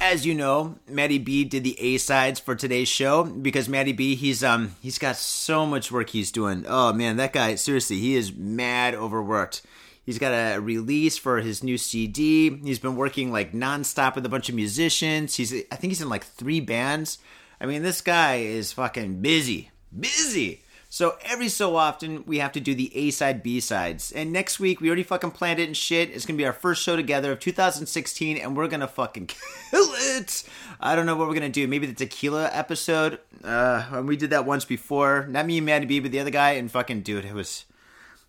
as 0.00 0.26
you 0.26 0.34
know, 0.34 0.76
Matty 0.88 1.18
B 1.18 1.44
did 1.44 1.64
the 1.64 1.78
A 1.80 1.98
sides 1.98 2.40
for 2.40 2.54
today's 2.54 2.88
show 2.88 3.24
because 3.24 3.68
Matty 3.68 3.92
B 3.92 4.14
he's 4.14 4.42
um 4.44 4.76
he's 4.82 4.98
got 4.98 5.16
so 5.16 5.66
much 5.66 5.90
work 5.92 6.10
he's 6.10 6.32
doing. 6.32 6.64
Oh 6.68 6.92
man, 6.92 7.16
that 7.16 7.32
guy 7.32 7.54
seriously, 7.54 7.98
he 7.98 8.14
is 8.14 8.34
mad 8.34 8.94
overworked. 8.94 9.62
He's 10.04 10.18
got 10.18 10.32
a 10.32 10.60
release 10.60 11.16
for 11.16 11.40
his 11.40 11.62
new 11.62 11.78
CD. 11.78 12.54
He's 12.58 12.78
been 12.78 12.96
working 12.96 13.32
like 13.32 13.52
nonstop 13.52 14.14
with 14.14 14.26
a 14.26 14.28
bunch 14.28 14.50
of 14.50 14.54
musicians. 14.54 15.36
He's 15.36 15.52
I 15.52 15.76
think 15.76 15.90
he's 15.90 16.02
in 16.02 16.10
like 16.10 16.24
three 16.24 16.60
bands. 16.60 17.18
I 17.60 17.66
mean, 17.66 17.82
this 17.82 18.02
guy 18.02 18.36
is 18.36 18.72
fucking 18.72 19.22
busy. 19.22 19.70
Busy. 19.98 20.63
So 20.94 21.16
every 21.24 21.48
so 21.48 21.74
often 21.74 22.22
we 22.24 22.38
have 22.38 22.52
to 22.52 22.60
do 22.60 22.72
the 22.72 22.96
A 22.96 23.10
side, 23.10 23.42
B 23.42 23.58
sides. 23.58 24.12
And 24.12 24.32
next 24.32 24.60
week 24.60 24.80
we 24.80 24.86
already 24.86 25.02
fucking 25.02 25.32
planned 25.32 25.58
it 25.58 25.66
and 25.66 25.76
shit. 25.76 26.10
It's 26.10 26.24
gonna 26.24 26.36
be 26.36 26.46
our 26.46 26.52
first 26.52 26.84
show 26.84 26.94
together 26.94 27.32
of 27.32 27.40
2016, 27.40 28.36
and 28.36 28.56
we're 28.56 28.68
gonna 28.68 28.86
fucking 28.86 29.26
kill 29.70 29.88
it. 29.92 30.44
I 30.78 30.94
don't 30.94 31.04
know 31.04 31.16
what 31.16 31.26
we're 31.26 31.34
gonna 31.34 31.48
do. 31.48 31.66
Maybe 31.66 31.88
the 31.88 31.94
tequila 31.94 32.48
episode. 32.52 33.18
Uh, 33.42 34.04
we 34.06 34.16
did 34.16 34.30
that 34.30 34.46
once 34.46 34.64
before. 34.64 35.26
Not 35.26 35.46
me 35.46 35.56
and 35.58 35.66
Matty 35.66 35.86
B, 35.86 35.98
but 35.98 36.12
the 36.12 36.20
other 36.20 36.30
guy. 36.30 36.52
And 36.52 36.70
fucking 36.70 37.00
dude, 37.00 37.24
it 37.24 37.34
was 37.34 37.64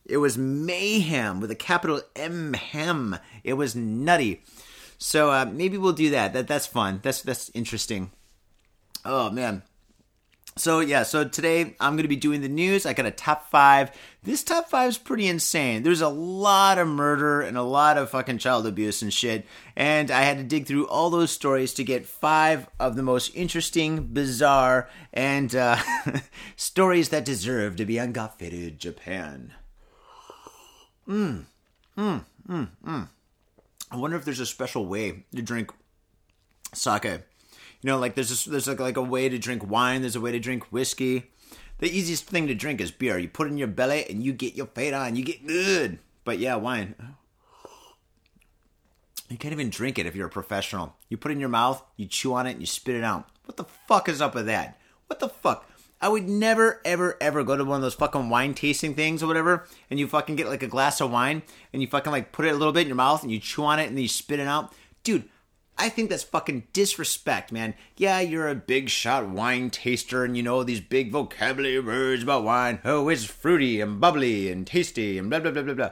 it 0.04 0.18
was 0.18 0.36
mayhem 0.36 1.42
with 1.42 1.52
a 1.52 1.56
capital 1.56 2.02
M 2.16 2.54
hem. 2.54 3.20
It 3.44 3.54
was 3.54 3.76
nutty. 3.76 4.42
So 4.98 5.30
uh, 5.30 5.46
maybe 5.46 5.78
we'll 5.78 5.94
do 5.94 6.10
that. 6.10 6.34
That 6.34 6.48
that's 6.48 6.66
fun. 6.66 7.00
That's 7.04 7.22
that's 7.22 7.52
interesting. 7.54 8.10
Oh 9.06 9.30
man. 9.30 9.62
So 10.58 10.80
yeah, 10.80 11.04
so 11.04 11.26
today 11.28 11.76
I'm 11.82 11.96
going 11.96 12.04
to 12.04 12.08
be 12.08 12.16
doing 12.16 12.40
the 12.40 12.48
news. 12.48 12.86
I 12.86 12.94
got 12.94 13.06
a 13.06 13.12
top 13.12 13.50
five. 13.50 13.92
This 14.24 14.42
top 14.42 14.70
five 14.70 14.88
is 14.88 14.98
pretty 14.98 15.28
insane. 15.28 15.84
There's 15.84 16.00
a 16.00 16.08
lot 16.08 16.78
of 16.78 16.88
murder 16.88 17.42
and 17.42 17.58
a 17.58 17.62
lot 17.62 17.98
of 17.98 18.10
fucking 18.10 18.38
child 18.38 18.66
abuse 18.66 19.02
and 19.02 19.14
shit, 19.14 19.46
and 19.76 20.10
I 20.10 20.22
had 20.22 20.38
to 20.38 20.46
dig 20.46 20.66
through 20.66 20.88
all 20.88 21.10
those 21.10 21.32
stories 21.32 21.74
to 21.74 21.84
get 21.84 22.06
five 22.06 22.70
of 22.80 22.96
the 22.96 23.04
most 23.04 23.36
interesting, 23.36 24.14
bizarre, 24.14 24.90
and 25.12 25.54
uh, 25.54 25.76
stories 26.56 27.10
that 27.10 27.26
deserve 27.26 27.76
to 27.76 27.86
be 27.86 28.00
on 28.00 28.14
Got 28.14 28.40
Faded 28.40 28.80
Japan. 28.80 29.52
Mmm, 31.06 31.44
mmm, 31.98 32.24
mmm, 32.48 32.70
mmm. 32.82 33.10
I 33.92 33.98
wonder 33.98 34.16
if 34.16 34.24
there's 34.24 34.40
a 34.40 34.46
special 34.46 34.86
way 34.86 35.26
to 35.36 35.42
drink 35.42 35.74
sake. 36.74 37.24
You 37.86 37.92
know, 37.92 38.00
like 38.00 38.16
there's 38.16 38.30
just, 38.30 38.50
there's 38.50 38.68
like, 38.68 38.80
like 38.80 38.98
a 38.98 39.02
way 39.04 39.30
to 39.30 39.38
drink 39.38 39.70
wine. 39.70 40.02
There's 40.02 40.16
a 40.16 40.20
way 40.20 40.32
to 40.32 40.40
drink 40.40 40.64
whiskey. 40.72 41.30
The 41.78 41.88
easiest 41.88 42.26
thing 42.26 42.48
to 42.48 42.56
drink 42.56 42.82
is 42.82 42.90
beer. 42.90 43.20
You 43.20 43.30
put 43.30 43.46
it 43.46 43.52
in 43.52 43.60
your 43.60 43.68
belly 43.68 44.10
and 44.10 44.24
you 44.24 44.34
get 44.34 44.56
your 44.56 44.66
fade 44.66 44.96
on. 44.96 45.16
You 45.16 45.24
get 45.24 45.46
good. 45.46 46.00
But 46.24 46.40
yeah, 46.40 46.56
wine. 46.56 46.96
You 49.30 49.38
can't 49.38 49.52
even 49.52 49.70
drink 49.70 50.00
it 50.00 50.08
if 50.08 50.16
you're 50.16 50.26
a 50.26 50.32
professional. 50.32 50.96
You 51.10 51.18
put 51.18 51.30
it 51.30 51.36
in 51.36 51.40
your 51.40 51.48
mouth, 51.48 51.84
you 51.96 52.08
chew 52.08 52.34
on 52.34 52.48
it, 52.48 52.54
and 52.54 52.60
you 52.60 52.66
spit 52.66 52.96
it 52.96 53.04
out. 53.04 53.30
What 53.46 53.58
the 53.58 53.66
fuck 53.66 54.10
is 54.10 54.20
up 54.20 54.34
with 54.34 54.48
that? 54.48 54.80
What 55.06 55.20
the 55.20 55.30
fuck? 55.30 55.70
I 56.02 56.10
would 56.10 56.28
never, 56.28 56.82
ever, 56.86 57.18
ever 57.22 57.44
go 57.44 57.56
to 57.56 57.64
one 57.64 57.76
of 57.76 57.82
those 57.84 57.94
fucking 57.94 58.30
wine 58.30 58.56
tasting 58.56 58.96
things 58.96 59.22
or 59.22 59.28
whatever, 59.28 59.68
and 59.92 60.00
you 60.00 60.08
fucking 60.08 60.38
get 60.38 60.48
like 60.48 60.64
a 60.64 60.68
glass 60.68 61.02
of 61.02 61.12
wine, 61.12 61.44
and 61.72 61.84
you 61.84 61.88
fucking 61.88 62.12
like 62.12 62.32
put 62.32 62.46
it 62.46 62.54
a 62.56 62.58
little 62.58 62.74
bit 62.74 62.82
in 62.82 62.88
your 62.88 62.96
mouth, 62.96 63.22
and 63.22 63.32
you 63.32 63.40
chew 63.40 63.64
on 63.64 63.78
it, 63.78 63.86
and 63.86 63.96
then 63.96 64.02
you 64.02 64.08
spit 64.08 64.40
it 64.40 64.48
out. 64.48 64.74
Dude, 65.04 65.30
I 65.78 65.90
think 65.90 66.10
that's 66.10 66.24
fucking 66.24 66.68
disrespect, 66.72 67.52
man. 67.52 67.74
Yeah, 67.98 68.22
you're 68.22 68.48
a 68.48 68.56
big 68.56 68.90
shot 68.90 69.28
wine 69.28 69.70
taster 69.70 70.24
and 70.24 70.38
you 70.38 70.44
know 70.44 70.64
these 70.64 70.80
big 70.80 71.12
vocabulary 71.12 71.80
words 71.80 72.24
about 72.24 72.46
wine. 72.46 72.80
Oh, 72.86 73.10
it's 73.10 73.26
fruity 73.26 73.82
and 73.82 74.00
bubbly 74.00 74.50
and 74.50 74.66
tasty 74.66 75.18
and 75.18 75.30
blah, 75.30 75.40
blah, 75.40 75.52
blah, 75.52 75.64
blah, 75.64 75.74
blah. 75.74 75.92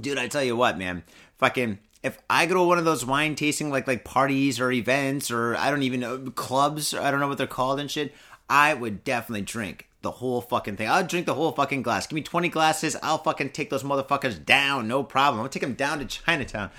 Dude, 0.00 0.16
I 0.16 0.26
tell 0.26 0.42
you 0.42 0.56
what, 0.56 0.78
man. 0.78 1.02
Fucking, 1.36 1.78
if 2.02 2.18
I 2.30 2.46
go 2.46 2.54
to 2.54 2.62
one 2.62 2.78
of 2.78 2.86
those 2.86 3.04
wine 3.04 3.34
tasting 3.34 3.70
like 3.70 3.86
like 3.86 4.04
parties 4.04 4.58
or 4.58 4.72
events 4.72 5.30
or 5.30 5.54
I 5.56 5.70
don't 5.70 5.82
even 5.82 6.00
know, 6.00 6.18
clubs, 6.30 6.94
I 6.94 7.10
don't 7.10 7.20
know 7.20 7.28
what 7.28 7.36
they're 7.36 7.46
called 7.46 7.78
and 7.78 7.90
shit, 7.90 8.14
I 8.48 8.72
would 8.72 9.04
definitely 9.04 9.42
drink 9.42 9.88
the 10.00 10.12
whole 10.12 10.40
fucking 10.40 10.76
thing. 10.76 10.88
I'll 10.88 11.04
drink 11.04 11.26
the 11.26 11.34
whole 11.34 11.52
fucking 11.52 11.82
glass. 11.82 12.06
Give 12.06 12.14
me 12.14 12.22
20 12.22 12.48
glasses, 12.48 12.96
I'll 13.02 13.18
fucking 13.18 13.50
take 13.50 13.68
those 13.68 13.82
motherfuckers 13.82 14.42
down, 14.42 14.88
no 14.88 15.04
problem. 15.04 15.42
I'll 15.42 15.48
take 15.50 15.62
them 15.62 15.74
down 15.74 15.98
to 15.98 16.06
Chinatown. 16.06 16.70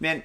Man, 0.00 0.22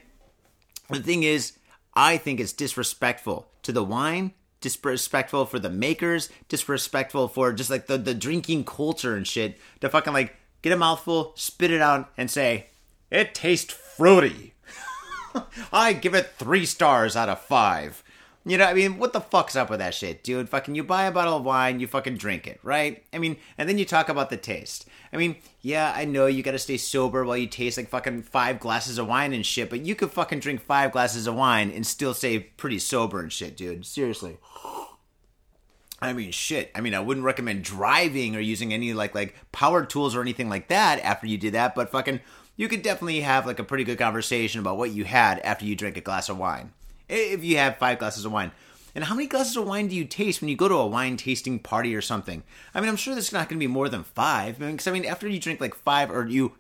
the 0.90 1.04
thing 1.04 1.24
is, 1.24 1.58
I 1.94 2.18
think 2.18 2.40
it's 2.40 2.54
disrespectful 2.54 3.48
to 3.64 3.72
the 3.72 3.84
wine, 3.84 4.34
disrespectful 4.62 5.46
for 5.46 5.60
the 5.60 5.70
makers, 5.70 6.30
disrespectful 6.48 7.28
for 7.28 7.54
just 7.54 7.70
like 7.70 7.88
the, 7.88 7.98
the 7.98 8.14
drinking 8.14 8.66
culture 8.66 9.16
and 9.16 9.28
shit 9.28 9.58
to 9.82 9.90
fucking 9.90 10.14
like 10.14 10.36
get 10.62 10.74
a 10.74 10.78
mouthful, 10.78 11.34
spit 11.36 11.72
it 11.72 11.82
out, 11.82 12.12
and 12.18 12.30
say, 12.30 12.68
it 13.10 13.34
tastes 13.34 13.74
fruity. 13.74 14.54
I 15.74 15.94
give 15.94 16.14
it 16.14 16.34
three 16.38 16.66
stars 16.66 17.16
out 17.16 17.30
of 17.30 17.42
five. 17.42 18.04
You 18.48 18.58
know, 18.58 18.64
I 18.64 18.74
mean, 18.74 18.98
what 18.98 19.12
the 19.12 19.20
fuck's 19.20 19.58
up 19.58 19.70
with 19.70 19.80
that 19.80 19.94
shit, 19.94 20.24
dude? 20.24 20.48
Fucking, 20.48 20.74
you 20.74 20.82
buy 20.82 21.04
a 21.04 21.12
bottle 21.12 21.36
of 21.36 21.44
wine, 21.44 21.82
you 21.82 21.88
fucking 21.88 22.16
drink 22.16 22.48
it, 22.48 22.62
right? 22.64 23.04
I 23.12 23.18
mean, 23.18 23.36
and 23.58 23.68
then 23.68 23.78
you 23.78 23.84
talk 23.84 24.08
about 24.08 24.30
the 24.30 24.38
taste. 24.38 24.88
I 25.12 25.18
mean, 25.18 25.36
yeah, 25.62 25.92
I 25.94 26.06
know 26.06 26.28
you 26.28 26.44
gotta 26.44 26.58
stay 26.58 26.78
sober 26.78 27.26
while 27.26 27.36
you 27.36 27.48
taste 27.48 27.78
like 27.78 27.90
fucking 27.90 28.22
five 28.22 28.62
glasses 28.62 28.98
of 28.98 29.08
wine 29.08 29.34
and 29.34 29.46
shit, 29.46 29.70
but 29.70 29.82
you 29.82 29.96
could 29.96 30.12
fucking 30.12 30.40
drink 30.40 30.62
five 30.62 30.94
glasses 30.94 31.28
of 31.28 31.36
wine 31.36 31.72
and 31.72 31.86
still 31.86 32.14
stay 32.14 32.40
pretty 32.40 32.80
sober 32.80 33.20
and 33.20 33.34
shit, 33.34 33.58
dude. 33.58 33.86
Seriously. 33.86 34.38
I 36.02 36.14
mean, 36.14 36.32
shit. 36.32 36.72
I 36.74 36.80
mean, 36.80 36.94
I 36.94 37.02
wouldn't 37.02 37.26
recommend 37.26 37.66
driving 37.66 38.34
or 38.34 38.40
using 38.40 38.74
any 38.74 38.94
like 38.94 39.14
like 39.14 39.36
power 39.52 39.86
tools 39.86 40.16
or 40.16 40.22
anything 40.22 40.48
like 40.48 40.70
that 40.70 41.02
after 41.02 41.28
you 41.28 41.38
did 41.38 41.54
that, 41.54 41.76
but 41.76 41.92
fucking, 41.92 42.22
you 42.56 42.70
could 42.70 42.82
definitely 42.82 43.20
have 43.20 43.46
like 43.46 43.60
a 43.60 43.66
pretty 43.66 43.84
good 43.84 44.00
conversation 44.00 44.62
about 44.62 44.78
what 44.78 44.92
you 44.92 45.04
had 45.04 45.40
after 45.40 45.66
you 45.66 45.76
drink 45.76 45.98
a 45.98 46.02
glass 46.02 46.30
of 46.30 46.38
wine 46.38 46.72
if 47.10 47.44
you 47.44 47.58
have 47.58 47.78
five 47.78 48.00
glasses 48.00 48.26
of 48.26 48.32
wine. 48.32 48.52
And 48.96 49.04
how 49.04 49.16
many 49.16 49.28
glasses 49.28 49.56
of 49.56 49.68
wine 49.68 49.88
do 49.88 49.96
you 49.96 50.06
taste 50.06 50.42
when 50.42 50.50
you 50.50 50.56
go 50.56 50.68
to 50.68 50.74
a 50.76 50.88
wine 50.88 51.18
tasting 51.18 51.60
party 51.60 51.96
or 51.96 52.02
something? 52.02 52.42
I 52.74 52.82
mean, 52.82 52.90
I'm 52.90 52.96
sure 52.96 53.14
there's 53.14 53.32
not 53.32 53.48
going 53.48 53.60
to 53.60 53.64
be 53.64 53.72
more 53.72 53.90
than 53.90 54.04
five. 54.04 54.58
Because, 54.58 54.88
I 54.88 54.92
mean, 54.92 55.06
after 55.06 55.28
you 55.28 55.40
drink 55.40 55.62
like 55.62 55.76
five 55.76 56.10
or 56.10 56.26
you 56.26 56.54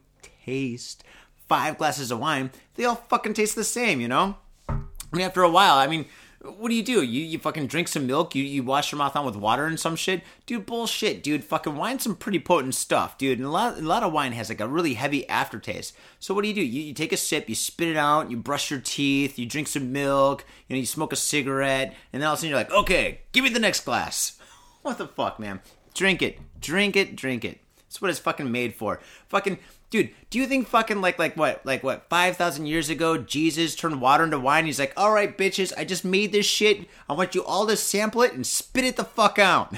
taste 0.45 1.03
five 1.47 1.77
glasses 1.77 2.11
of 2.11 2.19
wine, 2.19 2.51
they 2.75 2.85
all 2.85 3.03
fucking 3.09 3.33
taste 3.33 3.55
the 3.55 3.63
same, 3.63 3.99
you 3.99 4.07
know? 4.07 4.37
I 4.69 4.75
mean, 5.11 5.25
after 5.25 5.41
a 5.41 5.49
while, 5.49 5.77
I 5.77 5.87
mean, 5.87 6.05
what 6.41 6.69
do 6.69 6.75
you 6.75 6.83
do? 6.83 7.01
You 7.01 7.23
you 7.23 7.39
fucking 7.39 7.67
drink 7.67 7.87
some 7.87 8.05
milk, 8.05 8.35
you, 8.35 8.43
you 8.43 8.63
wash 8.63 8.91
your 8.91 8.99
mouth 8.99 9.15
on 9.15 9.25
with 9.25 9.35
water 9.35 9.65
and 9.65 9.79
some 9.79 9.95
shit? 9.95 10.21
Dude, 10.45 10.65
bullshit, 10.65 11.23
dude. 11.23 11.43
Fucking 11.43 11.75
wine's 11.75 12.03
some 12.03 12.15
pretty 12.15 12.39
potent 12.39 12.75
stuff, 12.75 13.17
dude. 13.17 13.39
And 13.39 13.47
a 13.47 13.51
lot, 13.51 13.77
a 13.77 13.81
lot 13.81 14.03
of 14.03 14.13
wine 14.13 14.33
has 14.33 14.49
like 14.49 14.61
a 14.61 14.67
really 14.67 14.93
heavy 14.93 15.27
aftertaste. 15.27 15.95
So 16.19 16.33
what 16.33 16.43
do 16.43 16.47
you 16.47 16.53
do? 16.53 16.61
You, 16.61 16.81
you 16.81 16.93
take 16.93 17.11
a 17.11 17.17
sip, 17.17 17.49
you 17.49 17.55
spit 17.55 17.89
it 17.89 17.97
out, 17.97 18.29
you 18.29 18.37
brush 18.37 18.69
your 18.69 18.79
teeth, 18.79 19.39
you 19.39 19.45
drink 19.45 19.67
some 19.67 19.91
milk, 19.91 20.45
you 20.67 20.75
know, 20.75 20.79
you 20.79 20.85
smoke 20.85 21.11
a 21.11 21.15
cigarette, 21.15 21.95
and 22.13 22.21
then 22.21 22.27
all 22.27 22.33
of 22.33 22.37
a 22.37 22.41
sudden 22.41 22.51
you're 22.51 22.59
like, 22.59 22.71
okay, 22.71 23.21
give 23.31 23.43
me 23.43 23.49
the 23.49 23.59
next 23.59 23.81
glass. 23.81 24.33
What 24.83 24.99
the 24.99 25.07
fuck, 25.07 25.37
man? 25.37 25.59
Drink 25.93 26.21
it, 26.21 26.39
drink 26.61 26.95
it, 26.95 27.17
drink 27.17 27.43
it. 27.43 27.59
That's 27.75 28.01
what 28.01 28.09
it's 28.09 28.19
fucking 28.19 28.49
made 28.49 28.73
for. 28.73 29.01
Fucking 29.27 29.57
dude, 29.89 30.11
do 30.29 30.39
you 30.39 30.47
think 30.47 30.67
fucking 30.67 31.01
like 31.01 31.19
like 31.19 31.35
what 31.35 31.65
like 31.65 31.83
what 31.83 32.09
five 32.09 32.37
thousand 32.37 32.65
years 32.67 32.89
ago 32.89 33.17
Jesus 33.17 33.75
turned 33.75 34.01
water 34.01 34.23
into 34.23 34.39
wine? 34.39 34.65
He's 34.65 34.79
like, 34.79 34.93
all 34.97 35.11
right, 35.11 35.37
bitches, 35.37 35.73
I 35.77 35.85
just 35.85 36.05
made 36.05 36.31
this 36.31 36.45
shit. 36.45 36.87
I 37.09 37.13
want 37.13 37.35
you 37.35 37.43
all 37.43 37.67
to 37.67 37.77
sample 37.77 38.21
it 38.21 38.33
and 38.33 38.45
spit 38.45 38.85
it 38.85 38.95
the 38.97 39.03
fuck 39.03 39.39
out. 39.39 39.73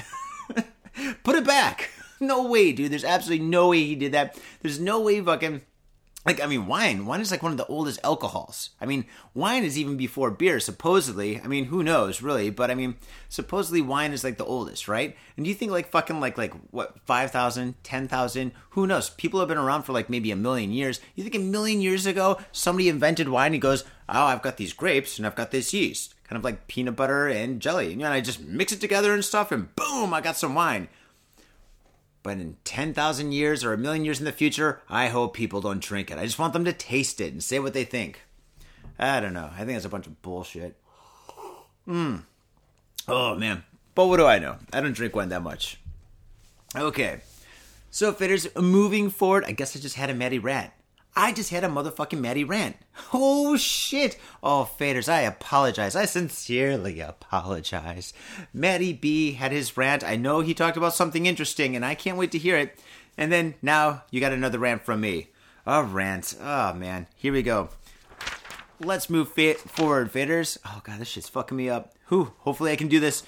Put 1.24 1.36
it 1.36 1.46
back. 1.46 1.90
No 2.22 2.44
way, 2.48 2.72
dude. 2.72 2.92
There's 2.92 3.02
absolutely 3.02 3.46
no 3.46 3.70
way 3.70 3.82
he 3.82 3.94
did 3.94 4.12
that. 4.12 4.38
There's 4.60 4.78
no 4.78 5.00
way 5.00 5.22
fucking 5.22 5.62
like 6.26 6.42
I 6.42 6.46
mean 6.46 6.66
wine 6.66 7.06
wine 7.06 7.20
is 7.20 7.30
like 7.30 7.42
one 7.42 7.52
of 7.52 7.58
the 7.58 7.66
oldest 7.66 8.00
alcohols. 8.04 8.70
I 8.80 8.86
mean 8.86 9.06
wine 9.34 9.64
is 9.64 9.78
even 9.78 9.96
before 9.96 10.30
beer 10.30 10.60
supposedly. 10.60 11.40
I 11.40 11.46
mean 11.46 11.66
who 11.66 11.82
knows 11.82 12.20
really, 12.20 12.50
but 12.50 12.70
I 12.70 12.74
mean 12.74 12.96
supposedly 13.28 13.80
wine 13.80 14.12
is 14.12 14.22
like 14.22 14.36
the 14.36 14.44
oldest, 14.44 14.86
right? 14.86 15.16
And 15.36 15.44
do 15.44 15.48
you 15.48 15.54
think 15.54 15.72
like 15.72 15.90
fucking 15.90 16.20
like 16.20 16.36
like 16.36 16.52
what 16.70 17.00
5,000, 17.06 17.74
10,000, 17.82 18.52
who 18.70 18.86
knows? 18.86 19.10
People 19.10 19.40
have 19.40 19.48
been 19.48 19.58
around 19.58 19.84
for 19.84 19.92
like 19.92 20.10
maybe 20.10 20.30
a 20.30 20.36
million 20.36 20.72
years. 20.72 21.00
You 21.14 21.24
think 21.24 21.36
a 21.36 21.38
million 21.38 21.80
years 21.80 22.04
ago 22.04 22.38
somebody 22.52 22.88
invented 22.88 23.28
wine 23.28 23.54
and 23.54 23.62
goes, 23.62 23.84
"Oh, 24.08 24.24
I've 24.24 24.42
got 24.42 24.58
these 24.58 24.74
grapes 24.74 25.16
and 25.16 25.26
I've 25.26 25.36
got 25.36 25.50
this 25.50 25.72
yeast." 25.72 26.14
Kind 26.24 26.36
of 26.36 26.44
like 26.44 26.68
peanut 26.68 26.96
butter 26.96 27.28
and 27.28 27.60
jelly. 27.60 27.92
And 27.94 28.06
I 28.06 28.20
just 28.20 28.40
mix 28.40 28.72
it 28.72 28.80
together 28.80 29.14
and 29.14 29.24
stuff 29.24 29.50
and 29.50 29.74
boom, 29.74 30.14
I 30.14 30.20
got 30.20 30.36
some 30.36 30.54
wine. 30.54 30.88
But 32.22 32.38
in 32.38 32.56
10,000 32.64 33.32
years 33.32 33.64
or 33.64 33.72
a 33.72 33.78
million 33.78 34.04
years 34.04 34.18
in 34.18 34.26
the 34.26 34.32
future, 34.32 34.82
I 34.88 35.08
hope 35.08 35.34
people 35.34 35.60
don't 35.60 35.82
drink 35.82 36.10
it. 36.10 36.18
I 36.18 36.24
just 36.24 36.38
want 36.38 36.52
them 36.52 36.64
to 36.66 36.72
taste 36.72 37.20
it 37.20 37.32
and 37.32 37.42
say 37.42 37.58
what 37.58 37.72
they 37.72 37.84
think. 37.84 38.20
I 38.98 39.20
don't 39.20 39.32
know. 39.32 39.50
I 39.54 39.58
think 39.58 39.70
that's 39.70 39.86
a 39.86 39.90
bunch 39.90 40.06
of 40.06 40.20
bullshit. 40.20 40.76
Mmm. 41.88 42.22
Oh, 43.08 43.34
man. 43.36 43.64
But 43.94 44.06
what 44.06 44.18
do 44.18 44.26
I 44.26 44.38
know? 44.38 44.58
I 44.72 44.80
don't 44.80 44.92
drink 44.92 45.16
wine 45.16 45.30
that 45.30 45.42
much. 45.42 45.80
Okay. 46.76 47.20
So, 47.90 48.12
fitters, 48.12 48.54
moving 48.54 49.10
forward, 49.10 49.44
I 49.46 49.52
guess 49.52 49.74
I 49.74 49.80
just 49.80 49.96
had 49.96 50.10
a 50.10 50.14
Matty 50.14 50.38
rant. 50.38 50.72
I 51.16 51.32
just 51.32 51.50
had 51.50 51.64
a 51.64 51.68
motherfucking 51.68 52.20
Matty 52.20 52.44
rant. 52.44 52.76
Oh 53.12 53.56
shit! 53.56 54.18
Oh, 54.42 54.70
faders, 54.78 55.08
I 55.08 55.22
apologize. 55.22 55.96
I 55.96 56.04
sincerely 56.04 57.00
apologize. 57.00 58.12
Matty 58.54 58.92
B 58.92 59.32
had 59.32 59.52
his 59.52 59.76
rant. 59.76 60.04
I 60.04 60.16
know 60.16 60.40
he 60.40 60.54
talked 60.54 60.76
about 60.76 60.94
something 60.94 61.26
interesting, 61.26 61.74
and 61.74 61.84
I 61.84 61.94
can't 61.94 62.16
wait 62.16 62.30
to 62.32 62.38
hear 62.38 62.56
it. 62.56 62.78
And 63.18 63.32
then 63.32 63.54
now 63.60 64.04
you 64.10 64.20
got 64.20 64.32
another 64.32 64.58
rant 64.58 64.82
from 64.82 65.00
me. 65.00 65.28
A 65.66 65.82
rant. 65.82 66.36
Oh 66.40 66.72
man, 66.74 67.06
here 67.16 67.32
we 67.32 67.42
go. 67.42 67.70
Let's 68.78 69.10
move 69.10 69.32
fa- 69.32 69.54
forward, 69.54 70.12
faders. 70.12 70.58
Oh 70.64 70.80
god, 70.84 71.00
this 71.00 71.08
shit's 71.08 71.28
fucking 71.28 71.56
me 71.56 71.68
up. 71.68 71.92
Whew. 72.08 72.32
Hopefully 72.38 72.72
I 72.72 72.76
can 72.76 72.88
do 72.88 72.98
this. 73.00 73.22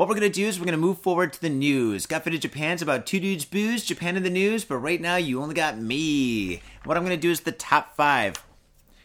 What 0.00 0.08
we're 0.08 0.14
gonna 0.14 0.30
do 0.30 0.46
is 0.46 0.58
we're 0.58 0.64
gonna 0.64 0.78
move 0.78 1.02
forward 1.02 1.34
to 1.34 1.40
the 1.42 1.50
news. 1.50 2.06
Got 2.06 2.24
Faded 2.24 2.40
Japan's 2.40 2.80
about 2.80 3.04
two 3.04 3.20
dudes 3.20 3.44
booze, 3.44 3.84
Japan 3.84 4.16
in 4.16 4.22
the 4.22 4.30
news, 4.30 4.64
but 4.64 4.78
right 4.78 4.98
now 4.98 5.16
you 5.16 5.42
only 5.42 5.54
got 5.54 5.78
me. 5.78 6.62
What 6.84 6.96
I'm 6.96 7.02
gonna 7.02 7.18
do 7.18 7.30
is 7.30 7.40
the 7.40 7.52
top 7.52 7.96
five. 7.96 8.42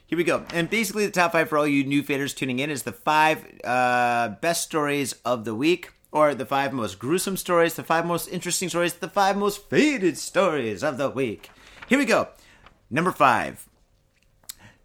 Here 0.08 0.18
we 0.18 0.24
go. 0.24 0.46
And 0.54 0.70
basically, 0.70 1.06
the 1.06 1.12
top 1.12 1.34
five 1.34 1.50
for 1.50 1.58
all 1.58 1.68
you 1.68 1.84
new 1.84 2.02
faders 2.02 2.34
tuning 2.34 2.60
in 2.60 2.70
is 2.70 2.84
the 2.84 2.93
five 2.93 3.46
uh, 3.66 4.30
best 4.39 4.64
stories 4.64 5.12
of 5.26 5.43
the 5.43 5.54
week, 5.54 5.91
or 6.14 6.34
the 6.34 6.46
five 6.46 6.72
most 6.72 6.98
gruesome 6.98 7.36
stories, 7.36 7.74
the 7.74 7.84
five 7.84 8.06
most 8.06 8.30
interesting 8.30 8.70
stories, 8.70 8.93
the 8.93 9.10
five 9.10 9.36
most 9.36 9.70
faded 9.70 10.18
stories 10.18 10.82
of 10.82 10.98
the 10.98 11.10
week. 11.10 11.50
Here 11.89 12.00
we 12.00 12.06
go. 12.06 12.30
Number 12.89 13.12
five 13.12 13.68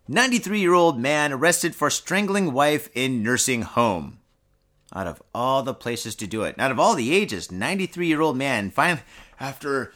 93 0.09 0.59
year 0.59 0.75
old 0.75 0.99
man 0.99 1.33
arrested 1.33 1.77
for 1.77 1.89
strangling 1.89 2.53
wife 2.53 2.89
in 2.97 3.23
nursing 3.23 3.63
home 3.63 4.20
out 4.95 5.07
of 5.07 5.23
all 5.35 5.63
the 5.63 5.75
places 5.75 6.15
to 6.17 6.27
do 6.27 6.43
it, 6.43 6.59
out 6.59 6.71
of 6.71 6.79
all 6.81 6.95
the 6.95 7.15
ages, 7.15 7.51
93 7.51 8.07
year 8.07 8.21
old 8.21 8.37
man, 8.37 8.71
finally, 8.71 9.03
after 9.39 9.93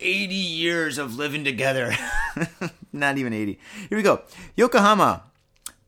80 0.00 0.34
years 0.34 0.98
of 0.98 1.16
living 1.16 1.44
together, 1.44 1.94
not 2.92 3.18
even 3.18 3.32
80. 3.32 3.58
Here 3.88 3.98
we 3.98 4.02
go. 4.02 4.22
Yokohama. 4.56 5.24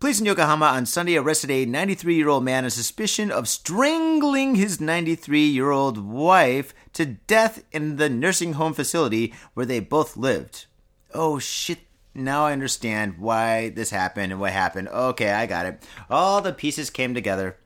Police 0.01 0.19
in 0.19 0.25
Yokohama 0.25 0.65
on 0.65 0.87
Sunday 0.87 1.17
arrested 1.17 1.51
a 1.51 1.67
93 1.67 2.15
year 2.15 2.29
old 2.29 2.43
man 2.43 2.65
on 2.65 2.71
suspicion 2.71 3.31
of 3.31 3.47
strangling 3.47 4.55
his 4.55 4.81
93 4.81 5.41
year 5.41 5.71
old 5.71 5.99
wife 5.99 6.73
to 6.95 7.05
death 7.05 7.63
in 7.71 7.97
the 7.97 8.09
nursing 8.09 8.55
home 8.55 8.73
facility 8.73 9.35
where 9.53 9.67
they 9.67 9.79
both 9.79 10.17
lived. 10.17 10.65
Oh 11.13 11.39
shit, 11.39 11.81
now 12.15 12.47
I 12.47 12.53
understand 12.53 13.19
why 13.19 13.69
this 13.69 13.91
happened 13.91 14.33
and 14.33 14.41
what 14.41 14.53
happened. 14.53 14.89
Okay, 14.89 15.31
I 15.31 15.45
got 15.45 15.67
it. 15.67 15.83
All 16.09 16.41
the 16.41 16.55
pieces 16.55 16.89
came 16.89 17.13
together. 17.13 17.59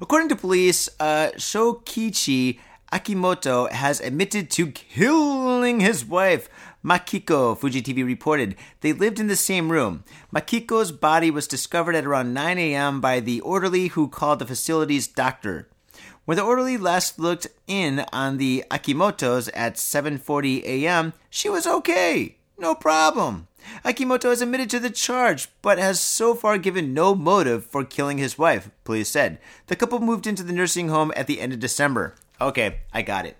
According 0.00 0.28
to 0.28 0.36
police, 0.36 0.88
uh, 1.00 1.30
Shokichi 1.36 2.58
Akimoto 2.92 3.70
has 3.70 4.00
admitted 4.00 4.50
to 4.50 4.70
killing 4.70 5.80
his 5.80 6.04
wife. 6.04 6.48
Makiko, 6.84 7.58
Fuji 7.58 7.82
TV 7.82 8.04
reported. 8.04 8.54
They 8.80 8.92
lived 8.92 9.18
in 9.18 9.26
the 9.26 9.36
same 9.36 9.72
room. 9.72 10.04
Makiko's 10.32 10.92
body 10.92 11.30
was 11.30 11.48
discovered 11.48 11.96
at 11.96 12.04
around 12.04 12.32
9 12.32 12.58
a.m. 12.58 13.00
by 13.00 13.20
the 13.20 13.40
orderly 13.40 13.88
who 13.88 14.06
called 14.06 14.38
the 14.38 14.46
facility's 14.46 15.08
doctor. 15.08 15.68
When 16.26 16.36
the 16.36 16.44
orderly 16.44 16.76
last 16.76 17.18
looked 17.18 17.46
in 17.66 18.04
on 18.12 18.36
the 18.36 18.64
Akimotos 18.70 19.48
at 19.54 19.76
7:40 19.76 20.62
a.m., 20.64 21.12
she 21.30 21.48
was 21.48 21.66
okay. 21.66 22.36
No 22.58 22.74
problem. 22.74 23.48
Akimoto 23.84 24.30
has 24.30 24.42
admitted 24.42 24.70
to 24.70 24.80
the 24.80 24.90
charge, 24.90 25.48
but 25.62 25.78
has 25.78 26.00
so 26.00 26.34
far 26.34 26.58
given 26.58 26.94
no 26.94 27.14
motive 27.14 27.66
for 27.66 27.84
killing 27.84 28.18
his 28.18 28.38
wife, 28.38 28.70
police 28.84 29.08
said. 29.08 29.38
The 29.66 29.76
couple 29.76 30.00
moved 30.00 30.26
into 30.26 30.42
the 30.42 30.52
nursing 30.52 30.88
home 30.88 31.12
at 31.16 31.26
the 31.26 31.40
end 31.40 31.52
of 31.52 31.60
December. 31.60 32.14
Okay, 32.40 32.80
I 32.92 33.02
got 33.02 33.26
it. 33.26 33.36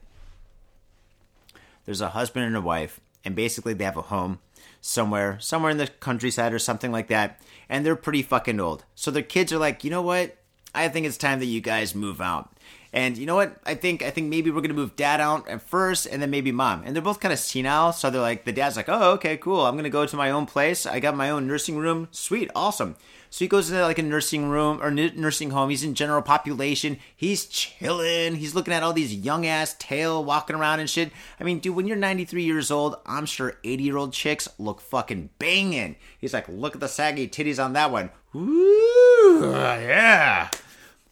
There's 1.84 2.00
a 2.00 2.10
husband 2.10 2.46
and 2.46 2.56
a 2.56 2.60
wife, 2.60 3.00
and 3.24 3.34
basically 3.34 3.74
they 3.74 3.84
have 3.84 3.96
a 3.96 4.02
home 4.02 4.40
somewhere, 4.80 5.38
somewhere 5.40 5.70
in 5.70 5.78
the 5.78 5.88
countryside 5.88 6.52
or 6.52 6.58
something 6.58 6.92
like 6.92 7.08
that, 7.08 7.40
and 7.68 7.84
they're 7.84 7.96
pretty 7.96 8.22
fucking 8.22 8.60
old. 8.60 8.84
So 8.94 9.10
their 9.10 9.22
kids 9.22 9.52
are 9.52 9.58
like, 9.58 9.84
you 9.84 9.90
know 9.90 10.02
what? 10.02 10.36
I 10.74 10.88
think 10.88 11.06
it's 11.06 11.16
time 11.16 11.38
that 11.40 11.46
you 11.46 11.60
guys 11.60 11.94
move 11.94 12.20
out. 12.20 12.52
And 12.92 13.18
you 13.18 13.26
know 13.26 13.34
what? 13.34 13.56
I 13.64 13.74
think 13.74 14.02
I 14.02 14.10
think 14.10 14.28
maybe 14.28 14.50
we're 14.50 14.60
gonna 14.60 14.74
move 14.74 14.96
dad 14.96 15.20
out 15.20 15.48
at 15.48 15.62
first, 15.62 16.06
and 16.06 16.22
then 16.22 16.30
maybe 16.30 16.52
mom. 16.52 16.82
And 16.84 16.94
they're 16.94 17.02
both 17.02 17.20
kind 17.20 17.32
of 17.32 17.38
senile, 17.38 17.92
so 17.92 18.10
they're 18.10 18.20
like, 18.20 18.44
the 18.44 18.52
dad's 18.52 18.76
like, 18.76 18.88
oh, 18.88 19.12
okay, 19.12 19.36
cool. 19.36 19.66
I'm 19.66 19.76
gonna 19.76 19.90
go 19.90 20.06
to 20.06 20.16
my 20.16 20.30
own 20.30 20.46
place. 20.46 20.86
I 20.86 21.00
got 21.00 21.16
my 21.16 21.30
own 21.30 21.46
nursing 21.46 21.76
room. 21.76 22.08
Sweet, 22.10 22.50
awesome. 22.54 22.96
So 23.30 23.44
he 23.44 23.48
goes 23.48 23.70
into 23.70 23.82
like 23.82 23.98
a 23.98 24.02
nursing 24.02 24.48
room 24.48 24.82
or 24.82 24.90
nursing 24.90 25.50
home. 25.50 25.70
He's 25.70 25.84
in 25.84 25.94
general 25.94 26.22
population. 26.22 26.98
He's 27.14 27.46
chilling. 27.46 28.36
He's 28.36 28.54
looking 28.54 28.72
at 28.72 28.82
all 28.82 28.92
these 28.92 29.14
young 29.14 29.46
ass 29.46 29.74
tail 29.78 30.24
walking 30.24 30.56
around 30.56 30.80
and 30.80 30.88
shit. 30.88 31.12
I 31.38 31.44
mean, 31.44 31.58
dude, 31.58 31.76
when 31.76 31.86
you're 31.86 31.96
93 31.96 32.44
years 32.44 32.70
old, 32.70 32.96
I'm 33.04 33.26
sure 33.26 33.58
80 33.64 33.82
year 33.82 33.96
old 33.96 34.12
chicks 34.12 34.48
look 34.58 34.80
fucking 34.80 35.30
banging. 35.38 35.96
He's 36.18 36.32
like, 36.32 36.48
look 36.48 36.74
at 36.74 36.80
the 36.80 36.88
saggy 36.88 37.28
titties 37.28 37.62
on 37.62 37.72
that 37.74 37.90
one. 37.90 38.10
Woo, 38.32 39.52
yeah. 39.52 40.48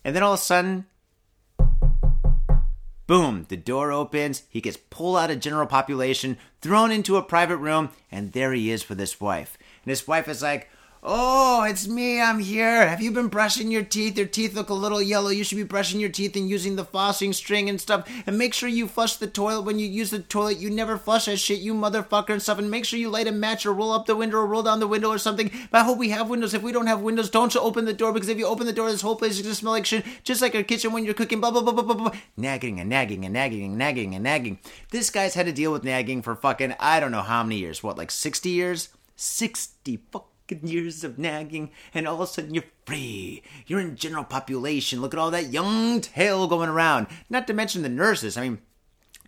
And 0.05 0.15
then 0.15 0.23
all 0.23 0.35
of 0.35 0.41
a 0.41 0.43
sudden, 0.43 0.87
Boom, 3.07 3.45
the 3.49 3.57
door 3.57 3.93
opens, 3.93 4.45
he 4.49 4.61
gets 4.61 4.79
pulled 4.89 5.19
out 5.19 5.31
of 5.31 5.41
general 5.41 5.67
population, 5.67 6.39
thrown 6.63 6.91
into 6.91 7.17
a 7.17 7.23
private 7.23 7.59
room, 7.59 7.91
and 8.11 8.33
there 8.33 8.53
he 8.53 8.71
is 8.71 8.89
with 8.89 8.99
his 8.99 9.21
wife. 9.21 9.59
And 9.85 9.91
his 9.91 10.09
wife 10.09 10.27
is 10.27 10.43
like, 10.43 10.71
Oh, 11.07 11.65
it's 11.65 11.87
me, 11.87 12.19
I'm 12.19 12.39
here. 12.39 12.89
Have 12.89 13.03
you 13.03 13.11
been 13.11 13.29
brushing 13.29 13.71
your 13.71 13.83
teeth? 13.83 14.17
Your 14.17 14.27
teeth 14.27 14.55
look 14.55 14.71
a 14.71 14.75
little 14.75 15.03
yellow. 15.03 15.29
You 15.29 15.45
should 15.45 15.59
be 15.59 15.63
brushing 15.63 16.01
your 16.01 16.09
teeth 16.09 16.35
and 16.35 16.49
using 16.49 16.77
the 16.77 16.85
flossing 16.85 17.35
string 17.35 17.69
and 17.69 17.79
stuff. 17.79 18.09
And 18.27 18.39
make 18.39 18.55
sure 18.55 18.71
you 18.71 18.89
flush 18.89 19.17
the 19.17 19.27
toilet 19.27 19.67
when 19.67 19.79
you 19.79 19.87
use 19.87 20.09
the 20.09 20.21
toilet. 20.21 20.57
You 20.57 20.71
never 20.71 20.97
flush 20.97 21.27
that 21.27 21.37
shit, 21.37 21.59
you 21.59 21.75
motherfucker 21.75 22.31
and 22.31 22.41
stuff. 22.41 22.59
And 22.59 22.71
make 22.71 22.87
sure 22.87 22.99
you 22.99 23.11
light 23.11 23.27
a 23.27 23.33
match 23.33 23.67
or 23.67 23.75
roll 23.75 23.93
up 23.93 24.07
the 24.07 24.17
window 24.17 24.39
or 24.39 24.47
roll 24.47 24.63
down 24.63 24.81
the 24.81 24.87
window 24.87 25.11
or 25.11 25.19
something. 25.19 25.51
But 25.71 25.83
I 25.83 25.85
hope 25.85 25.99
we 25.99 26.09
have 26.09 26.31
windows. 26.31 26.55
If 26.55 26.63
we 26.63 26.73
don't 26.73 26.87
have 26.87 27.03
windows, 27.03 27.29
don't 27.29 27.55
open 27.55 27.85
the 27.85 27.93
door 27.93 28.15
because 28.15 28.31
if 28.31 28.39
you 28.39 28.47
open 28.47 28.65
the 28.65 28.73
door, 28.73 28.91
this 28.91 29.03
whole 29.03 29.17
place 29.17 29.33
is 29.33 29.43
gonna 29.43 29.55
smell 29.55 29.75
like 29.75 29.85
shit, 29.85 30.07
just 30.25 30.41
like 30.41 30.55
our 30.55 30.63
kitchen 30.63 30.95
when 30.95 31.05
you're 31.05 31.13
cooking. 31.13 31.39
Blah 31.39 31.51
blah 31.51 31.61
blah 31.61 31.75
blah 31.75 31.83
blah 31.83 31.97
blah. 31.97 32.13
Nagging 32.39 32.81
and 32.81 32.89
nagging 32.89 33.27
and 33.27 33.35
nagging 33.35 33.65
and 33.65 33.77
nagging 33.77 34.15
and 34.15 34.25
nagging. 34.25 34.59
This 34.91 35.11
guy's 35.11 35.35
had 35.35 35.45
to 35.45 35.53
deal 35.53 35.71
with 35.71 35.85
nagging 35.85 36.23
for 36.23 36.35
fucking 36.35 36.77
I 36.81 36.99
don't 36.99 37.13
know 37.13 37.21
how 37.21 37.43
many 37.43 37.59
years. 37.59 37.83
What, 37.83 37.99
like 37.99 38.11
sixty 38.11 38.51
years? 38.51 38.89
Sixty 39.17 39.99
fuck 40.11 40.34
years 40.63 41.05
of 41.05 41.19
nagging, 41.19 41.71
and 41.93 42.07
all 42.07 42.15
of 42.15 42.21
a 42.21 42.27
sudden 42.27 42.55
you're 42.55 42.65
free. 42.87 43.43
You're 43.67 43.81
in 43.81 43.97
general 43.97 44.25
population. 44.25 45.01
Look 45.01 45.15
at 45.15 45.21
all 45.21 45.31
that 45.31 45.53
young 45.53 46.01
tail 46.01 46.47
going 46.47 46.69
around. 46.69 47.07
Not 47.31 47.47
to 47.47 47.53
mention 47.53 47.83
the 47.83 47.89
nurses. 47.89 48.37
I 48.37 48.43
mean, 48.43 48.59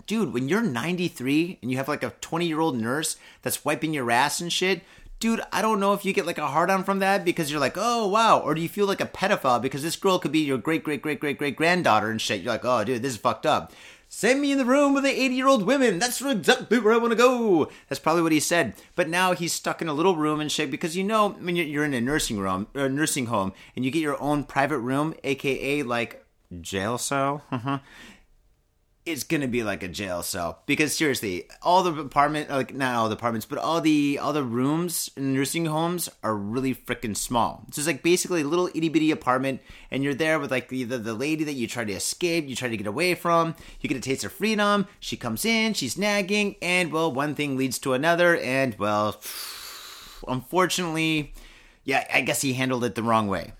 dude, 0.07 0.33
when 0.33 0.49
you're 0.49 0.63
93 0.63 1.59
and 1.63 1.71
you 1.71 1.77
have 1.77 1.89
like 1.89 2.03
a 2.03 2.11
20 2.21 2.47
year 2.47 2.61
old 2.61 2.79
nurse 2.79 3.17
that's 3.43 3.65
wiping 3.65 3.95
your 3.95 4.11
ass 4.11 4.41
and 4.41 4.53
shit, 4.53 4.83
dude, 5.19 5.41
I 5.53 5.63
don't 5.63 5.81
know 5.81 5.95
if 5.95 6.05
you 6.05 6.13
get 6.13 6.27
like 6.27 6.39
a 6.39 6.49
hard 6.49 6.71
on 6.71 6.85
from 6.85 6.99
that 6.99 7.25
because 7.25 7.51
you're 7.51 7.61
like, 7.61 7.77
oh 7.77 8.07
wow, 8.07 8.39
or 8.39 8.55
do 8.55 8.61
you 8.61 8.69
feel 8.69 8.87
like 8.87 9.01
a 9.01 9.07
pedophile 9.07 9.63
because 9.63 9.83
this 9.83 9.97
girl 9.97 10.19
could 10.19 10.33
be 10.33 10.41
your 10.41 10.59
great 10.59 10.85
great 10.85 11.03
great 11.03 11.21
great 11.21 11.39
great 11.39 11.57
granddaughter 11.57 12.11
and 12.11 12.21
shit? 12.21 12.43
You're 12.43 12.53
like, 12.53 12.65
oh 12.65 12.85
dude, 12.85 13.03
this 13.03 13.13
is 13.13 13.19
fucked 13.19 13.47
up. 13.47 13.73
Send 14.19 14.41
me 14.41 14.51
in 14.51 14.57
the 14.57 14.65
room 14.65 14.95
with 14.95 15.05
the 15.05 15.11
80 15.11 15.35
year 15.35 15.47
old 15.47 15.67
women. 15.67 15.99
That's 15.99 16.23
exactly 16.23 16.79
where 16.79 16.95
I 16.95 16.97
want 16.97 17.11
to 17.11 17.19
go. 17.19 17.71
That's 17.87 17.99
probably 17.99 18.23
what 18.23 18.33
he 18.33 18.41
said. 18.41 18.73
But 18.95 19.11
now 19.11 19.35
he's 19.35 19.53
stuck 19.53 19.83
in 19.83 19.89
a 19.89 19.93
little 19.93 20.17
room 20.17 20.41
and 20.41 20.51
shit 20.51 20.71
because 20.71 20.97
you 20.97 21.05
know, 21.05 21.37
mean, 21.39 21.57
you're 21.57 21.85
in 21.85 21.93
a 21.93 22.01
nursing 22.01 22.39
room, 22.39 22.67
or 22.75 22.87
a 22.87 22.89
nursing 22.89 23.27
home, 23.27 23.53
and 23.77 23.85
you 23.85 23.91
get 23.91 24.01
your 24.01 24.19
own 24.19 24.45
private 24.45 24.79
room, 24.79 25.13
aka 25.23 25.83
like 25.83 26.25
jail 26.63 26.97
cell. 26.97 27.43
Uh-huh. 27.53 27.81
It's 29.07 29.23
gonna 29.23 29.47
be 29.47 29.63
like 29.63 29.85
a 29.85 29.89
jail 29.89 30.23
cell 30.23 30.63
because 30.67 30.95
seriously, 30.95 31.49
all 31.63 31.85
the 31.85 31.99
apartment 32.01 32.51
like 32.51 32.75
not 32.75 32.97
all 32.97 33.09
the 33.09 33.15
apartments, 33.15 33.47
but 33.47 33.59
all 33.59 33.81
the 33.81 34.19
all 34.21 34.33
the 34.33 34.43
rooms 34.43 35.09
in 35.17 35.33
nursing 35.33 35.67
homes 35.67 36.09
are 36.25 36.37
really 36.37 36.75
freaking 36.75 37.17
small. 37.17 37.65
So 37.71 37.81
it's 37.81 37.87
like 37.87 38.03
basically 38.03 38.43
a 38.43 38.47
little 38.47 38.69
itty 38.75 38.89
bitty 38.89 39.13
apartment, 39.13 39.61
and 39.93 40.03
you're 40.03 40.13
there 40.13 40.41
with 40.41 40.51
like 40.51 40.69
the, 40.69 40.83
the 40.83 40.99
the 40.99 41.15
lady 41.15 41.45
that 41.45 41.53
you 41.53 41.69
try 41.69 41.85
to 41.85 41.93
escape, 41.93 42.49
you 42.49 42.57
try 42.57 42.69
to 42.69 42.77
get 42.77 42.89
away 42.89 43.15
from. 43.15 43.55
You 43.81 43.89
get 43.89 43.97
a 43.97 44.01
taste 44.01 44.25
of 44.25 44.33
freedom. 44.33 44.89
She 44.99 45.17
comes 45.17 45.45
in, 45.45 45.75
she's 45.75 45.97
nagging, 45.97 46.57
and 46.61 46.93
well, 46.93 47.13
one 47.13 47.37
thing 47.37 47.57
leads 47.57 47.79
to 47.81 47.93
another, 47.93 48.37
and 48.37 48.77
well, 48.77 49.21
unfortunately, 50.29 51.33
yeah, 51.85 52.05
I 52.13 52.23
guess 52.23 52.43
he 52.43 52.55
handled 52.55 52.83
it 52.83 52.97
the 52.97 53.05
wrong 53.05 53.29
way. 53.29 53.53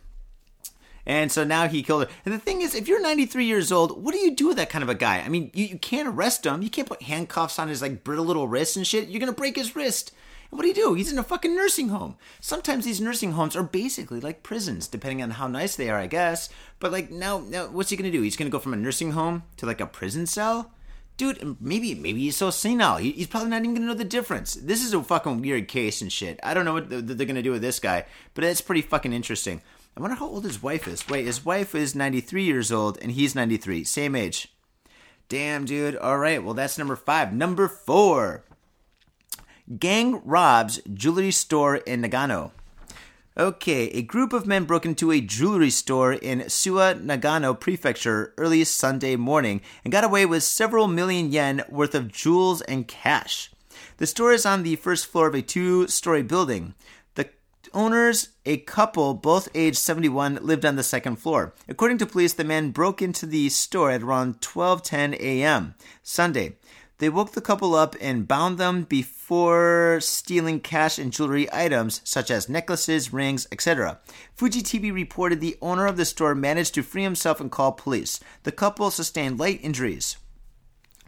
And 1.07 1.31
so 1.31 1.45
now 1.45 1.69
he 1.69 1.85
killed 1.85 2.05
her. 2.05 2.15
And 2.25 2.35
the 2.35 2.39
thing 2.39 2.63
is, 2.63 2.75
if 2.75 2.89
you're 2.89 3.01
93 3.01 3.45
years 3.45 3.71
old, 3.71 4.03
what 4.03 4.13
do 4.13 4.19
you 4.19 4.35
do 4.35 4.49
with 4.49 4.57
that 4.57 4.71
kind 4.71 4.83
of 4.83 4.89
a 4.89 4.95
guy? 4.95 5.21
I 5.21 5.29
mean, 5.29 5.53
you, 5.55 5.67
you 5.67 5.79
can't 5.79 6.09
arrest 6.09 6.45
him. 6.45 6.63
You 6.63 6.71
can't 6.71 6.89
put 6.89 7.03
handcuffs 7.03 7.61
on 7.61 7.69
his 7.69 7.81
like 7.81 8.03
brittle 8.03 8.25
little 8.25 8.49
wrists 8.49 8.77
and 8.77 8.87
shit. 8.87 9.09
You're 9.09 9.21
gonna 9.21 9.33
break 9.33 9.57
his 9.57 9.77
wrist. 9.77 10.13
And 10.51 10.59
what 10.59 10.63
do 10.63 10.69
you 10.69 10.75
do? 10.75 10.95
He's 10.95 11.13
in 11.13 11.19
a 11.19 11.23
fucking 11.23 11.55
nursing 11.55 11.89
home. 11.89 12.17
Sometimes 12.41 12.85
these 12.85 13.01
nursing 13.01 13.33
homes 13.33 13.55
are 13.55 13.63
basically 13.63 14.21
like 14.21 14.43
prisons, 14.43 14.89
depending 14.89 15.23
on 15.23 15.31
how 15.31 15.47
nice 15.47 15.77
they 15.77 15.91
are, 15.91 15.99
I 15.99 16.09
guess. 16.09 16.49
But 16.81 16.91
like 16.91 17.11
now, 17.11 17.39
now 17.39 17.69
what's 17.69 17.91
he 17.91 17.97
gonna 17.97 18.11
do? 18.11 18.23
He's 18.23 18.37
gonna 18.37 18.51
go 18.51 18.59
from 18.59 18.75
a 18.75 18.77
nursing 18.77 19.13
home 19.13 19.45
to 19.59 19.67
like 19.67 19.81
a 19.81 19.87
prison 19.87 20.27
cell? 20.27 20.73
Dude, 21.17 21.57
maybe 21.61 21.95
maybe 21.95 22.21
he's 22.21 22.37
so 22.37 22.51
senile. 22.51 22.99
He, 22.99 23.13
he's 23.13 23.29
probably 23.29 23.49
not 23.49 23.63
even 23.63 23.75
gonna 23.75 23.87
know 23.87 23.95
the 23.95 24.05
difference. 24.05 24.55
This 24.55 24.85
is 24.85 24.93
a 24.93 25.03
fucking 25.03 25.41
weird 25.41 25.69
case 25.69 26.03
and 26.03 26.13
shit. 26.13 26.39
I 26.43 26.53
don't 26.53 26.65
know 26.65 26.75
what 26.75 26.91
they're 26.91 27.27
gonna 27.27 27.43
do 27.43 27.53
with 27.53 27.63
this 27.63 27.79
guy, 27.79 28.05
but 28.35 28.45
it's 28.45 28.61
pretty 28.61 28.83
fucking 28.83 29.13
interesting. 29.13 29.63
I 29.97 30.01
wonder 30.01 30.17
how 30.17 30.27
old 30.27 30.45
his 30.45 30.63
wife 30.63 30.87
is. 30.87 31.09
Wait, 31.09 31.25
his 31.25 31.45
wife 31.45 31.75
is 31.75 31.95
93 31.95 32.45
years 32.45 32.71
old 32.71 32.99
and 33.01 33.13
he's 33.13 33.35
93. 33.35 33.85
Same 33.85 34.15
age. 34.15 34.49
Damn, 35.29 35.65
dude. 35.65 35.97
All 35.97 36.19
right. 36.19 36.43
Well, 36.45 36.55
that's 36.55 36.77
number 36.77 36.97
five. 36.97 37.33
Number 37.33 37.67
four 37.67 38.45
Gang 39.79 40.21
robs 40.25 40.81
jewelry 40.93 41.33
store 41.33 41.77
in 41.77 42.03
Nagano. 42.03 42.53
Okay, 43.39 43.89
a 43.89 44.03
group 44.03 44.33
of 44.33 44.47
men 44.47 44.65
broke 44.65 44.87
into 44.87 45.11
a 45.11 45.21
jewelry 45.21 45.71
store 45.71 46.13
in 46.13 46.41
Suwa, 46.43 46.99
Nagano 47.03 47.59
Prefecture 47.59 48.33
early 48.39 48.65
Sunday 48.65 49.17
morning 49.17 49.61
and 49.85 49.93
got 49.93 50.05
away 50.05 50.25
with 50.25 50.43
several 50.43 50.87
million 50.89 51.33
yen 51.33 51.65
worth 51.69 51.95
of 51.95 52.13
jewels 52.13 52.63
and 52.63 52.87
cash. 52.87 53.51
The 53.97 54.07
store 54.07 54.33
is 54.33 54.47
on 54.47 54.63
the 54.63 54.77
first 54.77 55.07
floor 55.07 55.27
of 55.27 55.35
a 55.35 55.43
two 55.43 55.89
story 55.89 56.23
building 56.23 56.75
owners, 57.75 58.31
a 58.45 58.59
couple, 58.59 59.15
both 59.15 59.49
aged 59.55 59.79
71, 59.79 60.39
lived 60.43 60.65
on 60.65 60.77
the 60.77 60.83
second 60.83 61.17
floor. 61.17 61.55
According 61.69 61.99
to 61.99 62.07
police, 62.07 62.33
the 62.33 62.45
men 62.45 62.71
broke 62.71 63.03
into 63.03 63.27
the 63.27 63.49
store 63.49 63.91
at 63.91 64.03
around 64.03 64.41
12:10 64.41 65.15
a.m. 65.21 65.75
Sunday. 66.03 66.57
They 66.99 67.11
woke 67.11 67.33
the 67.33 67.43
couple 67.43 67.75
up 67.75 67.95
and 68.01 68.27
bound 68.27 68.57
them 68.57 68.85
before 68.85 69.99
stealing 70.01 70.61
cash 70.61 70.99
and 70.99 71.13
jewelry 71.13 71.47
items 71.53 72.01
such 72.05 72.31
as 72.31 72.49
necklaces, 72.49 73.13
rings, 73.13 73.47
etc. 73.53 73.99
Fuji 74.35 74.63
TV 74.63 74.93
reported 74.93 75.41
the 75.41 75.59
owner 75.61 75.87
of 75.87 75.99
the 75.99 76.07
store 76.07 76.35
managed 76.35 76.73
to 76.75 76.83
free 76.83 77.03
himself 77.03 77.39
and 77.39 77.53
call 77.53 77.73
police. 77.73 78.19
The 78.45 78.53
couple 78.53 78.91
sustained 78.91 79.39
light 79.39 79.61
injuries. 79.63 80.17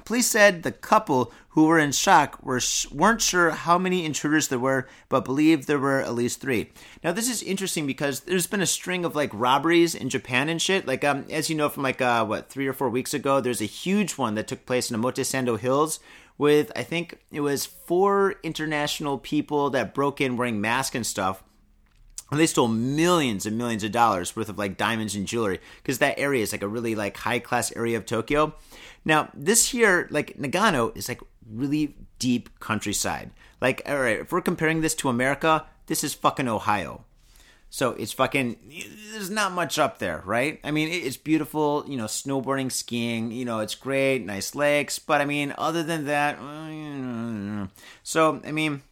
Police 0.09 0.29
said 0.29 0.63
the 0.63 0.73
couple, 0.73 1.35
who 1.51 1.67
were 1.67 1.79
in 1.79 1.93
shock, 1.93 2.43
were 2.43 2.63
weren't 2.91 3.21
sure 3.21 3.51
how 3.51 3.77
many 3.77 4.07
intruders 4.07 4.49
there 4.49 4.59
were, 4.59 4.89
but 5.11 5.27
believed 5.27 5.67
there 5.67 5.79
were 5.79 6.01
at 6.01 6.15
least 6.15 6.41
three. 6.41 6.71
Now 7.05 7.13
this 7.13 7.29
is 7.29 7.43
interesting 7.43 7.87
because 7.87 8.21
there's 8.21 8.47
been 8.47 8.63
a 8.63 8.67
string 8.67 9.05
of 9.05 9.15
like 9.15 9.29
robberies 9.35 9.95
in 9.95 10.09
Japan 10.09 10.49
and 10.49 10.63
shit. 10.63 10.87
Like 10.87 11.05
um, 11.05 11.27
as 11.29 11.51
you 11.51 11.57
know 11.57 11.69
from 11.69 11.83
like 11.83 12.01
uh, 12.01 12.25
what 12.25 12.49
three 12.49 12.67
or 12.67 12.73
four 12.73 12.89
weeks 12.89 13.13
ago, 13.13 13.43
there's 13.43 13.61
a 13.61 13.67
huge 13.67 14.13
one 14.13 14.35
that 14.37 14.49
took 14.49 14.65
place 14.65 14.91
in 14.91 14.99
Omotesando 14.99 15.59
Hills 15.59 16.01
with 16.39 16.73
I 16.75 16.85
think 16.85 17.19
it 17.31 17.41
was 17.41 17.67
four 17.67 18.37
international 18.43 19.19
people 19.19 19.69
that 19.69 19.93
broke 19.93 20.23
in 20.23 20.39
wearing 20.39 20.59
masks 20.59 20.97
and 20.97 21.07
stuff. 21.07 21.45
And 22.31 22.39
they 22.39 22.47
stole 22.47 22.69
millions 22.69 23.47
and 23.47 23.57
millions 23.57 23.85
of 23.85 23.93
dollars 23.93 24.37
worth 24.37 24.49
of 24.49 24.59
like 24.59 24.77
diamonds 24.77 25.15
and 25.15 25.27
jewelry 25.27 25.61
because 25.83 25.99
that 25.99 26.19
area 26.19 26.43
is 26.43 26.53
like 26.53 26.63
a 26.63 26.69
really 26.69 26.95
like 26.95 27.17
high 27.17 27.39
class 27.39 27.75
area 27.75 27.97
of 27.97 28.05
Tokyo. 28.05 28.55
Now, 29.05 29.31
this 29.33 29.71
here, 29.71 30.09
like 30.11 30.37
Nagano, 30.37 30.95
is 30.97 31.09
like 31.09 31.23
really 31.51 31.95
deep 32.19 32.51
countryside. 32.61 33.31
Like, 33.61 33.83
all 33.87 33.99
right, 33.99 34.21
if 34.21 34.31
we're 34.31 34.43
comparing 34.43 34.83
this 34.83 34.95
to 34.97 35.09
America, 35.09 35.67
this 35.87 36.05
is 36.05 36.13
fucking 36.15 36.49
Ohio. 36.49 37.05
So 37.71 37.91
it's 37.93 38.13
fucking, 38.13 38.57
there's 39.13 39.29
not 39.29 39.53
much 39.53 39.79
up 39.79 39.99
there, 39.99 40.23
right? 40.25 40.59
I 40.65 40.71
mean, 40.71 40.89
it's 40.89 41.19
beautiful, 41.19 41.85
you 41.87 41.99
know, 41.99 42.07
snowboarding, 42.07 42.73
skiing, 42.73 43.31
you 43.31 43.45
know, 43.45 43.61
it's 43.61 43.75
great, 43.75 44.25
nice 44.25 44.55
lakes. 44.55 44.99
But 44.99 45.21
I 45.21 45.27
mean, 45.27 45.55
other 45.59 45.83
than 45.83 46.07
that, 46.07 46.39
uh, 46.39 47.67
so, 48.03 48.41
I 48.45 48.53
mean, 48.53 48.83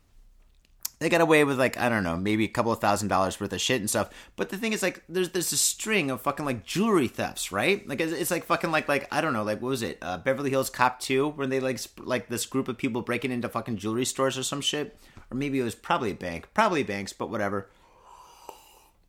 they 0.99 1.11
got 1.11 1.21
away 1.21 1.45
with 1.45 1.59
like 1.59 1.79
I 1.79 1.89
don't 1.89 2.05
know, 2.05 2.17
maybe 2.17 2.45
a 2.45 2.49
couple 2.49 2.73
of 2.73 2.81
thousand 2.81 3.09
dollars 3.09 3.39
worth 3.39 3.53
of 3.53 3.61
shit 3.61 3.81
and 3.81 3.91
stuff. 3.91 4.11
But 4.35 4.49
the 4.49 4.57
thing 4.57 4.73
is, 4.73 4.83
like, 4.83 5.03
there's 5.09 5.31
there's 5.31 5.53
a 5.53 5.57
string 5.57 6.11
of 6.11 6.23
fucking 6.23 6.47
like 6.47 6.65
jewelry 6.65 7.09
thefts, 7.09 7.53
right? 7.53 7.87
Like 7.87 8.01
it's, 8.01 8.13
it's 8.13 8.31
like 8.31 8.45
fucking 8.45 8.71
like 8.71 8.89
like 8.89 9.07
I 9.13 9.21
don't 9.21 9.35
know, 9.35 9.45
like 9.45 9.61
what 9.61 9.69
was 9.69 9.83
it, 9.83 9.99
uh, 10.01 10.19
Beverly 10.19 10.51
Hills 10.51 10.71
Cop 10.71 10.99
Two, 11.01 11.29
where 11.31 11.47
they 11.47 11.61
like 11.61 11.79
sp- 11.81 12.05
like 12.05 12.29
this 12.29 12.47
group 12.47 12.69
of 12.69 12.79
people 12.79 13.03
breaking 13.03 13.31
into 13.31 13.49
fucking 13.49 13.77
jewelry 13.77 14.07
stores 14.07 14.39
or 14.39 14.43
some 14.43 14.63
shit, 14.63 14.97
or 15.31 15.37
maybe 15.37 15.61
it 15.61 15.65
was 15.65 15.75
probably 15.75 16.13
a 16.13 16.15
bank, 16.15 16.49
probably 16.55 16.83
banks, 16.83 17.13
but 17.13 17.31
whatever. 17.31 17.69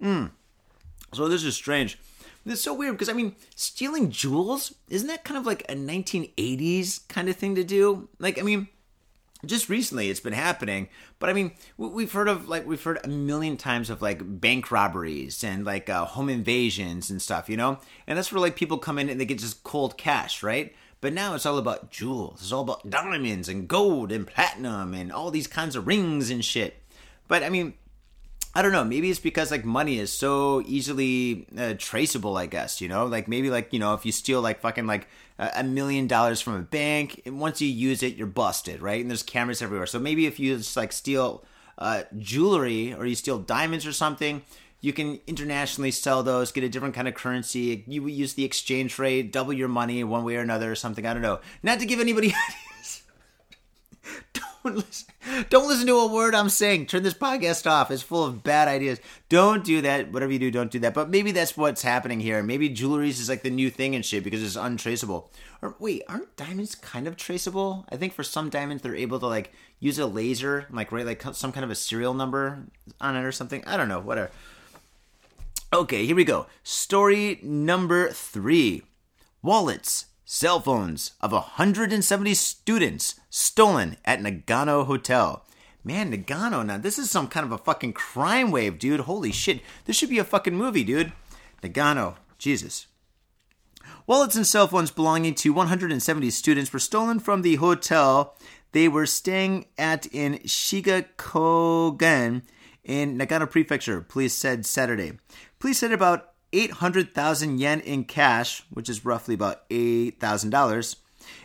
Hmm. 0.01 0.25
So 1.13 1.29
this 1.29 1.43
is 1.43 1.55
strange. 1.55 1.97
It's 2.45 2.61
so 2.61 2.73
weird 2.73 2.95
because 2.95 3.09
I 3.09 3.13
mean, 3.13 3.35
stealing 3.55 4.11
jewels 4.11 4.73
isn't 4.89 5.07
that 5.07 5.23
kind 5.23 5.37
of 5.37 5.45
like 5.45 5.63
a 5.69 5.75
1980s 5.75 7.07
kind 7.07 7.29
of 7.29 7.37
thing 7.37 7.55
to 7.55 7.63
do? 7.63 8.09
Like, 8.19 8.39
I 8.39 8.41
mean 8.41 8.67
just 9.45 9.69
recently 9.69 10.09
it's 10.09 10.19
been 10.19 10.33
happening 10.33 10.87
but 11.19 11.29
i 11.29 11.33
mean 11.33 11.51
we've 11.77 12.11
heard 12.11 12.27
of 12.27 12.49
like 12.49 12.65
we've 12.65 12.83
heard 12.83 12.99
a 13.03 13.07
million 13.07 13.55
times 13.55 13.89
of 13.89 14.01
like 14.01 14.19
bank 14.23 14.71
robberies 14.71 15.43
and 15.43 15.65
like 15.65 15.89
uh, 15.89 16.05
home 16.05 16.29
invasions 16.29 17.09
and 17.09 17.21
stuff 17.21 17.49
you 17.49 17.57
know? 17.57 17.79
And 18.07 18.17
that's 18.17 18.31
where 18.31 18.41
like 18.41 18.55
people 18.55 18.77
come 18.77 18.97
in 18.97 19.09
and 19.09 19.19
they 19.19 19.25
get 19.25 19.39
just 19.39 19.63
cold 19.63 19.97
cash 19.97 20.43
right? 20.43 20.75
But 20.99 21.13
now 21.13 21.35
it's 21.35 21.45
all 21.45 21.59
about 21.59 21.91
jewels. 21.91 22.41
It's 22.41 22.51
all 22.51 22.63
about 22.63 22.89
diamonds 22.89 23.47
and 23.47 23.67
gold 23.67 24.11
and 24.11 24.25
platinum 24.25 24.95
and 24.95 25.11
all 25.11 25.29
these 25.29 25.45
kinds 25.45 25.75
of 25.75 25.85
rings 25.85 26.31
and 26.31 26.43
shit. 26.43 26.81
But 27.27 27.43
i 27.43 27.49
mean 27.49 27.73
I 28.55 28.61
don't 28.61 28.71
know. 28.71 28.83
Maybe 28.83 29.09
it's 29.09 29.19
because 29.19 29.51
like 29.51 29.65
money 29.65 29.99
is 29.99 30.11
so 30.11 30.63
easily 30.65 31.47
uh, 31.57 31.75
traceable. 31.77 32.37
I 32.37 32.47
guess 32.47 32.81
you 32.81 32.87
know, 32.87 33.05
like 33.05 33.27
maybe 33.27 33.49
like 33.49 33.73
you 33.73 33.79
know, 33.79 33.93
if 33.93 34.05
you 34.05 34.11
steal 34.11 34.41
like 34.41 34.61
fucking 34.61 34.87
like 34.87 35.07
a 35.39 35.63
million 35.63 36.07
dollars 36.07 36.41
from 36.41 36.55
a 36.55 36.61
bank, 36.61 37.21
and 37.25 37.39
once 37.39 37.61
you 37.61 37.67
use 37.67 38.01
it, 38.01 38.15
you're 38.15 38.27
busted, 38.27 38.81
right? 38.81 38.99
And 38.99 39.09
there's 39.09 39.23
cameras 39.23 39.61
everywhere. 39.61 39.85
So 39.85 39.99
maybe 39.99 40.25
if 40.25 40.39
you 40.39 40.57
just 40.57 40.75
like 40.75 40.91
steal 40.91 41.43
uh, 41.77 42.03
jewelry 42.17 42.93
or 42.93 43.05
you 43.05 43.15
steal 43.15 43.37
diamonds 43.37 43.85
or 43.85 43.93
something, 43.93 44.41
you 44.81 44.93
can 44.93 45.19
internationally 45.27 45.91
sell 45.91 46.23
those, 46.23 46.51
get 46.51 46.63
a 46.63 46.69
different 46.69 46.95
kind 46.95 47.07
of 47.07 47.13
currency. 47.13 47.83
You 47.87 48.07
use 48.07 48.33
the 48.33 48.45
exchange 48.45 48.97
rate, 48.97 49.31
double 49.31 49.53
your 49.53 49.67
money 49.67 50.03
one 50.03 50.23
way 50.23 50.35
or 50.35 50.41
another 50.41 50.71
or 50.71 50.75
something. 50.75 51.05
I 51.05 51.13
don't 51.13 51.21
know. 51.21 51.39
Not 51.61 51.79
to 51.79 51.85
give 51.85 51.99
anybody. 51.99 52.33
Don't 54.67 54.75
listen. 54.75 55.07
Don't 55.49 55.67
listen 55.67 55.87
to 55.87 55.95
a 55.95 56.13
word 56.13 56.35
I'm 56.35 56.49
saying. 56.49 56.87
Turn 56.87 57.03
this 57.03 57.13
podcast 57.13 57.69
off. 57.69 57.89
It's 57.89 58.01
full 58.01 58.25
of 58.25 58.43
bad 58.43 58.67
ideas. 58.67 58.99
Don't 59.29 59.63
do 59.63 59.81
that. 59.81 60.11
Whatever 60.11 60.33
you 60.33 60.39
do, 60.39 60.51
don't 60.51 60.71
do 60.71 60.79
that. 60.79 60.93
But 60.93 61.09
maybe 61.09 61.31
that's 61.31 61.55
what's 61.55 61.83
happening 61.83 62.19
here. 62.19 62.43
Maybe 62.43 62.67
jewelry 62.67 63.09
is 63.09 63.29
like 63.29 63.43
the 63.43 63.49
new 63.49 63.69
thing 63.69 63.95
and 63.95 64.05
shit 64.05 64.25
because 64.25 64.43
it's 64.43 64.57
untraceable. 64.57 65.31
Or 65.61 65.75
wait, 65.79 66.03
aren't 66.09 66.35
diamonds 66.35 66.75
kind 66.75 67.07
of 67.07 67.15
traceable? 67.15 67.85
I 67.89 67.95
think 67.95 68.11
for 68.11 68.23
some 68.23 68.49
diamonds 68.49 68.83
they're 68.83 68.95
able 68.95 69.19
to 69.21 69.27
like 69.27 69.53
use 69.79 69.99
a 69.99 70.05
laser, 70.05 70.67
like 70.69 70.91
write 70.91 71.05
like 71.05 71.23
some 71.33 71.53
kind 71.53 71.63
of 71.63 71.71
a 71.71 71.75
serial 71.75 72.13
number 72.13 72.65
on 72.99 73.15
it 73.15 73.23
or 73.23 73.31
something. 73.31 73.63
I 73.65 73.77
don't 73.77 73.87
know. 73.87 74.01
Whatever. 74.01 74.31
Okay, 75.71 76.05
here 76.05 76.15
we 76.15 76.25
go. 76.25 76.47
Story 76.63 77.39
number 77.41 78.09
three: 78.09 78.83
wallets 79.41 80.07
cell 80.29 80.59
phones 80.59 81.13
of 81.21 81.31
170 81.31 82.33
students 82.33 83.15
stolen 83.29 83.95
at 84.03 84.19
Nagano 84.19 84.85
Hotel. 84.85 85.45
Man, 85.85 86.11
Nagano, 86.11 86.65
now 86.65 86.77
this 86.77 86.99
is 86.99 87.09
some 87.09 87.29
kind 87.29 87.45
of 87.45 87.53
a 87.53 87.57
fucking 87.57 87.93
crime 87.93 88.51
wave, 88.51 88.77
dude. 88.77 88.99
Holy 88.99 89.31
shit. 89.31 89.61
This 89.85 89.95
should 89.95 90.09
be 90.09 90.19
a 90.19 90.25
fucking 90.25 90.53
movie, 90.53 90.83
dude. 90.83 91.13
Nagano, 91.63 92.15
Jesus. 92.37 92.87
Wallets 94.05 94.35
and 94.35 94.45
cell 94.45 94.67
phones 94.67 94.91
belonging 94.91 95.33
to 95.35 95.53
170 95.53 96.29
students 96.29 96.73
were 96.73 96.79
stolen 96.79 97.19
from 97.19 97.41
the 97.41 97.55
hotel 97.55 98.35
they 98.73 98.89
were 98.89 99.05
staying 99.05 99.67
at 99.77 100.07
in 100.07 100.39
Shigakogen 100.39 102.41
in 102.83 103.17
Nagano 103.17 103.49
Prefecture, 103.49 104.01
police 104.01 104.33
said 104.33 104.65
Saturday. 104.65 105.13
Police 105.59 105.77
said 105.77 105.93
about 105.93 106.33
800,000 106.53 107.59
yen 107.59 107.79
in 107.81 108.03
cash, 108.03 108.63
which 108.71 108.89
is 108.89 109.05
roughly 109.05 109.35
about 109.35 109.69
$8,000, 109.69 110.95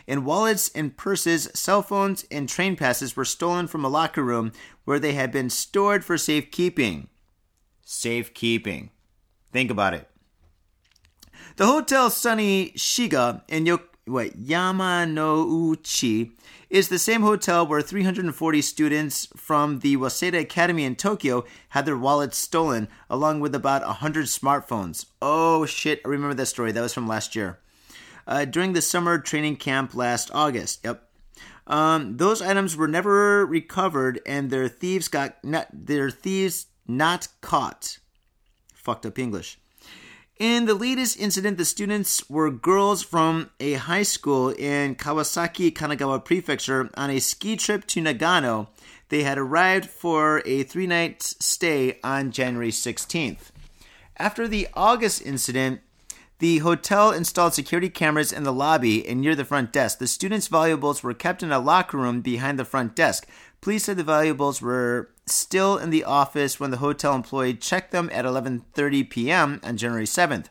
in 0.07 0.25
wallets 0.25 0.69
and 0.73 0.95
purses, 0.95 1.49
cell 1.53 1.81
phones, 1.81 2.25
and 2.31 2.47
train 2.47 2.75
passes 2.75 3.15
were 3.15 3.25
stolen 3.25 3.67
from 3.67 3.83
a 3.83 3.89
locker 3.89 4.23
room 4.23 4.51
where 4.85 4.99
they 4.99 5.13
had 5.13 5.31
been 5.31 5.49
stored 5.49 6.03
for 6.05 6.17
safekeeping. 6.17 7.09
Safekeeping. 7.83 8.89
Think 9.51 9.69
about 9.71 9.93
it. 9.93 10.09
The 11.57 11.65
Hotel 11.65 12.09
Sunny 12.09 12.71
Shiga 12.71 13.43
in 13.47 13.65
Yo- 13.65 13.79
what, 14.05 14.37
Yamanouchi 14.37 16.31
is 16.69 16.89
the 16.89 16.99
same 16.99 17.21
hotel 17.21 17.65
where 17.65 17.81
340 17.81 18.61
students 18.61 19.27
from 19.35 19.79
the 19.79 19.95
Waseda 19.95 20.39
Academy 20.39 20.83
in 20.83 20.95
Tokyo 20.95 21.45
had 21.69 21.85
their 21.85 21.97
wallets 21.97 22.37
stolen, 22.37 22.89
along 23.09 23.39
with 23.39 23.55
about 23.55 23.85
100 23.85 24.25
smartphones. 24.25 25.05
Oh 25.21 25.65
shit, 25.65 26.01
I 26.03 26.09
remember 26.09 26.33
that 26.33 26.47
story. 26.47 26.71
That 26.71 26.81
was 26.81 26.93
from 26.93 27.07
last 27.07 27.35
year. 27.35 27.59
Uh, 28.27 28.45
during 28.45 28.73
the 28.73 28.81
summer 28.81 29.19
training 29.19 29.57
camp 29.57 29.95
last 29.95 30.31
August. 30.33 30.81
Yep. 30.83 31.07
Um, 31.67 32.17
those 32.17 32.41
items 32.41 32.75
were 32.75 32.87
never 32.87 33.45
recovered, 33.45 34.19
and 34.25 34.49
their 34.49 34.67
thieves 34.67 35.07
got 35.07 35.41
not, 35.43 35.67
their 35.71 36.09
thieves 36.09 36.67
not 36.87 37.29
caught. 37.39 37.99
Fucked 38.73 39.05
up 39.05 39.17
English. 39.17 39.59
In 40.39 40.65
the 40.65 40.73
latest 40.73 41.19
incident, 41.19 41.59
the 41.59 41.65
students 41.65 42.27
were 42.27 42.49
girls 42.49 43.03
from 43.03 43.51
a 43.59 43.73
high 43.73 44.01
school 44.01 44.49
in 44.49 44.95
Kawasaki, 44.95 45.71
Kanagawa 45.71 46.25
Prefecture 46.25 46.89
on 46.95 47.11
a 47.11 47.19
ski 47.19 47.55
trip 47.55 47.85
to 47.87 48.01
Nagano. 48.01 48.67
They 49.09 49.21
had 49.21 49.37
arrived 49.37 49.91
for 49.91 50.41
a 50.43 50.63
three 50.63 50.87
night 50.87 51.21
stay 51.21 51.99
on 52.03 52.31
January 52.31 52.71
16th. 52.71 53.51
After 54.17 54.47
the 54.47 54.67
August 54.73 55.21
incident, 55.21 55.81
the 56.39 56.57
hotel 56.57 57.11
installed 57.11 57.53
security 57.53 57.89
cameras 57.89 58.33
in 58.33 58.43
the 58.43 58.51
lobby 58.51 59.07
and 59.07 59.21
near 59.21 59.35
the 59.35 59.45
front 59.45 59.71
desk. 59.71 59.99
The 59.99 60.07
students' 60.07 60.47
valuables 60.47 61.03
were 61.03 61.13
kept 61.13 61.43
in 61.43 61.51
a 61.51 61.59
locker 61.59 61.97
room 61.97 62.21
behind 62.21 62.57
the 62.57 62.65
front 62.65 62.95
desk. 62.95 63.27
Police 63.63 63.85
said 63.85 63.95
the 63.95 64.03
valuables 64.03 64.61
were 64.61 65.11
still 65.25 65.77
in 65.77 65.89
the 65.89 66.03
office 66.03 66.59
when 66.59 66.69
the 66.69 66.83
hotel 66.83 67.15
employee 67.15 67.53
checked 67.53 67.93
them 67.93 68.09
at 68.11 68.25
11:30 68.25 69.09
p.m. 69.09 69.61
on 69.63 69.77
January 69.77 70.05
7th. 70.05 70.47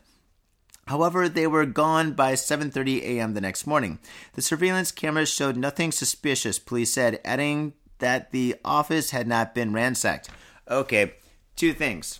However, 0.87 1.29
they 1.29 1.45
were 1.45 1.67
gone 1.67 2.13
by 2.13 2.33
7:30 2.33 3.03
a.m. 3.03 3.35
the 3.35 3.39
next 3.39 3.67
morning. 3.67 3.99
The 4.33 4.41
surveillance 4.41 4.91
cameras 4.91 5.29
showed 5.29 5.57
nothing 5.57 5.91
suspicious, 5.91 6.57
police 6.57 6.91
said, 6.91 7.21
adding 7.23 7.73
that 7.99 8.31
the 8.31 8.55
office 8.65 9.11
had 9.11 9.27
not 9.27 9.53
been 9.53 9.73
ransacked. 9.73 10.31
Okay, 10.67 11.13
two 11.55 11.73
things. 11.73 12.19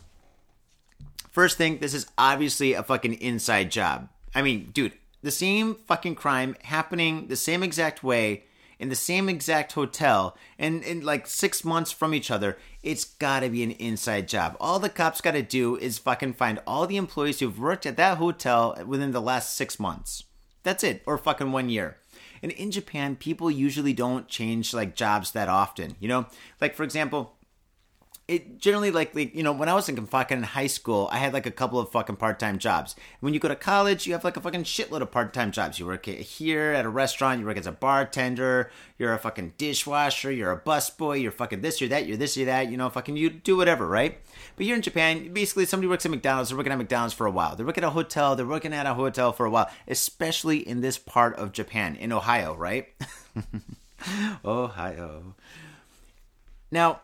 First 1.32 1.58
thing, 1.58 1.80
this 1.80 1.96
is 1.96 2.06
obviously 2.20 2.74
a 2.74 2.84
fucking 2.84 3.16
inside 3.16 3.72
job. 3.72 4.10
I 4.36 4.44
mean, 4.44 4.70
dude, 4.72 4.94
the 5.24 5.32
same 5.32 5.74
fucking 5.74 6.14
crime 6.14 6.56
happening 6.62 7.30
the 7.30 7.36
same 7.36 7.64
exact 7.64 8.04
way 8.04 8.44
in 8.80 8.90
the 8.90 8.96
same 8.96 9.30
exact 9.30 9.74
hotel 9.74 10.38
and 10.58 10.84
in 10.84 11.04
like 11.04 11.28
six 11.28 11.64
months 11.64 11.92
from 11.92 12.14
each 12.14 12.32
other, 12.32 12.58
it's 12.82 13.06
gotta 13.06 13.50
be 13.50 13.64
an 13.64 13.72
inside 13.72 14.28
job. 14.28 14.58
All 14.60 14.80
the 14.80 14.90
cops 14.90 15.22
gotta 15.22 15.42
do 15.42 15.78
is 15.78 15.98
fucking 15.98 16.34
find 16.34 16.62
all 16.66 16.88
the 16.88 16.98
employees 16.98 17.40
who've 17.40 17.60
worked 17.60 17.86
at 17.86 17.98
that 17.98 18.18
hotel 18.18 18.78
within 18.86 19.12
the 19.12 19.22
last 19.22 19.56
six 19.56 19.80
months. 19.80 20.24
That's 20.64 20.84
it, 20.84 21.04
or 21.06 21.18
fucking 21.18 21.52
one 21.52 21.70
year. 21.70 21.98
And 22.42 22.52
in 22.52 22.72
Japan, 22.72 23.16
people 23.16 23.50
usually 23.50 23.94
don't 23.94 24.28
change 24.28 24.74
like 24.74 24.96
jobs 24.96 25.32
that 25.32 25.50
often. 25.50 25.96
You 26.00 26.10
know, 26.10 26.26
like 26.60 26.76
for 26.76 26.84
example, 26.84 27.38
it 28.26 28.58
generally 28.58 28.90
like, 28.90 29.14
like 29.14 29.36
you 29.36 29.44
know 29.44 29.52
when 29.52 29.68
I 29.68 29.74
was 29.74 29.90
in 29.90 30.06
fucking 30.06 30.44
high 30.44 30.68
school, 30.68 31.10
I 31.12 31.18
had 31.18 31.34
like 31.34 31.46
a 31.46 31.52
couple 31.52 31.78
of 31.78 31.92
fucking 31.92 32.16
part 32.16 32.40
time 32.40 32.58
jobs. 32.58 32.96
When 33.20 33.34
you 33.34 33.40
go 33.40 33.50
to 33.50 33.56
college, 33.56 34.08
you 34.08 34.14
have 34.14 34.24
like 34.24 34.38
a 34.38 34.42
fucking 34.42 34.64
shitload 34.64 35.02
of 35.02 35.12
part 35.12 35.34
time 35.34 35.52
jobs. 35.52 35.78
You 35.78 35.86
work 35.86 36.06
here 36.06 36.72
at 36.72 36.86
a 36.86 36.90
restaurant, 36.90 37.42
you 37.42 37.46
work 37.46 37.58
as 37.58 37.68
a 37.68 37.74
bartender, 37.74 38.72
you're 38.98 39.14
a 39.14 39.20
fucking 39.20 39.54
dishwasher, 39.58 40.32
you're 40.32 40.54
a 40.54 40.60
busboy, 40.60 41.22
you're 41.22 41.34
fucking 41.34 41.62
this, 41.62 41.82
you're 41.82 41.90
that, 41.90 42.08
you're 42.08 42.16
this, 42.16 42.38
you're 42.38 42.46
that. 42.46 42.72
You 42.72 42.78
know, 42.78 42.90
fucking 42.90 43.18
you 43.18 43.30
do 43.30 43.58
whatever, 43.58 43.86
right? 43.86 44.18
But 44.56 44.66
here 44.66 44.76
in 44.76 44.82
Japan, 44.82 45.34
basically 45.34 45.66
somebody 45.66 45.90
works 45.90 46.06
at 46.06 46.12
McDonald's. 46.12 46.50
They're 46.50 46.58
working 46.58 46.72
at 46.72 46.78
McDonald's 46.78 47.14
for 47.14 47.28
a 47.28 47.32
while. 47.32 47.58
They're 47.58 47.66
working 47.66 47.84
at 47.84 47.88
a 47.88 47.92
hotel. 47.92 48.38
They're 48.38 48.46
working 48.46 48.74
at 48.74 48.86
a 48.86 48.94
hotel 48.94 49.34
for 49.34 49.46
a 49.46 49.50
while, 49.50 49.70
especially 49.86 50.60
in 50.66 50.80
this 50.80 50.98
part 50.98 51.36
of 51.36 51.52
Japan, 51.52 51.98
in 51.98 52.14
Ohio, 52.14 52.56
right? 52.56 52.88
Ohio. 54.46 55.36
Now 56.72 57.02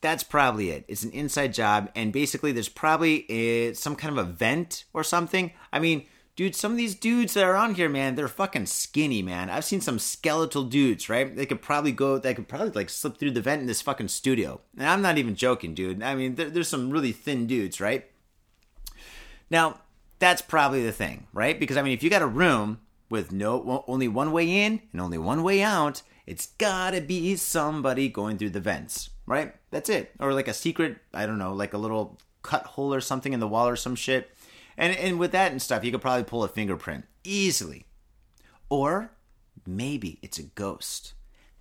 that's 0.00 0.22
probably 0.22 0.70
it. 0.70 0.84
It's 0.88 1.02
an 1.02 1.10
inside 1.10 1.54
job, 1.54 1.90
and 1.94 2.12
basically, 2.12 2.52
there's 2.52 2.68
probably 2.68 3.30
a, 3.30 3.72
some 3.74 3.96
kind 3.96 4.16
of 4.16 4.28
event 4.28 4.84
or 4.92 5.02
something. 5.02 5.52
I 5.72 5.78
mean, 5.78 6.06
dude, 6.36 6.54
some 6.54 6.72
of 6.72 6.76
these 6.76 6.94
dudes 6.94 7.34
that 7.34 7.44
are 7.44 7.56
on 7.56 7.74
here, 7.74 7.88
man, 7.88 8.14
they're 8.14 8.28
fucking 8.28 8.66
skinny, 8.66 9.22
man. 9.22 9.50
I've 9.50 9.64
seen 9.64 9.80
some 9.80 9.98
skeletal 9.98 10.64
dudes, 10.64 11.08
right? 11.08 11.34
They 11.34 11.46
could 11.46 11.62
probably 11.62 11.92
go, 11.92 12.18
they 12.18 12.34
could 12.34 12.46
probably 12.46 12.70
like 12.70 12.90
slip 12.90 13.18
through 13.18 13.30
the 13.32 13.40
vent 13.40 13.62
in 13.62 13.66
this 13.66 13.82
fucking 13.82 14.08
studio. 14.08 14.60
And 14.76 14.86
I'm 14.86 15.02
not 15.02 15.18
even 15.18 15.34
joking, 15.34 15.74
dude. 15.74 16.02
I 16.02 16.14
mean, 16.14 16.34
there, 16.34 16.50
there's 16.50 16.68
some 16.68 16.90
really 16.90 17.12
thin 17.12 17.46
dudes, 17.46 17.80
right? 17.80 18.08
Now, 19.50 19.80
that's 20.18 20.42
probably 20.42 20.84
the 20.84 20.92
thing, 20.92 21.26
right? 21.32 21.58
Because 21.58 21.76
I 21.76 21.82
mean, 21.82 21.94
if 21.94 22.02
you 22.02 22.10
got 22.10 22.22
a 22.22 22.26
room 22.26 22.80
with 23.08 23.32
no 23.32 23.84
only 23.86 24.08
one 24.08 24.32
way 24.32 24.64
in 24.64 24.82
and 24.92 25.00
only 25.00 25.18
one 25.18 25.42
way 25.42 25.62
out, 25.62 26.02
it's 26.26 26.46
gotta 26.58 27.00
be 27.00 27.36
somebody 27.36 28.08
going 28.08 28.36
through 28.36 28.50
the 28.50 28.60
vents, 28.60 29.10
right? 29.26 29.54
That's 29.70 29.88
it. 29.88 30.12
Or 30.18 30.32
like 30.32 30.48
a 30.48 30.54
secret, 30.54 30.98
I 31.14 31.26
don't 31.26 31.38
know, 31.38 31.54
like 31.54 31.72
a 31.72 31.78
little 31.78 32.18
cut 32.42 32.64
hole 32.64 32.92
or 32.92 33.00
something 33.00 33.32
in 33.32 33.40
the 33.40 33.48
wall 33.48 33.68
or 33.68 33.76
some 33.76 33.94
shit. 33.94 34.30
And 34.76 34.96
and 34.96 35.18
with 35.18 35.32
that 35.32 35.52
and 35.52 35.62
stuff, 35.62 35.84
you 35.84 35.92
could 35.92 36.02
probably 36.02 36.24
pull 36.24 36.44
a 36.44 36.48
fingerprint 36.48 37.04
easily. 37.24 37.86
Or 38.68 39.12
maybe 39.66 40.18
it's 40.22 40.38
a 40.38 40.42
ghost. 40.42 41.14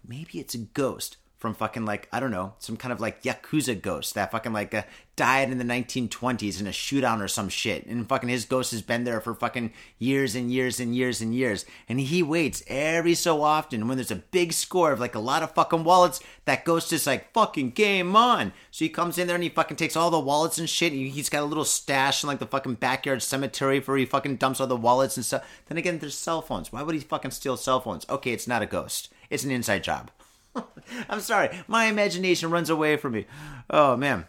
Maybe 0.08 0.40
it's 0.40 0.56
a 0.56 0.60
ghost 0.60 1.18
from 1.38 1.54
fucking 1.54 1.86
like 1.86 2.08
I 2.12 2.20
don't 2.20 2.32
know 2.32 2.54
some 2.60 2.78
kind 2.78 2.92
of 2.92 3.00
like 3.00 3.24
yakuza 3.24 3.80
ghost 3.80 4.16
that 4.16 4.32
fucking 4.32 4.54
like 4.54 4.74
uh, 4.74 4.84
died 5.16 5.50
in 5.50 5.58
the 5.58 5.64
1920s 5.64 6.60
in 6.60 6.68
a 6.68 6.72
shootout 6.72 7.22
or 7.22 7.28
some 7.28 7.50
shit, 7.50 7.86
and 7.86 8.08
fucking 8.08 8.30
his 8.30 8.46
ghost 8.46 8.72
has 8.72 8.82
been 8.82 9.04
there 9.04 9.22
for 9.22 9.34
fucking 9.34 9.72
years 9.98 10.36
and 10.36 10.52
years 10.52 10.80
and 10.80 10.96
years 10.96 11.22
and 11.22 11.34
years, 11.34 11.66
and 11.88 12.00
he 12.00 12.22
waits 12.22 12.64
every 12.68 13.14
so 13.14 13.42
often 13.42 13.88
when 13.88 13.98
there's 13.98 14.12
a 14.12 14.16
big 14.16 14.52
score 14.54 14.92
of 14.92 15.00
like 15.00 15.16
a 15.16 15.20
lot 15.20 15.44
of 15.44 15.54
fucking 15.54 15.84
wallets, 15.84 16.20
that 16.46 16.66
ghost 16.66 16.92
is 16.92 17.08
like 17.08 17.32
fucking 17.34 17.72
game 17.72 18.16
on. 18.16 18.52
So 18.72 18.86
he 18.86 18.90
comes 18.90 19.18
in 19.18 19.28
there 19.28 19.36
and 19.36 19.44
he 19.44 19.50
fucking 19.50 19.78
takes 19.78 19.96
all 19.96 20.12
the 20.12 20.20
wallets 20.20 20.58
and 20.58 20.70
shit. 20.70 20.94
He's 20.94 21.30
got 21.30 21.44
a 21.44 21.46
little 21.46 21.66
stash 21.66 22.24
in 22.24 22.28
like 22.28 22.40
the 22.40 22.46
fucking 22.46 22.76
backyard 22.76 23.22
cemetery 23.22 23.80
where 23.80 23.98
he 23.98 24.06
fucking 24.06 24.38
dumps 24.38 24.60
all 24.60 24.68
the 24.68 24.76
wallets 24.76 25.16
and 25.18 25.26
stuff. 25.26 25.48
Then 25.68 25.78
again, 25.78 26.00
there's 26.00 26.18
cell 26.18 26.42
phones. 26.42 26.72
Why 26.72 26.84
would 26.84 26.96
he 26.96 27.02
fucking 27.02 27.32
steal 27.32 27.58
cell 27.58 27.80
phones? 27.80 28.06
Okay, 28.10 28.32
it's 28.32 28.48
not 28.48 28.62
a 28.62 28.66
ghost. 28.66 29.10
It's 29.30 29.44
an 29.44 29.52
inside 29.52 29.84
job. 29.84 30.12
I'm 31.10 31.20
sorry. 31.20 31.50
My 31.68 31.86
imagination 31.86 32.52
runs 32.52 32.70
away 32.70 32.98
from 32.98 33.14
me. 33.14 33.26
Oh 33.70 33.96
man. 33.98 34.26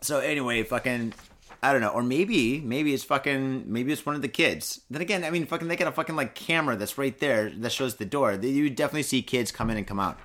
So 0.00 0.18
anyway, 0.18 0.62
fucking 0.62 1.14
I 1.64 1.72
don't 1.72 1.80
know, 1.80 1.88
or 1.88 2.02
maybe 2.02 2.60
maybe 2.60 2.92
it's 2.92 3.04
fucking 3.04 3.64
maybe 3.72 3.90
it's 3.90 4.04
one 4.04 4.14
of 4.14 4.20
the 4.20 4.28
kids. 4.28 4.82
Then 4.90 5.00
again, 5.00 5.24
I 5.24 5.30
mean, 5.30 5.46
fucking 5.46 5.66
they 5.66 5.76
got 5.76 5.88
a 5.88 5.92
fucking 5.92 6.14
like 6.14 6.34
camera 6.34 6.76
that's 6.76 6.98
right 6.98 7.18
there 7.18 7.48
that 7.48 7.72
shows 7.72 7.94
the 7.94 8.04
door. 8.04 8.34
You 8.34 8.68
definitely 8.68 9.04
see 9.04 9.22
kids 9.22 9.50
come 9.50 9.70
in 9.70 9.78
and 9.78 9.86
come 9.86 9.98
out. 9.98 10.18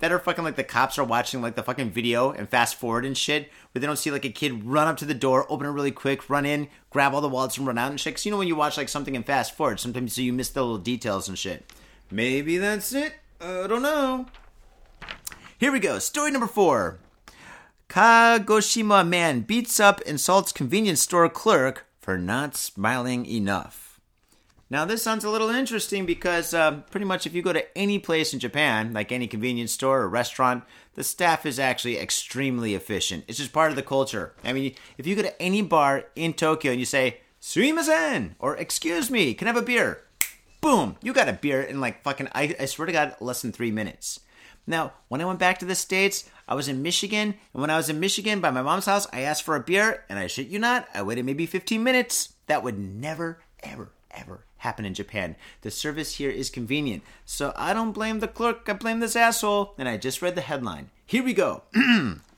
That 0.00 0.12
are 0.12 0.18
fucking 0.18 0.44
like 0.44 0.56
the 0.56 0.62
cops 0.64 0.98
are 0.98 1.04
watching 1.04 1.40
like 1.40 1.54
the 1.54 1.62
fucking 1.62 1.92
video 1.92 2.32
and 2.32 2.50
fast 2.50 2.74
forward 2.74 3.06
and 3.06 3.16
shit, 3.16 3.50
but 3.72 3.80
they 3.80 3.86
don't 3.86 3.96
see 3.96 4.10
like 4.10 4.26
a 4.26 4.30
kid 4.30 4.62
run 4.64 4.86
up 4.86 4.98
to 4.98 5.06
the 5.06 5.14
door, 5.14 5.50
open 5.50 5.66
it 5.66 5.70
really 5.70 5.90
quick, 5.90 6.28
run 6.28 6.44
in, 6.44 6.68
grab 6.90 7.14
all 7.14 7.22
the 7.22 7.30
wallets 7.30 7.56
and 7.56 7.66
run 7.66 7.78
out 7.78 7.90
and 7.90 7.98
shit. 7.98 8.16
Cause 8.16 8.26
you 8.26 8.30
know 8.30 8.36
when 8.36 8.48
you 8.48 8.56
watch 8.56 8.76
like 8.76 8.90
something 8.90 9.16
and 9.16 9.24
fast 9.24 9.56
forward, 9.56 9.80
sometimes 9.80 10.14
so 10.14 10.20
you 10.20 10.34
miss 10.34 10.50
the 10.50 10.60
little 10.60 10.76
details 10.76 11.28
and 11.28 11.38
shit. 11.38 11.72
Maybe 12.10 12.58
that's 12.58 12.92
it. 12.92 13.14
I 13.40 13.66
don't 13.66 13.80
know. 13.80 14.26
Here 15.56 15.70
we 15.70 15.78
go. 15.78 16.00
Story 16.00 16.32
number 16.32 16.48
four. 16.48 16.98
Kagoshima 17.88 19.06
man 19.06 19.42
beats 19.42 19.78
up 19.78 20.00
insults 20.00 20.50
convenience 20.50 21.00
store 21.00 21.28
clerk 21.28 21.86
for 22.00 22.18
not 22.18 22.56
smiling 22.56 23.24
enough. 23.24 24.00
Now, 24.68 24.84
this 24.84 25.02
sounds 25.02 25.22
a 25.22 25.30
little 25.30 25.50
interesting 25.50 26.06
because 26.06 26.52
uh, 26.54 26.80
pretty 26.90 27.06
much 27.06 27.24
if 27.24 27.34
you 27.34 27.42
go 27.42 27.52
to 27.52 27.78
any 27.78 28.00
place 28.00 28.32
in 28.32 28.40
Japan, 28.40 28.92
like 28.92 29.12
any 29.12 29.28
convenience 29.28 29.70
store 29.70 30.00
or 30.00 30.08
restaurant, 30.08 30.64
the 30.94 31.04
staff 31.04 31.46
is 31.46 31.60
actually 31.60 31.98
extremely 31.98 32.74
efficient. 32.74 33.24
It's 33.28 33.38
just 33.38 33.52
part 33.52 33.70
of 33.70 33.76
the 33.76 33.82
culture. 33.82 34.32
I 34.42 34.52
mean, 34.52 34.74
if 34.98 35.06
you 35.06 35.14
go 35.14 35.22
to 35.22 35.40
any 35.40 35.62
bar 35.62 36.06
in 36.16 36.32
Tokyo 36.32 36.72
and 36.72 36.80
you 36.80 36.86
say, 36.86 37.20
Sumimasen, 37.40 38.34
or 38.40 38.56
excuse 38.56 39.08
me, 39.08 39.34
can 39.34 39.46
I 39.46 39.52
have 39.52 39.62
a 39.62 39.64
beer? 39.64 40.02
Boom, 40.60 40.96
you 41.00 41.12
got 41.12 41.28
a 41.28 41.34
beer 41.34 41.62
in 41.62 41.80
like 41.80 42.02
fucking, 42.02 42.28
I, 42.34 42.56
I 42.58 42.64
swear 42.64 42.86
to 42.86 42.92
God, 42.92 43.14
less 43.20 43.42
than 43.42 43.52
three 43.52 43.70
minutes. 43.70 44.18
Now, 44.66 44.92
when 45.08 45.20
I 45.20 45.24
went 45.24 45.38
back 45.38 45.58
to 45.58 45.64
the 45.64 45.74
States, 45.74 46.28
I 46.48 46.54
was 46.54 46.68
in 46.68 46.82
Michigan, 46.82 47.34
and 47.52 47.60
when 47.60 47.70
I 47.70 47.76
was 47.76 47.88
in 47.88 48.00
Michigan 48.00 48.40
by 48.40 48.50
my 48.50 48.62
mom's 48.62 48.86
house, 48.86 49.06
I 49.12 49.20
asked 49.20 49.42
for 49.42 49.56
a 49.56 49.60
beer, 49.60 50.04
and 50.08 50.18
I 50.18 50.26
shit 50.26 50.48
you 50.48 50.58
not, 50.58 50.88
I 50.94 51.02
waited 51.02 51.24
maybe 51.24 51.46
15 51.46 51.82
minutes. 51.82 52.34
That 52.46 52.62
would 52.62 52.78
never, 52.78 53.40
ever, 53.62 53.90
ever 54.10 54.44
happen 54.58 54.84
in 54.84 54.94
Japan. 54.94 55.36
The 55.60 55.70
service 55.70 56.16
here 56.16 56.30
is 56.30 56.50
convenient. 56.50 57.02
So 57.24 57.52
I 57.56 57.74
don't 57.74 57.92
blame 57.92 58.20
the 58.20 58.28
clerk, 58.28 58.66
I 58.68 58.72
blame 58.72 59.00
this 59.00 59.16
asshole. 59.16 59.74
And 59.78 59.88
I 59.88 59.96
just 59.96 60.22
read 60.22 60.34
the 60.34 60.40
headline. 60.40 60.90
Here 61.06 61.22
we 61.22 61.34
go. 61.34 61.62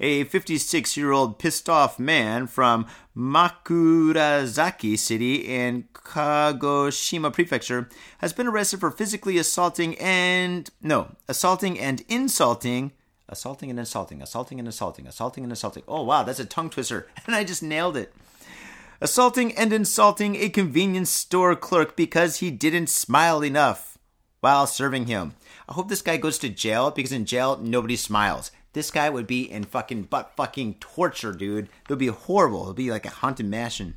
a 0.00 0.24
56 0.24 0.96
year 0.96 1.12
old 1.12 1.38
pissed 1.38 1.68
off 1.68 1.98
man 1.98 2.46
from 2.46 2.86
Makurazaki 3.16 4.98
City 4.98 5.36
in 5.36 5.84
Kagoshima 5.92 7.32
Prefecture 7.32 7.88
has 8.18 8.32
been 8.32 8.46
arrested 8.46 8.80
for 8.80 8.90
physically 8.90 9.38
assaulting 9.38 9.96
and. 9.98 10.70
No, 10.82 11.14
assaulting 11.28 11.78
and 11.78 12.02
insulting. 12.08 12.92
Assaulting 13.28 13.70
and 13.70 13.78
insulting, 13.78 14.22
assaulting 14.22 14.58
and 14.58 14.66
assaulting, 14.66 15.06
assaulting 15.06 15.44
and 15.44 15.52
assaulting. 15.52 15.84
Oh, 15.86 16.02
wow, 16.02 16.24
that's 16.24 16.40
a 16.40 16.44
tongue 16.44 16.70
twister. 16.70 17.06
And 17.26 17.36
I 17.36 17.44
just 17.44 17.62
nailed 17.62 17.96
it. 17.96 18.12
Assaulting 19.00 19.56
and 19.56 19.72
insulting 19.72 20.34
a 20.34 20.48
convenience 20.48 21.10
store 21.10 21.54
clerk 21.54 21.94
because 21.94 22.38
he 22.38 22.50
didn't 22.50 22.88
smile 22.88 23.44
enough 23.44 23.98
while 24.40 24.66
serving 24.66 25.06
him. 25.06 25.34
I 25.68 25.74
hope 25.74 25.88
this 25.88 26.02
guy 26.02 26.16
goes 26.16 26.38
to 26.38 26.48
jail 26.48 26.90
because 26.90 27.12
in 27.12 27.24
jail, 27.24 27.56
nobody 27.62 27.94
smiles. 27.94 28.50
This 28.72 28.90
guy 28.90 29.10
would 29.10 29.26
be 29.26 29.50
in 29.50 29.64
fucking 29.64 30.04
butt 30.04 30.32
fucking 30.36 30.74
torture, 30.74 31.32
dude. 31.32 31.64
It 31.64 31.88
would 31.88 31.98
be 31.98 32.06
horrible. 32.06 32.64
It 32.64 32.66
would 32.68 32.76
be 32.76 32.90
like 32.90 33.06
a 33.06 33.10
haunted 33.10 33.46
mansion. 33.46 33.96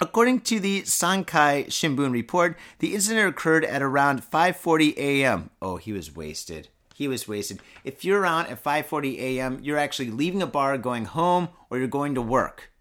According 0.00 0.40
to 0.40 0.58
the 0.58 0.82
Sankei 0.82 1.66
Shimbun 1.66 2.12
report, 2.12 2.58
the 2.80 2.94
incident 2.94 3.28
occurred 3.28 3.64
at 3.64 3.82
around 3.82 4.22
5:40 4.22 4.96
a.m. 4.96 5.50
Oh, 5.62 5.76
he 5.76 5.92
was 5.92 6.14
wasted. 6.14 6.68
He 6.94 7.06
was 7.08 7.28
wasted. 7.28 7.60
If 7.84 8.04
you're 8.04 8.20
around 8.20 8.46
at 8.46 8.62
5:40 8.62 9.18
a.m., 9.18 9.60
you're 9.62 9.78
actually 9.78 10.10
leaving 10.10 10.42
a 10.42 10.46
bar, 10.46 10.76
going 10.76 11.04
home, 11.04 11.50
or 11.70 11.78
you're 11.78 11.86
going 11.86 12.14
to 12.16 12.22
work. 12.22 12.72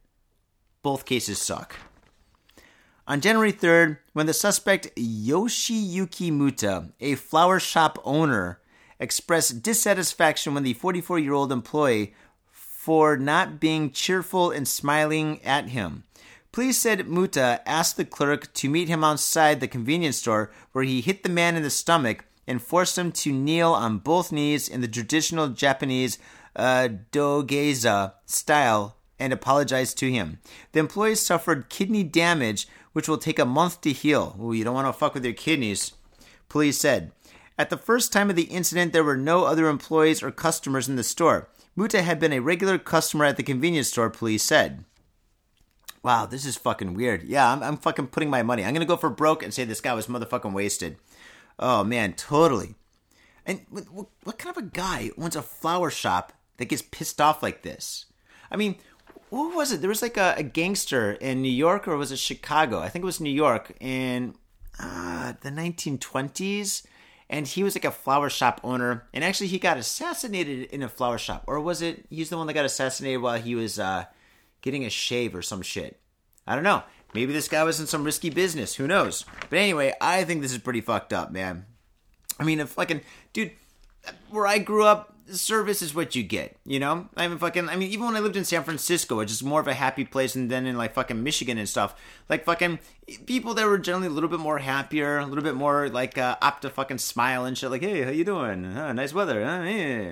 Both 0.82 1.06
cases 1.06 1.39
suck. 1.39 1.76
On 3.08 3.22
January 3.22 3.54
3rd, 3.54 3.97
when 4.14 4.26
the 4.26 4.34
suspect 4.34 4.95
Yoshiyuki 4.95 6.32
Muta, 6.32 6.89
a 6.99 7.16
flower 7.16 7.60
shop 7.60 7.99
owner, 8.04 8.61
expressed 9.02 9.64
dissatisfaction 9.64 10.54
when 10.54 10.64
the 10.64 10.74
44 10.76 11.20
year 11.20 11.34
old 11.34 11.52
employee 11.52 12.14
for 12.52 13.18
not 13.18 13.60
being 13.60 13.91
cheerful 13.91 14.52
and 14.52 14.68
smiling 14.68 15.41
at 15.43 15.70
him. 15.70 16.04
Police 16.52 16.78
said 16.78 17.08
Muta 17.08 17.62
asked 17.66 17.97
the 17.97 18.06
clerk 18.06 18.54
to 18.54 18.70
meet 18.70 18.88
him 18.88 19.04
outside 19.04 19.60
the 19.60 19.68
convenience 19.68 20.18
store 20.18 20.52
where 20.72 20.84
he 20.84 21.02
hit 21.02 21.24
the 21.24 21.30
man 21.30 21.56
in 21.56 21.64
the 21.64 21.70
stomach 21.70 22.26
and 22.47 22.62
forced 22.62 22.97
him 22.97 23.12
to 23.12 23.32
kneel 23.32 23.72
on 23.72 23.97
both 23.97 24.32
knees 24.32 24.68
in 24.68 24.82
the 24.82 24.88
traditional 24.88 25.47
Japanese 25.47 26.18
uh, 26.56 26.89
dogeza 27.12 28.14
style 28.26 28.97
and 29.18 29.32
apologized 29.32 29.97
to 29.99 30.12
him. 30.12 30.39
The 30.74 30.80
employee 30.80 31.16
suffered 31.16 31.70
kidney 31.70 32.04
damage, 32.04 32.68
which 32.91 33.08
will 33.08 33.18
take 33.18 33.39
a 33.39 33.45
month 33.45 33.82
to 33.82 33.93
heal. 33.93 34.36
Ooh, 34.41 34.52
you 34.52 34.64
don't 34.64 34.74
want 34.74 34.88
to 34.88 34.93
fuck 34.93 35.14
with 35.14 35.24
your 35.24 35.34
kidneys, 35.34 35.93
police 36.49 36.80
said. 36.80 37.12
At 37.58 37.70
the 37.70 37.78
first 37.78 38.12
time 38.12 38.30
of 38.30 38.36
the 38.36 38.43
incident, 38.43 38.93
there 38.93 39.04
were 39.04 39.18
no 39.18 39.45
other 39.45 39.68
employees 39.68 40.24
or 40.24 40.32
customers 40.32 40.89
in 40.89 40.95
the 40.95 41.04
store. 41.04 41.49
Muta 41.76 42.02
had 42.02 42.20
been 42.20 42.34
a 42.34 42.39
regular 42.39 42.78
customer 42.78 43.26
at 43.26 43.38
the 43.38 43.43
convenience 43.43 43.89
store, 43.89 44.10
police 44.10 44.43
said. 44.43 44.84
Wow, 46.04 46.26
this 46.26 46.45
is 46.45 46.58
fucking 46.58 46.95
weird. 46.95 47.24
Yeah, 47.24 47.52
I'm, 47.52 47.62
I'm 47.62 47.78
fucking 47.78 48.08
putting 48.08 48.30
my 48.30 48.41
money. 48.41 48.66
I'm 48.66 48.74
gonna 48.74 48.86
go 48.86 48.97
for 48.97 49.10
broke 49.10 49.43
and 49.43 49.54
say 49.54 49.64
this 49.64 49.82
guy 49.82 49.93
was 49.93 50.08
motherfucking 50.08 50.54
wasted. 50.54 50.97
Oh 51.60 51.84
man, 51.84 52.14
totally. 52.14 52.76
And 53.45 53.66
what, 53.70 54.08
what 54.24 54.39
kind 54.39 54.56
of 54.56 54.64
a 54.64 54.68
guy 54.68 55.12
owns 55.18 55.36
a 55.36 55.41
flower 55.41 55.89
shop 55.91 56.34
that 56.58 56.66
gets 56.66 56.82
pissed 56.82 57.22
off 57.22 57.43
like 57.43 57.62
this? 57.62 58.06
I 58.52 58.56
mean, 58.56 58.76
what 59.30 59.56
was 59.56 59.72
it? 59.72 59.82
There 59.82 59.89
was 59.89 60.02
like 60.02 60.18
a, 60.18 60.36
a 60.38 60.43
gangster 60.43 61.14
in 61.14 61.41
New 61.41 61.52
York, 61.52 61.88
or 61.88 61.97
was 61.97 62.12
it 62.12 62.18
Chicago? 62.18 62.80
I 62.80 62.89
think 62.89 63.04
it 63.04 63.06
was 63.06 63.22
New 63.22 63.30
York 63.30 63.74
in 63.80 64.36
uh, 64.80 65.34
the 65.41 65.49
1920s 65.49 66.84
and 67.32 67.48
he 67.48 67.64
was 67.64 67.76
like 67.76 67.86
a 67.86 67.92
flower 67.92 68.30
shop 68.30 68.60
owner 68.64 69.08
and 69.14 69.24
actually 69.24 69.48
he 69.48 69.58
got 69.58 69.78
assassinated 69.78 70.70
in 70.70 70.84
a 70.84 70.90
flower 70.90 71.18
shop 71.18 71.44
or 71.48 71.60
was 71.60 71.82
it 71.82 72.06
he's 72.10 72.30
the 72.30 72.38
one 72.38 72.46
that 72.46 72.54
got 72.54 72.66
assassinated 72.66 73.22
while 73.22 73.42
he 73.42 73.56
was 73.56 73.80
uh, 73.80 74.06
getting 74.62 74.86
a 74.86 74.90
shave 74.90 75.34
or 75.34 75.42
some 75.42 75.62
shit. 75.62 76.00
I 76.46 76.56
don't 76.56 76.64
know. 76.64 76.84
Maybe 77.14 77.34
this 77.34 77.48
guy 77.48 77.64
was 77.64 77.80
in 77.80 77.88
some 77.88 78.04
risky 78.04 78.30
business. 78.30 78.76
Who 78.76 78.88
knows? 78.88 79.26
But 79.50 79.58
anyway 79.58 79.94
i 80.00 80.24
think 80.26 80.42
this 80.42 80.52
is 80.52 80.60
pretty 80.60 80.82
fucked 80.82 81.14
up 81.14 81.32
man. 81.32 81.66
I 82.40 82.44
mean 82.44 82.60
if 82.60 82.70
fucking 82.70 83.02
dude 83.34 83.52
where 84.30 84.46
i 84.46 84.60
grew 84.60 84.84
up 84.84 85.16
service 85.40 85.82
is 85.82 85.94
what 85.94 86.16
you 86.16 86.24
get, 86.24 86.58
you 86.66 86.80
know? 86.80 87.08
I 87.16 87.28
mean, 87.28 87.38
fucking, 87.38 87.70
I 87.70 87.76
mean, 87.76 87.92
even 87.92 88.06
when 88.06 88.16
I 88.16 88.20
lived 88.20 88.36
in 88.36 88.46
San 88.46 88.64
Francisco, 88.64 89.18
which 89.18 89.32
is 89.32 89.44
more 89.44 89.62
of 89.62 89.68
a 89.68 89.74
happy 89.74 90.06
place, 90.06 90.36
and 90.36 90.50
then 90.50 90.66
in 90.66 90.78
like 90.78 90.94
fucking 90.94 91.24
Michigan 91.24 91.58
and 91.58 91.68
stuff, 91.68 91.96
like 92.30 92.46
fucking 92.46 92.80
people 93.26 93.54
that 93.54 93.66
were 93.66 93.78
generally 93.78 94.08
a 94.08 94.12
little 94.12 94.30
bit 94.30 94.40
more 94.40 94.60
happier, 94.60 95.18
a 95.18 95.26
little 95.26 95.44
bit 95.44 95.56
more 95.56 95.90
like 95.90 96.18
uh, 96.18 96.38
apt 96.42 96.64
to 96.64 96.70
fucking 96.70 96.98
smile 96.98 97.46
and 97.46 97.58
shit, 97.58 97.72
like, 97.72 97.82
hey, 97.82 98.04
how 98.04 98.12
you 98.12 98.24
doing? 98.24 98.74
Nice 98.74 99.14
weather. 99.14 99.42
Yeah. 99.42 100.12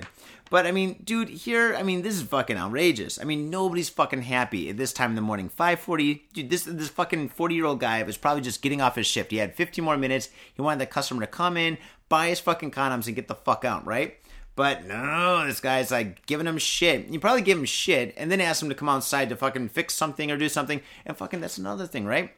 But 0.50 0.66
I 0.66 0.72
mean, 0.72 1.00
dude, 1.04 1.28
here, 1.28 1.76
I 1.76 1.84
mean, 1.84 2.02
this 2.02 2.16
is 2.16 2.22
fucking 2.22 2.56
outrageous. 2.56 3.20
I 3.20 3.24
mean, 3.24 3.50
nobody's 3.50 3.88
fucking 3.88 4.22
happy 4.22 4.68
at 4.68 4.76
this 4.76 4.92
time 4.92 5.10
in 5.10 5.16
the 5.16 5.22
morning. 5.22 5.48
5:40, 5.48 6.22
dude. 6.32 6.50
This 6.50 6.64
this 6.64 6.88
fucking 6.88 7.28
40 7.28 7.54
year 7.54 7.66
old 7.66 7.78
guy 7.78 8.02
was 8.02 8.16
probably 8.16 8.42
just 8.42 8.60
getting 8.60 8.80
off 8.82 8.96
his 8.96 9.06
shift. 9.06 9.30
He 9.30 9.36
had 9.36 9.54
15 9.54 9.84
more 9.84 9.96
minutes. 9.96 10.28
He 10.52 10.60
wanted 10.60 10.80
the 10.80 10.86
customer 10.86 11.20
to 11.20 11.28
come 11.28 11.56
in, 11.56 11.78
buy 12.08 12.28
his 12.28 12.40
fucking 12.40 12.72
condoms, 12.72 13.06
and 13.06 13.14
get 13.14 13.28
the 13.28 13.36
fuck 13.36 13.64
out, 13.64 13.86
right? 13.86 14.16
But 14.60 14.84
no, 14.84 15.46
this 15.46 15.58
guy's 15.58 15.90
like 15.90 16.26
giving 16.26 16.46
him 16.46 16.58
shit. 16.58 17.08
You 17.08 17.18
probably 17.18 17.40
give 17.40 17.56
him 17.56 17.64
shit 17.64 18.12
and 18.18 18.30
then 18.30 18.42
ask 18.42 18.62
him 18.62 18.68
to 18.68 18.74
come 18.74 18.90
outside 18.90 19.30
to 19.30 19.36
fucking 19.36 19.70
fix 19.70 19.94
something 19.94 20.30
or 20.30 20.36
do 20.36 20.50
something. 20.50 20.82
And 21.06 21.16
fucking 21.16 21.40
that's 21.40 21.56
another 21.56 21.86
thing, 21.86 22.04
right? 22.04 22.34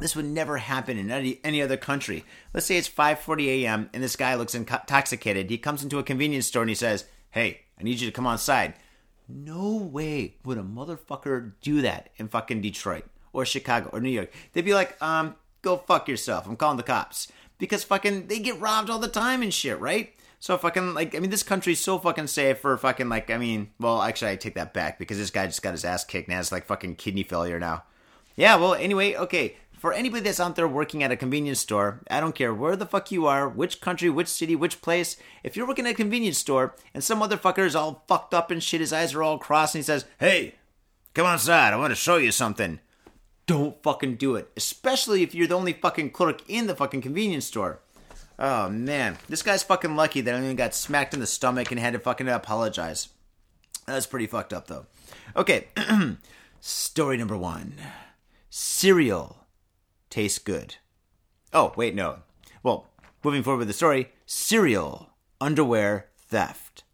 This 0.00 0.16
would 0.16 0.24
never 0.24 0.56
happen 0.56 0.98
in 0.98 1.08
any, 1.08 1.38
any 1.44 1.62
other 1.62 1.76
country. 1.76 2.24
Let's 2.52 2.66
say 2.66 2.76
it's 2.76 2.88
5:40 2.88 3.62
a.m. 3.62 3.90
and 3.94 4.02
this 4.02 4.16
guy 4.16 4.34
looks 4.34 4.56
intoxicated. 4.56 5.48
He 5.48 5.56
comes 5.56 5.84
into 5.84 6.00
a 6.00 6.02
convenience 6.02 6.48
store 6.48 6.62
and 6.62 6.68
he 6.68 6.74
says, 6.74 7.04
"Hey, 7.30 7.60
I 7.78 7.84
need 7.84 8.00
you 8.00 8.08
to 8.08 8.12
come 8.12 8.26
outside." 8.26 8.74
No 9.28 9.76
way 9.76 10.38
would 10.44 10.58
a 10.58 10.64
motherfucker 10.64 11.52
do 11.60 11.80
that 11.80 12.10
in 12.16 12.26
fucking 12.26 12.60
Detroit 12.60 13.04
or 13.32 13.46
Chicago 13.46 13.90
or 13.92 14.00
New 14.00 14.10
York. 14.10 14.32
They'd 14.52 14.64
be 14.64 14.74
like, 14.74 15.00
"Um, 15.00 15.36
go 15.62 15.76
fuck 15.76 16.08
yourself. 16.08 16.44
I'm 16.48 16.56
calling 16.56 16.76
the 16.76 16.82
cops." 16.82 17.30
Because 17.58 17.84
fucking 17.84 18.26
they 18.26 18.40
get 18.40 18.60
robbed 18.60 18.90
all 18.90 18.98
the 18.98 19.06
time 19.06 19.42
and 19.42 19.54
shit, 19.54 19.78
right? 19.78 20.12
So 20.46 20.56
fucking 20.56 20.94
like 20.94 21.12
I 21.16 21.18
mean 21.18 21.30
this 21.30 21.42
country's 21.42 21.80
so 21.80 21.98
fucking 21.98 22.28
safe 22.28 22.60
for 22.60 22.78
fucking 22.78 23.08
like 23.08 23.32
I 23.32 23.36
mean 23.36 23.70
well 23.80 24.00
actually 24.00 24.30
I 24.30 24.36
take 24.36 24.54
that 24.54 24.72
back 24.72 24.96
because 24.96 25.18
this 25.18 25.32
guy 25.32 25.44
just 25.46 25.60
got 25.60 25.72
his 25.72 25.84
ass 25.84 26.04
kicked 26.04 26.28
and 26.28 26.36
has 26.36 26.52
like 26.52 26.66
fucking 26.66 26.94
kidney 26.94 27.24
failure 27.24 27.58
now. 27.58 27.82
Yeah, 28.36 28.54
well 28.54 28.74
anyway, 28.74 29.16
okay. 29.16 29.56
For 29.72 29.92
anybody 29.92 30.22
that's 30.22 30.38
out 30.38 30.54
there 30.54 30.68
working 30.68 31.02
at 31.02 31.10
a 31.10 31.16
convenience 31.16 31.58
store, 31.58 32.00
I 32.08 32.20
don't 32.20 32.36
care 32.36 32.54
where 32.54 32.76
the 32.76 32.86
fuck 32.86 33.10
you 33.10 33.26
are, 33.26 33.48
which 33.48 33.80
country, 33.80 34.08
which 34.08 34.28
city, 34.28 34.54
which 34.54 34.82
place. 34.82 35.16
If 35.42 35.56
you're 35.56 35.66
working 35.66 35.84
at 35.86 35.94
a 35.94 35.94
convenience 35.94 36.38
store 36.38 36.76
and 36.94 37.02
some 37.02 37.18
motherfucker 37.18 37.66
is 37.66 37.74
all 37.74 38.04
fucked 38.06 38.32
up 38.32 38.52
and 38.52 38.62
shit, 38.62 38.80
his 38.80 38.92
eyes 38.92 39.14
are 39.14 39.24
all 39.24 39.38
crossed, 39.38 39.74
and 39.74 39.80
he 39.80 39.84
says, 39.84 40.04
"Hey, 40.20 40.54
come 41.12 41.26
outside. 41.26 41.72
I 41.72 41.76
want 41.76 41.90
to 41.90 41.96
show 41.96 42.18
you 42.18 42.30
something." 42.30 42.78
Don't 43.48 43.82
fucking 43.82 44.14
do 44.14 44.36
it, 44.36 44.52
especially 44.56 45.24
if 45.24 45.34
you're 45.34 45.48
the 45.48 45.56
only 45.56 45.72
fucking 45.72 46.10
clerk 46.10 46.42
in 46.46 46.68
the 46.68 46.76
fucking 46.76 47.02
convenience 47.02 47.46
store. 47.46 47.80
Oh 48.38 48.68
man, 48.68 49.16
this 49.28 49.42
guy's 49.42 49.62
fucking 49.62 49.96
lucky 49.96 50.20
that 50.20 50.34
I 50.34 50.38
only 50.38 50.54
got 50.54 50.74
smacked 50.74 51.14
in 51.14 51.20
the 51.20 51.26
stomach 51.26 51.70
and 51.70 51.80
had 51.80 51.94
to 51.94 51.98
fucking 51.98 52.28
apologize. 52.28 53.08
That's 53.86 54.06
pretty 54.06 54.26
fucked 54.26 54.52
up 54.52 54.66
though. 54.66 54.86
Okay, 55.34 55.68
story 56.60 57.16
number 57.16 57.36
one: 57.36 57.74
cereal 58.50 59.46
tastes 60.10 60.38
good. 60.38 60.76
Oh 61.52 61.72
wait, 61.76 61.94
no. 61.94 62.18
Well, 62.62 62.88
moving 63.24 63.42
forward 63.42 63.60
with 63.60 63.68
the 63.68 63.74
story: 63.74 64.12
serial 64.26 65.10
underwear 65.40 66.08
theft. 66.18 66.84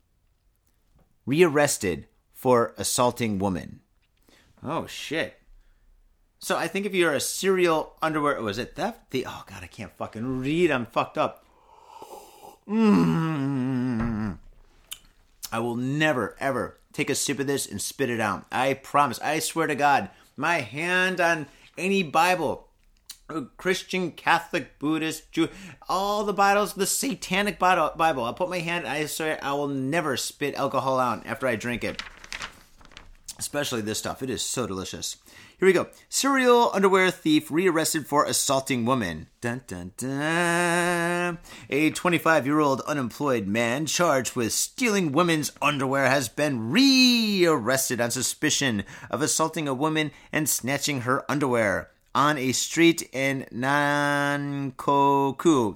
Rearrested 1.26 2.07
for 2.32 2.74
assaulting 2.76 3.38
woman. 3.38 3.80
Oh 4.62 4.86
shit. 4.86 5.41
So 6.43 6.57
I 6.57 6.66
think 6.66 6.86
if 6.86 6.95
you're 6.95 7.14
a 7.14 7.20
serial 7.20 7.95
underwear, 8.03 8.43
was 8.43 8.59
it 8.59 8.74
theft? 8.74 9.12
The 9.12 9.24
oh 9.28 9.45
god, 9.47 9.62
I 9.62 9.68
can't 9.68 9.97
fucking 9.97 10.40
read. 10.40 10.72
I'm 10.72 10.86
fucked 10.86 11.16
up. 11.16 11.45
Mm. 12.68 14.38
I 15.53 15.59
will 15.61 15.76
never 15.76 16.34
ever 16.40 16.80
take 16.93 17.11
a 17.11 17.14
sip 17.14 17.38
of 17.38 17.47
this 17.47 17.70
and 17.70 17.80
spit 17.80 18.11
it 18.11 18.20
out. 18.20 18.45
I 18.51 18.74
promise. 18.74 19.20
I 19.20 19.38
swear 19.38 19.68
to 19.68 19.76
God, 19.76 20.11
my 20.36 20.62
hand 20.62 21.20
on 21.20 21.47
any 21.78 22.03
Bible, 22.03 22.66
Christian, 23.57 24.11
Catholic, 24.11 24.80
Buddhist, 24.80 25.30
Jew, 25.30 25.49
all 25.88 26.24
the 26.24 26.32
Bibles, 26.32 26.74
the 26.74 26.86
Satanic 26.86 27.61
Bible. 27.61 28.24
I'll 28.24 28.34
put 28.34 28.51
my 28.51 28.59
hand. 28.59 28.88
I 28.88 29.07
swear 29.07 29.38
I 29.43 29.53
will 29.53 29.68
never 29.68 30.16
spit 30.16 30.57
alcohol 30.57 30.99
out 30.99 31.24
after 31.24 31.47
I 31.47 31.55
drink 31.55 31.84
it. 31.84 32.03
Especially 33.38 33.80
this 33.80 34.01
stuff. 34.01 34.24
It 34.24 34.30
is 34.30 34.43
so 34.43 34.66
delicious. 34.66 35.16
Here 35.63 35.69
we 35.69 35.75
go. 35.75 35.87
Serial 36.09 36.73
underwear 36.75 37.09
thief 37.13 37.49
rearrested 37.49 38.09
for 38.09 38.25
assaulting 38.25 38.85
woman. 38.85 39.29
Dun, 39.41 39.63
dun, 39.69 39.93
dun. 39.97 41.39
A 41.71 41.91
25 41.91 42.47
year 42.47 42.59
old 42.59 42.81
unemployed 42.81 43.47
man 43.47 43.87
charged 43.87 44.35
with 44.35 44.53
stealing 44.53 45.13
women's 45.13 45.53
underwear 45.63 46.07
has 46.07 46.29
been 46.29 46.73
rearrested 46.73 48.01
on 48.01 48.11
suspicion 48.11 48.83
of 49.09 49.23
assaulting 49.23 49.69
a 49.69 49.73
woman 49.73 50.11
and 50.33 50.49
snatching 50.49 51.03
her 51.03 51.25
underwear. 51.31 51.93
on 52.13 52.39
a 52.39 52.51
street 52.51 53.09
in 53.13 53.47
Nankoku 53.55 54.59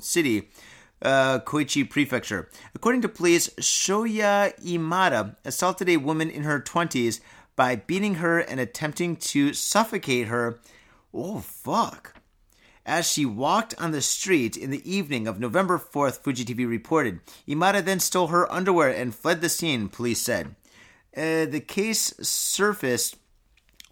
City, 0.02 0.50
uh, 1.00 1.38
Kochi 1.38 1.84
Prefecture. 1.84 2.50
According 2.74 3.02
to 3.02 3.08
police, 3.08 3.50
Shoya 3.60 4.52
Imada 4.64 5.36
assaulted 5.44 5.88
a 5.88 5.98
woman 5.98 6.28
in 6.28 6.42
her 6.42 6.60
20s 6.60 7.20
by 7.56 7.74
beating 7.76 8.16
her 8.16 8.38
and 8.38 8.60
attempting 8.60 9.16
to 9.16 9.52
suffocate 9.54 10.28
her. 10.28 10.60
Oh, 11.12 11.40
fuck. 11.40 12.14
As 12.84 13.10
she 13.10 13.26
walked 13.26 13.74
on 13.80 13.90
the 13.90 14.02
street 14.02 14.56
in 14.56 14.70
the 14.70 14.88
evening 14.88 15.26
of 15.26 15.40
November 15.40 15.78
4th, 15.78 16.20
Fuji 16.20 16.44
TV 16.44 16.68
reported. 16.68 17.20
Imada 17.48 17.84
then 17.84 17.98
stole 17.98 18.28
her 18.28 18.50
underwear 18.52 18.90
and 18.90 19.14
fled 19.14 19.40
the 19.40 19.48
scene, 19.48 19.88
police 19.88 20.20
said. 20.20 20.54
Uh, 21.16 21.46
the 21.46 21.64
case 21.66 22.14
surfaced 22.20 23.16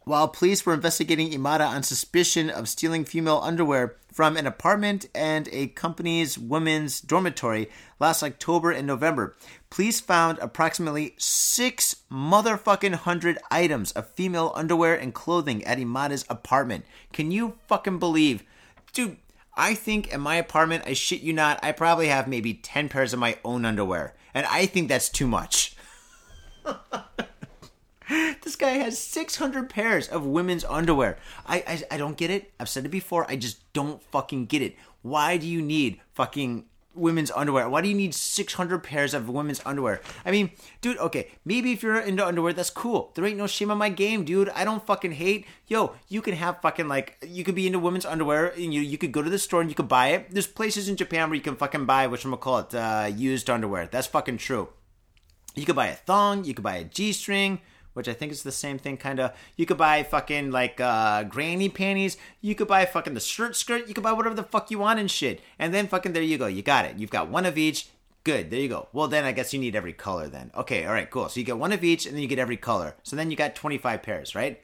while 0.05 0.29
police 0.29 0.65
were 0.65 0.75
investigating 0.75 1.31
Imada 1.31 1.67
on 1.67 1.83
suspicion 1.83 2.51
of 2.51 2.69
stealing 2.69 3.05
female 3.05 3.41
underwear 3.43 3.97
from 4.13 4.37
an 4.37 4.47
apartment 4.47 5.07
and 5.15 5.49
a 5.51 5.67
company's 5.69 6.39
women's 6.39 7.01
dormitory 7.01 7.69
last 7.99 8.23
October 8.23 8.71
and 8.71 8.87
November. 8.87 9.35
Police 9.71 10.01
found 10.01 10.39
approximately 10.39 11.15
six 11.19 11.97
motherfucking 12.13 12.95
hundred 12.95 13.39
items 13.51 13.91
of 13.93 14.09
female 14.11 14.53
underwear 14.55 14.95
and 14.95 15.13
clothing 15.13 15.65
at 15.65 15.79
Imada's 15.79 16.25
apartment. 16.29 16.85
Can 17.13 17.33
you 17.33 17.59
fucking 17.67 17.99
believe? 17.99 18.45
Dude, 18.93 19.17
I 19.57 19.75
think 19.75 20.13
in 20.13 20.21
my 20.21 20.37
apartment, 20.37 20.85
I 20.87 20.93
shit 20.93 21.23
you 21.23 21.33
not, 21.33 21.59
I 21.63 21.73
probably 21.73 22.09
have 22.09 22.29
maybe 22.29 22.55
10 22.55 22.89
pairs 22.89 23.13
of 23.13 23.19
my 23.19 23.39
own 23.45 23.65
underwear. 23.65 24.15
And 24.33 24.47
I 24.47 24.67
think 24.67 24.89
that's 24.89 25.09
too 25.09 25.27
much. 25.27 25.77
this 28.55 28.69
guy 28.69 28.79
has 28.79 28.97
600 28.99 29.69
pairs 29.69 30.07
of 30.07 30.25
women's 30.25 30.65
underwear. 30.65 31.19
I, 31.45 31.65
I 31.67 31.83
I 31.95 31.97
don't 31.97 32.17
get 32.17 32.31
it. 32.31 32.53
I've 32.61 32.69
said 32.69 32.85
it 32.85 32.91
before. 32.91 33.29
I 33.29 33.35
just 33.35 33.73
don't 33.73 34.01
fucking 34.01 34.47
get 34.47 34.63
it. 34.63 34.77
Why 35.03 35.37
do 35.39 35.47
you 35.49 35.61
need 35.61 36.01
fucking 36.13 36.67
women's 36.95 37.33
underwear? 37.33 37.69
Why 37.69 37.81
do 37.81 37.89
you 37.89 37.97
need 37.97 38.15
600 38.15 38.79
pairs 38.85 39.13
of 39.13 39.29
women's 39.29 39.61
underwear? 39.67 40.01
I 40.25 40.31
mean, 40.31 40.53
dude, 40.81 40.99
okay, 40.99 41.33
maybe 41.45 41.73
if 41.73 41.83
you're 41.83 41.99
into 41.99 42.25
underwear, 42.25 42.53
that's 42.53 42.71
cool. 42.71 43.11
There 43.17 43.27
ain't 43.27 43.39
no 43.39 43.49
shame 43.49 43.73
on 43.73 43.79
my 43.79 43.89
game, 43.89 44.25
dude. 44.25 44.51
I 44.51 44.65
don't 44.65 44.87
fucking 44.87 45.19
hate. 45.19 45.47
Yo, 45.67 45.97
you 46.09 46.23
can 46.23 46.35
have 46.35 46.63
fucking 46.63 46.87
like 46.87 47.19
you 47.27 47.43
could 47.43 47.57
be 47.57 47.67
into 47.67 47.81
women's 47.81 48.07
underwear 48.07 48.53
and 48.55 48.73
you 48.73 48.83
you 48.83 48.99
could 48.99 49.11
go 49.11 49.23
to 49.23 49.31
the 49.31 49.41
store 49.41 49.63
and 49.63 49.69
you 49.69 49.75
could 49.75 49.89
buy 49.89 50.15
it. 50.15 50.31
There's 50.31 50.47
places 50.47 50.89
in 50.89 50.95
Japan 50.95 51.29
where 51.29 51.35
you 51.35 51.43
can 51.43 51.57
fucking 51.57 51.87
buy 51.87 52.07
what 52.07 52.23
you're 52.23 52.31
gonna 52.31 52.41
call 52.41 52.59
it, 52.61 52.73
uh, 52.73 53.11
used 53.11 53.51
underwear. 53.51 53.89
That's 53.91 54.07
fucking 54.07 54.39
true. 54.39 54.69
You 55.57 55.67
could 55.67 55.77
buy 55.77 55.89
a 55.89 55.97
thong, 55.97 56.45
you 56.45 56.55
could 56.55 56.65
buy 56.65 56.77
a 56.77 56.85
G-string, 56.85 57.61
which 57.95 58.09
I 58.09 58.13
think 58.13 58.31
is 58.31 58.43
the 58.43 58.53
same 58.53 58.79
thing, 58.79 58.97
kind 58.97 59.19
of. 59.19 59.33
You 59.57 59.67
could 59.67 59.79
buy 59.79 60.03
fucking 60.03 60.51
like 60.51 60.81
uh, 60.81 61.25
granny 61.25 61.69
panties. 61.69 62.17
You 62.41 62.55
could 62.55 62.69
buy 62.69 62.85
fucking 62.85 63.15
the 63.15 63.21
shirt 63.21 63.57
skirt. 63.57 63.89
You 63.89 63.95
could 63.95 64.05
buy 64.05 64.13
whatever 64.13 64.35
the 64.35 64.43
fuck 64.43 64.71
you 64.71 64.79
want 64.79 65.01
and 65.01 65.11
shit. 65.11 65.41
And 65.59 65.73
then 65.73 65.89
fucking 65.89 66.13
there 66.13 66.23
you 66.23 66.39
go. 66.39 66.47
You 66.47 66.63
got 66.63 66.85
it. 66.85 66.99
You've 66.99 67.11
got 67.11 67.29
one 67.29 67.47
of 67.47 67.57
each. 67.57 67.89
Good. 68.25 68.51
There 68.51 68.61
you 68.61 68.69
go. 68.69 68.89
Well, 68.93 69.09
then 69.09 69.25
I 69.25 69.33
guess 69.33 69.53
you 69.53 69.61
need 69.61 69.77
every 69.77 69.93
color 69.93 70.29
then. 70.29 70.51
Okay. 70.57 70.85
All 70.85 70.93
right. 70.93 71.11
Cool. 71.11 71.29
So 71.29 71.41
you 71.41 71.47
get 71.47 71.59
one 71.59 71.73
of 71.73 71.85
each 71.85 72.07
and 72.07 72.15
then 72.15 72.23
you 72.23 72.29
get 72.29 72.39
every 72.39 72.57
color. 72.57 72.97
So 73.03 73.17
then 73.17 73.31
you 73.31 73.37
got 73.37 73.55
25 73.55 74.03
pairs, 74.03 74.35
right? 74.35 74.63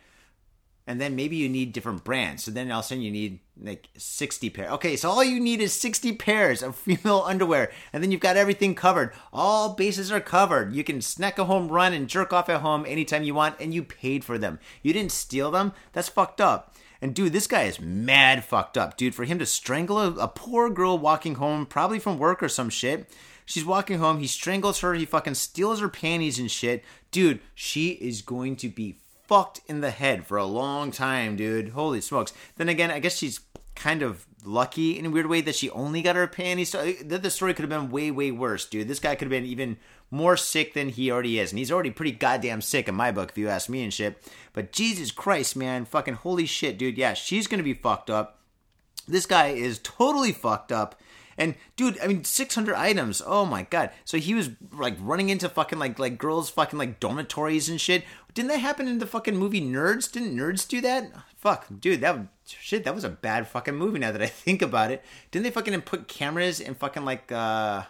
And 0.91 1.01
then 1.01 1.15
maybe 1.15 1.37
you 1.37 1.49
need 1.49 1.73
different 1.73 2.03
brands. 2.03 2.43
So 2.43 2.51
then 2.51 2.69
all 2.73 2.81
of 2.81 2.85
a 2.85 2.89
sudden 2.89 3.05
you 3.05 3.13
need 3.13 3.39
like 3.63 3.91
60 3.97 4.51
pairs. 4.51 4.73
Okay, 4.73 4.97
so 4.97 5.09
all 5.09 5.23
you 5.23 5.39
need 5.39 5.61
is 5.61 5.73
60 5.73 6.15
pairs 6.15 6.65
of 6.65 6.75
female 6.77 7.23
underwear, 7.25 7.71
and 7.93 8.03
then 8.03 8.11
you've 8.11 8.21
got 8.21 8.37
everything 8.37 8.75
covered. 8.75 9.13
All 9.33 9.75
bases 9.75 10.11
are 10.11 10.19
covered. 10.21 10.75
You 10.75 10.83
can 10.83 11.01
snack 11.01 11.39
a 11.39 11.45
home 11.45 11.69
run 11.69 11.93
and 11.93 12.09
jerk 12.09 12.33
off 12.33 12.49
at 12.49 12.63
home 12.63 12.85
anytime 12.89 13.23
you 13.23 13.35
want, 13.35 13.55
and 13.61 13.73
you 13.73 13.85
paid 13.85 14.25
for 14.25 14.37
them. 14.37 14.59
You 14.83 14.93
didn't 14.93 15.13
steal 15.13 15.53
them. 15.53 15.75
That's 15.93 16.09
fucked 16.09 16.41
up. 16.41 16.75
And 17.01 17.15
dude, 17.15 17.33
this 17.33 17.47
guy 17.47 17.63
is 17.63 17.79
mad 17.79 18.43
fucked 18.43 18.77
up, 18.77 18.97
dude. 18.97 19.15
For 19.15 19.25
him 19.25 19.39
to 19.39 19.47
strangle 19.47 20.01
a, 20.01 20.11
a 20.15 20.29
poor 20.29 20.71
girl 20.71 20.99
walking 20.99 21.37
home, 21.37 21.67
probably 21.67 22.01
from 22.01 22.19
work 22.19 22.43
or 22.43 22.49
some 22.49 22.69
shit. 22.69 23.09
She's 23.47 23.65
walking 23.65 23.99
home. 23.99 24.19
He 24.19 24.27
strangles 24.27 24.81
her. 24.81 24.95
He 24.95 25.05
fucking 25.05 25.35
steals 25.35 25.81
her 25.81 25.89
panties 25.89 26.41
and 26.41 26.51
shit. 26.51 26.85
Dude, 27.11 27.41
she 27.55 27.91
is 27.91 28.23
going 28.23 28.57
to 28.57 28.69
be 28.69 28.99
fucked 29.31 29.61
in 29.69 29.81
the 29.81 29.93
head 29.93 30.27
for 30.27 30.37
a 30.37 30.45
long 30.45 30.91
time, 30.91 31.37
dude. 31.37 31.69
Holy 31.69 32.01
smokes. 32.01 32.33
Then 32.57 32.69
again, 32.69 32.91
I 32.91 32.99
guess 32.99 33.17
she's 33.17 33.39
kind 33.77 34.03
of 34.03 34.27
lucky 34.45 34.99
in 34.99 35.07
a 35.07 35.11
weird 35.11 35.27
way 35.27 35.41
that 35.41 35.55
she 35.55 35.71
only 35.71 36.03
got 36.03 36.17
her 36.17 36.27
panties. 36.27 36.73
The 36.73 37.31
story 37.31 37.55
could 37.55 37.63
have 37.63 37.71
been 37.71 37.93
way, 37.93 38.11
way 38.11 38.33
worse, 38.33 38.67
dude. 38.67 38.89
This 38.89 38.99
guy 38.99 39.15
could 39.15 39.27
have 39.27 39.31
been 39.31 39.45
even 39.45 39.77
more 40.11 40.37
sick 40.37 40.75
than 40.75 40.89
he 40.89 41.13
already 41.13 41.39
is. 41.39 41.53
And 41.53 41.61
he's 41.61 41.71
already 41.71 41.93
pretty 41.93 42.11
goddamn 42.11 42.61
sick 42.61 42.89
in 42.89 42.97
my 42.97 43.13
book, 43.13 43.31
if 43.31 43.39
you 43.39 43.49
ask 43.49 43.69
me 43.69 43.85
and 43.85 43.95
shit. 43.95 44.21
But 44.53 44.73
Jesus 44.73 45.13
Christ, 45.13 45.55
man. 45.55 45.85
Fucking 45.85 46.15
holy 46.15 46.47
shit, 46.47 46.77
dude. 46.77 46.99
Yeah, 46.99 47.15
she's 47.15 47.47
gonna 47.47 47.63
be 47.63 47.75
fucked 47.75 48.11
up. 48.11 48.41
This 49.07 49.27
guy 49.27 49.51
is 49.51 49.79
totally 49.79 50.33
fucked 50.33 50.73
up. 50.73 51.01
And 51.39 51.55
dude, 51.75 51.99
I 52.01 52.07
mean, 52.07 52.25
600 52.25 52.75
items. 52.75 53.23
Oh 53.25 53.47
my 53.47 53.63
god. 53.63 53.93
So 54.05 54.19
he 54.19 54.35
was 54.35 54.51
like 54.73 54.97
running 55.01 55.31
into 55.31 55.49
fucking 55.49 55.79
like 55.79 55.99
like 55.99 56.19
girls 56.19 56.51
fucking 56.51 56.79
like 56.79 57.01
dormitories 57.01 57.71
and 57.71 57.81
shit. 57.81 58.05
Didn't 58.35 58.49
that 58.49 58.59
happen 58.59 58.89
in 58.89 58.99
the 58.99 59.07
fucking 59.07 59.37
movie 59.37 59.61
Nerds? 59.61 60.11
Didn't 60.11 60.37
Nerds 60.37 60.69
do 60.69 60.81
that? 60.81 61.11
Fuck, 61.37 61.67
dude, 61.81 62.01
that 62.01 62.27
shit. 62.47 62.85
That 62.85 62.95
was 62.95 63.05
a 63.05 63.11
bad 63.11 63.49
fucking 63.49 63.75
movie. 63.75 63.99
Now 63.99 64.13
that 64.13 64.23
I 64.23 64.27
think 64.29 64.63
about 64.63 64.91
it, 64.91 65.05
didn't 65.31 65.45
they 65.45 65.51
fucking 65.51 65.81
put 65.83 66.09
cameras 66.09 66.61
in 66.61 66.75
fucking 66.75 67.05
like 67.05 67.31
uh. 67.33 67.83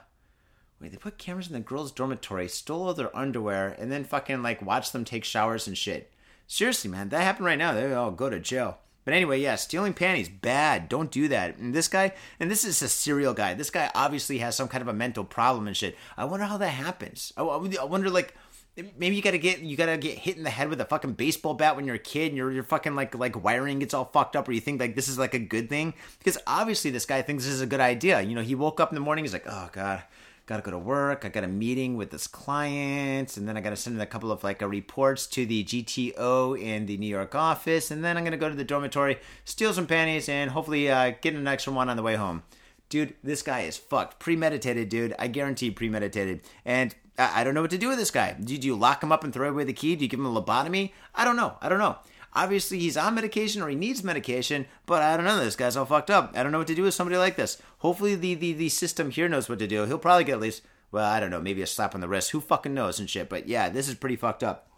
Wait, 0.81 0.93
they 0.93 0.97
put 0.97 1.19
cameras 1.19 1.47
in 1.47 1.53
the 1.53 1.61
girls' 1.61 1.93
dormitory, 1.93 2.49
stole 2.49 2.87
all 2.87 2.95
their 2.95 3.15
underwear, 3.15 3.77
and 3.79 3.93
then 3.93 4.03
fucking 4.03 4.43
like 4.43 4.63
watch 4.63 4.93
them 4.93 5.05
take 5.05 5.25
showers 5.25 5.67
and 5.67 5.77
shit. 5.77 6.11
Seriously, 6.47 6.91
man, 6.91 7.11
that 7.11 7.23
happened 7.23 7.47
right 7.47 7.59
now. 7.59 7.75
They 7.75 7.93
all 7.93 8.11
go 8.11 8.31
to 8.31 8.41
jail. 8.41 8.79
But 9.05 9.15
anyway, 9.15 9.41
yeah, 9.41 9.57
stealing 9.57 9.95
panties, 9.95 10.29
bad. 10.29 10.89
Don't 10.89 11.11
do 11.11 11.29
that. 11.29 11.57
And 11.57 11.75
this 11.75 11.89
guy, 11.89 12.13
and 12.39 12.51
this 12.51 12.65
is 12.65 12.83
a 12.83 12.89
serial 12.89 13.35
guy. 13.35 13.55
This 13.55 13.71
guy 13.71 13.91
obviously 13.95 14.39
has 14.39 14.57
some 14.57 14.69
kind 14.69 14.83
of 14.83 14.89
a 14.89 14.93
mental 14.93 15.25
problem 15.25 15.67
and 15.67 15.77
shit. 15.77 15.97
I 16.17 16.25
wonder 16.25 16.47
how 16.47 16.59
that 16.59 16.69
happens. 16.69 17.33
I, 17.37 17.43
I 17.43 17.85
wonder, 17.85 18.11
like, 18.11 18.35
maybe 18.77 19.17
you 19.17 19.23
gotta 19.23 19.39
get 19.39 19.61
you 19.61 19.77
gotta 19.77 19.97
get 19.97 20.19
hit 20.19 20.37
in 20.37 20.43
the 20.43 20.51
head 20.51 20.69
with 20.69 20.81
a 20.81 20.85
fucking 20.85 21.13
baseball 21.13 21.55
bat 21.55 21.77
when 21.77 21.85
you're 21.85 21.97
a 21.97 21.99
kid 21.99 22.29
and 22.29 22.37
your 22.37 22.51
your 22.53 22.63
fucking 22.63 22.95
like 22.95 23.15
like 23.15 23.43
wiring 23.43 23.79
gets 23.79 23.95
all 23.95 24.05
fucked 24.05 24.37
up 24.37 24.49
or 24.49 24.53
you 24.53 24.61
think 24.61 24.81
like 24.81 24.95
this 24.95 25.09
is 25.09 25.19
like 25.19 25.35
a 25.35 25.39
good 25.39 25.69
thing 25.69 25.93
because 26.19 26.39
obviously 26.47 26.91
this 26.91 27.07
guy 27.07 27.23
thinks 27.23 27.45
this 27.45 27.53
is 27.53 27.61
a 27.61 27.67
good 27.67 27.81
idea 27.81 28.21
you 28.21 28.35
know 28.35 28.43
he 28.43 28.55
woke 28.55 28.81
up 28.81 28.91
in 28.91 28.95
the 28.95 29.01
morning 29.01 29.25
he's 29.25 29.33
like 29.33 29.47
oh 29.47 29.69
god 29.73 30.03
gotta 30.51 30.63
go 30.63 30.73
to 30.73 30.79
work. 30.79 31.25
I 31.25 31.29
got 31.29 31.45
a 31.45 31.49
meeting 31.49 31.97
with 31.97 32.11
this 32.11 32.27
client, 32.27 33.37
and 33.37 33.49
then 33.49 33.57
I 33.57 33.61
gotta 33.61 33.77
send 33.77 33.95
in 33.95 34.03
a 34.03 34.07
couple 34.07 34.33
of 34.33 34.43
like 34.43 34.61
reports 34.61 35.29
to 35.29 35.47
the 35.47 35.63
GTO 35.63 36.61
in 36.61 36.87
the 36.87 36.97
New 36.97 37.07
York 37.07 37.37
office, 37.37 37.93
and 37.93 38.05
then 38.05 38.17
I'm 38.17 38.25
gonna 38.25 38.37
go 38.37 38.49
to 38.49 38.57
the 38.57 38.65
dormitory, 38.65 39.19
steal 39.45 39.73
some 39.73 39.87
panties, 39.87 40.29
and 40.29 40.51
hopefully 40.51 40.91
uh, 40.91 41.13
get 41.21 41.35
an 41.35 41.47
extra 41.47 41.73
one 41.73 41.89
on 41.89 41.97
the 41.97 42.03
way 42.03 42.17
home. 42.17 42.43
Dude, 42.89 43.15
this 43.23 43.43
guy 43.43 43.61
is 43.61 43.77
fucked. 43.77 44.19
Premeditated, 44.19 44.89
dude. 44.89 45.15
I 45.17 45.29
guarantee 45.29 45.71
premeditated. 45.71 46.41
And 46.65 46.93
I, 47.21 47.45
don't 47.45 47.55
know 47.55 47.63
what 47.63 47.71
to 47.71 47.79
do 47.79 47.89
with 47.89 47.99
this 47.99 48.11
guy. 48.11 48.33
Do, 48.33 48.57
do 48.57 48.67
you 48.67 48.77
lock 48.77 49.03
him 49.03 49.13
up 49.13 49.25
and 49.25 49.33
throw 49.33 49.49
away 49.49 49.65
the 49.65 49.73
key? 49.73 49.97
Do 49.97 50.05
you 50.05 50.09
give 50.09 50.21
him 50.21 50.27
a 50.27 50.43
lobotomy? 50.43 50.93
I 51.15 51.25
don't 51.25 51.37
know. 51.37 51.57
I 51.61 51.69
don't 51.69 51.79
know. 51.79 51.99
Obviously, 52.33 52.79
he's 52.79 52.97
on 52.97 53.15
medication 53.15 53.61
or 53.61 53.69
he 53.69 53.75
needs 53.75 54.05
medication, 54.05 54.67
but 54.87 55.03
I 55.03 55.17
don't 55.17 55.27
know. 55.27 55.39
This 55.41 55.57
guy's 55.57 55.77
all 55.77 55.85
fucked 55.85 56.11
up. 56.11 56.33
I 56.37 56.43
don't 56.43 56.53
know 56.53 56.59
what 56.59 56.69
to 56.69 56.75
do 56.75 56.85
with 56.85 56.95
somebody 56.95 57.17
like 57.17 57.37
this. 57.37 57.61
Hopefully, 57.79 58.15
the, 58.15 58.35
the, 58.35 58.53
the 58.53 58.69
system 58.69 59.11
here 59.11 59.29
knows 59.29 59.49
what 59.49 59.59
to 59.59 59.67
do. 59.67 59.85
He'll 59.85 59.99
probably 59.99 60.25
get 60.25 60.35
at 60.35 60.41
least, 60.41 60.63
well, 60.93 61.05
I 61.05 61.19
don't 61.19 61.31
know, 61.31 61.41
maybe 61.41 61.63
a 61.63 61.67
slap 61.67 61.95
on 61.95 62.01
the 62.01 62.09
wrist. 62.09 62.31
Who 62.31 62.41
fucking 62.41 62.75
knows 62.75 63.01
and 63.01 63.11
shit. 63.11 63.29
But 63.29 63.49
yeah, 63.49 63.69
this 63.69 63.89
is 63.89 63.97
pretty 63.97 64.17
fucked 64.17 64.45
up. 64.45 64.69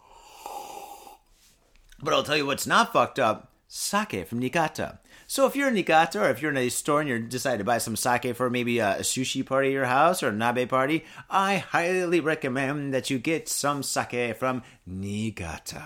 But 2.01 2.13
I'll 2.13 2.23
tell 2.23 2.37
you 2.37 2.45
what's 2.45 2.67
not 2.67 2.91
fucked 2.91 3.19
up 3.19 3.51
sake 3.67 4.27
from 4.27 4.39
Niigata. 4.39 4.99
So 5.33 5.47
if 5.47 5.55
you're 5.55 5.69
in 5.69 5.73
Niigata 5.73 6.21
or 6.21 6.29
if 6.29 6.43
you're 6.43 6.51
in 6.51 6.57
a 6.57 6.69
store 6.69 6.99
and 6.99 7.09
you 7.09 7.17
decide 7.17 7.57
to 7.57 7.63
buy 7.63 7.79
some 7.79 7.95
sake 7.95 8.35
for 8.35 8.51
maybe 8.51 8.77
a, 8.77 8.97
sushi 8.99 9.43
party 9.43 9.69
at 9.69 9.73
your 9.73 9.85
house 9.85 10.21
or 10.21 10.27
a 10.27 10.31
nabe 10.31 10.69
party, 10.69 11.05
I 11.27 11.57
highly 11.57 12.19
recommend 12.19 12.93
that 12.93 13.09
you 13.09 13.17
get 13.17 13.49
some 13.49 13.81
sake 13.81 14.37
from 14.37 14.61
Niigata. 14.85 15.85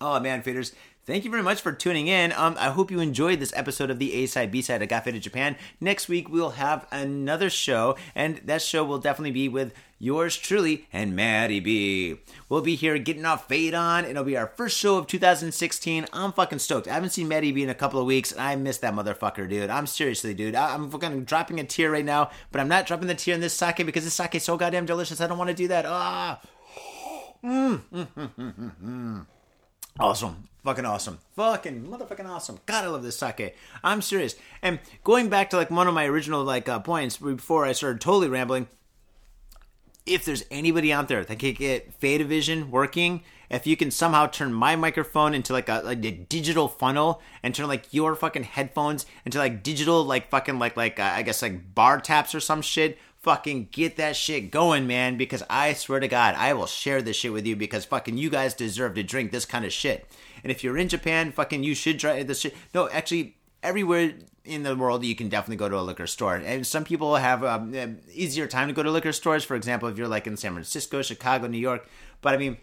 Oh 0.00 0.18
man, 0.20 0.42
faders. 0.42 0.72
Thank 1.08 1.24
you 1.24 1.30
very 1.30 1.42
much 1.42 1.62
for 1.62 1.72
tuning 1.72 2.06
in. 2.06 2.32
Um, 2.32 2.54
I 2.58 2.68
hope 2.68 2.90
you 2.90 3.00
enjoyed 3.00 3.40
this 3.40 3.54
episode 3.56 3.88
of 3.88 3.98
the 3.98 4.12
A 4.12 4.26
Side 4.26 4.50
B 4.50 4.60
Side 4.60 4.82
of 4.82 4.90
Got 4.90 5.04
Faded 5.04 5.22
Japan. 5.22 5.56
Next 5.80 6.06
week 6.06 6.28
we'll 6.28 6.50
have 6.50 6.86
another 6.92 7.48
show, 7.48 7.96
and 8.14 8.42
that 8.44 8.60
show 8.60 8.84
will 8.84 8.98
definitely 8.98 9.30
be 9.30 9.48
with 9.48 9.72
yours 9.98 10.36
truly 10.36 10.86
and 10.92 11.16
Matty 11.16 11.60
B. 11.60 12.16
We'll 12.50 12.60
be 12.60 12.74
here 12.74 12.98
getting 12.98 13.24
our 13.24 13.38
fade 13.38 13.72
on. 13.72 14.04
It'll 14.04 14.22
be 14.22 14.36
our 14.36 14.48
first 14.48 14.76
show 14.76 14.98
of 14.98 15.06
2016. 15.06 16.04
I'm 16.12 16.30
fucking 16.34 16.58
stoked. 16.58 16.86
I 16.86 16.92
haven't 16.92 17.08
seen 17.08 17.26
Matty 17.26 17.52
B 17.52 17.62
in 17.62 17.70
a 17.70 17.74
couple 17.74 17.98
of 17.98 18.04
weeks, 18.04 18.30
and 18.30 18.42
I 18.42 18.54
miss 18.56 18.76
that 18.76 18.92
motherfucker, 18.92 19.48
dude. 19.48 19.70
I'm 19.70 19.86
seriously, 19.86 20.34
dude. 20.34 20.54
I'm 20.54 20.90
fucking 20.90 21.24
dropping 21.24 21.58
a 21.58 21.64
tear 21.64 21.90
right 21.90 22.04
now, 22.04 22.28
but 22.52 22.60
I'm 22.60 22.68
not 22.68 22.84
dropping 22.84 23.08
the 23.08 23.14
tear 23.14 23.34
in 23.34 23.40
this 23.40 23.54
sake 23.54 23.78
because 23.78 24.04
this 24.04 24.12
sake 24.12 24.34
is 24.34 24.42
so 24.42 24.58
goddamn 24.58 24.84
delicious. 24.84 25.22
I 25.22 25.26
don't 25.26 25.38
want 25.38 25.48
to 25.48 25.56
do 25.56 25.68
that. 25.68 25.86
Ah. 25.86 26.38
Mm. 27.42 27.80
Mm, 27.94 28.08
mm, 28.08 28.30
mm, 28.34 28.54
mm, 28.58 28.72
mm. 28.84 29.26
Awesome. 29.98 30.48
Fucking 30.68 30.84
awesome. 30.84 31.18
Fucking 31.34 31.84
motherfucking 31.84 32.28
awesome. 32.28 32.60
God, 32.66 32.84
I 32.84 32.88
love 32.88 33.02
this 33.02 33.16
sake. 33.16 33.56
I'm 33.82 34.02
serious. 34.02 34.36
And 34.60 34.80
going 35.02 35.30
back 35.30 35.48
to 35.48 35.56
like 35.56 35.70
one 35.70 35.88
of 35.88 35.94
my 35.94 36.04
original 36.04 36.44
like 36.44 36.68
uh, 36.68 36.78
points 36.78 37.16
before 37.16 37.64
I 37.64 37.72
started 37.72 38.02
totally 38.02 38.28
rambling, 38.28 38.68
if 40.04 40.26
there's 40.26 40.44
anybody 40.50 40.92
out 40.92 41.08
there 41.08 41.24
that 41.24 41.38
can 41.38 41.54
get 41.54 41.98
Vision 41.98 42.70
working, 42.70 43.22
if 43.48 43.66
you 43.66 43.78
can 43.78 43.90
somehow 43.90 44.26
turn 44.26 44.52
my 44.52 44.76
microphone 44.76 45.32
into 45.32 45.54
like 45.54 45.70
a, 45.70 45.80
like 45.82 46.04
a 46.04 46.10
digital 46.10 46.68
funnel 46.68 47.22
and 47.42 47.54
turn 47.54 47.66
like 47.66 47.94
your 47.94 48.14
fucking 48.14 48.44
headphones 48.44 49.06
into 49.24 49.38
like 49.38 49.62
digital 49.62 50.04
like 50.04 50.28
fucking 50.28 50.58
like 50.58 50.76
like 50.76 51.00
uh, 51.00 51.12
I 51.14 51.22
guess 51.22 51.40
like 51.40 51.74
bar 51.74 51.98
taps 51.98 52.34
or 52.34 52.40
some 52.40 52.60
shit, 52.60 52.98
fucking 53.16 53.68
get 53.72 53.96
that 53.96 54.16
shit 54.16 54.50
going, 54.50 54.86
man. 54.86 55.16
Because 55.16 55.42
I 55.48 55.72
swear 55.72 56.00
to 56.00 56.08
God, 56.08 56.34
I 56.34 56.52
will 56.52 56.66
share 56.66 57.00
this 57.00 57.16
shit 57.16 57.32
with 57.32 57.46
you 57.46 57.56
because 57.56 57.86
fucking 57.86 58.18
you 58.18 58.28
guys 58.28 58.52
deserve 58.52 58.96
to 58.96 59.02
drink 59.02 59.32
this 59.32 59.46
kind 59.46 59.64
of 59.64 59.72
shit. 59.72 60.06
And 60.42 60.50
if 60.50 60.62
you're 60.62 60.78
in 60.78 60.88
Japan, 60.88 61.32
fucking 61.32 61.62
you 61.62 61.74
should 61.74 61.98
try 61.98 62.22
this 62.22 62.40
shit. 62.40 62.56
No, 62.74 62.88
actually, 62.90 63.36
everywhere 63.62 64.14
in 64.44 64.62
the 64.62 64.74
world 64.74 65.04
you 65.04 65.14
can 65.14 65.28
definitely 65.28 65.56
go 65.56 65.68
to 65.68 65.78
a 65.78 65.82
liquor 65.82 66.06
store 66.06 66.36
and 66.36 66.66
some 66.66 66.82
people 66.82 67.16
have 67.16 67.44
um, 67.44 67.98
easier 68.10 68.46
time 68.46 68.68
to 68.68 68.72
go 68.72 68.82
to 68.82 68.90
liquor 68.90 69.12
stores 69.12 69.44
for 69.44 69.54
example 69.54 69.90
if 69.90 69.98
you're 69.98 70.08
like 70.08 70.26
in 70.26 70.38
san 70.38 70.52
francisco 70.52 71.02
chicago 71.02 71.46
new 71.46 71.58
york 71.58 71.86
but 72.22 72.32
i 72.32 72.38
mean 72.38 72.56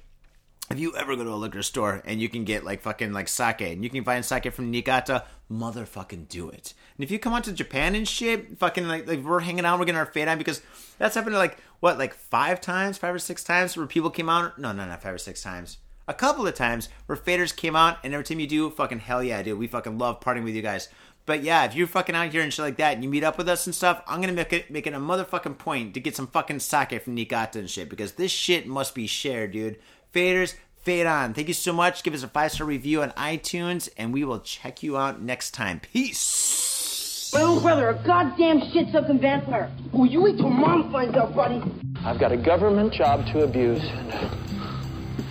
if 0.71 0.79
you 0.79 0.95
ever 0.95 1.15
go 1.15 1.23
to 1.23 1.31
a 1.31 1.35
liquor 1.35 1.61
store 1.61 2.01
and 2.05 2.19
you 2.19 2.27
can 2.27 2.43
get 2.43 2.63
like 2.63 2.81
fucking 2.81 3.13
like 3.13 3.27
sake 3.27 3.61
and 3.61 3.83
you 3.83 3.89
can 3.89 4.03
find 4.03 4.25
sake 4.25 4.51
from 4.51 4.71
Niigata, 4.71 5.23
motherfucking 5.51 6.27
do 6.27 6.49
it. 6.49 6.73
And 6.97 7.03
if 7.03 7.11
you 7.11 7.19
come 7.19 7.33
out 7.33 7.43
to 7.43 7.51
Japan 7.51 7.93
and 7.93 8.07
shit, 8.07 8.57
fucking 8.57 8.87
like, 8.87 9.07
like 9.07 9.23
we're 9.23 9.41
hanging 9.41 9.63
out, 9.63 9.77
we're 9.77 9.85
getting 9.85 9.99
our 9.99 10.07
fade 10.07 10.27
on 10.27 10.39
because 10.39 10.61
that's 10.97 11.13
happened 11.13 11.35
like 11.35 11.57
what 11.81 11.99
like 11.99 12.15
five 12.15 12.61
times, 12.61 12.97
five 12.97 13.13
or 13.13 13.19
six 13.19 13.43
times 13.43 13.77
where 13.77 13.85
people 13.85 14.09
came 14.09 14.27
out. 14.27 14.57
No, 14.57 14.71
no, 14.71 14.87
not 14.87 15.03
five 15.03 15.13
or 15.13 15.19
six 15.19 15.43
times. 15.43 15.77
A 16.07 16.13
couple 16.13 16.45
of 16.45 16.53
times 16.53 16.89
where 17.07 17.17
faders 17.17 17.55
came 17.55 17.75
out, 17.75 17.97
and 18.03 18.13
every 18.13 18.23
time 18.23 18.39
you 18.39 18.47
do, 18.47 18.69
fucking 18.69 18.99
hell 18.99 19.23
yeah, 19.23 19.41
dude, 19.41 19.57
we 19.57 19.65
fucking 19.65 19.97
love 19.97 20.19
partying 20.19 20.43
with 20.43 20.53
you 20.53 20.61
guys. 20.61 20.87
But 21.25 21.41
yeah, 21.41 21.65
if 21.65 21.73
you're 21.73 21.87
fucking 21.87 22.15
out 22.15 22.31
here 22.31 22.43
and 22.43 22.53
shit 22.53 22.63
like 22.63 22.77
that, 22.77 22.93
and 22.93 23.03
you 23.03 23.09
meet 23.09 23.23
up 23.23 23.39
with 23.39 23.49
us 23.49 23.65
and 23.65 23.73
stuff, 23.73 24.03
I'm 24.07 24.21
gonna 24.21 24.33
make 24.33 24.53
it 24.53 24.69
make 24.69 24.85
it 24.85 24.93
a 24.93 24.99
motherfucking 24.99 25.57
point 25.57 25.95
to 25.95 25.99
get 25.99 26.15
some 26.15 26.27
fucking 26.27 26.59
sake 26.59 27.01
from 27.01 27.15
Niigata 27.15 27.57
and 27.57 27.69
shit 27.69 27.89
because 27.89 28.13
this 28.13 28.31
shit 28.31 28.67
must 28.67 28.93
be 28.93 29.07
shared, 29.07 29.53
dude. 29.53 29.79
Faders, 30.13 30.53
fade 30.77 31.07
on. 31.07 31.33
Thank 31.33 31.47
you 31.47 31.55
so 31.55 31.73
much. 31.73 32.03
Give 32.03 32.13
us 32.13 32.21
a 32.21 32.27
five 32.27 32.51
star 32.51 32.67
review 32.67 33.01
on 33.01 33.09
iTunes, 33.11 33.89
and 33.97 34.13
we 34.13 34.23
will 34.23 34.39
check 34.39 34.83
you 34.83 34.97
out 34.97 35.23
next 35.23 35.51
time. 35.51 35.79
Peace. 35.79 37.31
My 37.33 37.41
own 37.41 37.61
brother, 37.63 37.89
a 37.89 37.95
goddamn 38.05 38.61
shit 38.71 38.93
sucking 38.93 39.19
vampire. 39.19 39.71
Will 39.91 40.05
you 40.05 40.21
wait 40.21 40.37
till 40.37 40.51
mom 40.51 40.91
finds 40.91 41.17
out, 41.17 41.35
buddy? 41.35 41.61
I've 42.05 42.19
got 42.19 42.31
a 42.31 42.37
government 42.37 42.93
job 42.93 43.25
to 43.33 43.43
abuse 43.43 43.81
and 43.81 44.11
a 44.13 44.44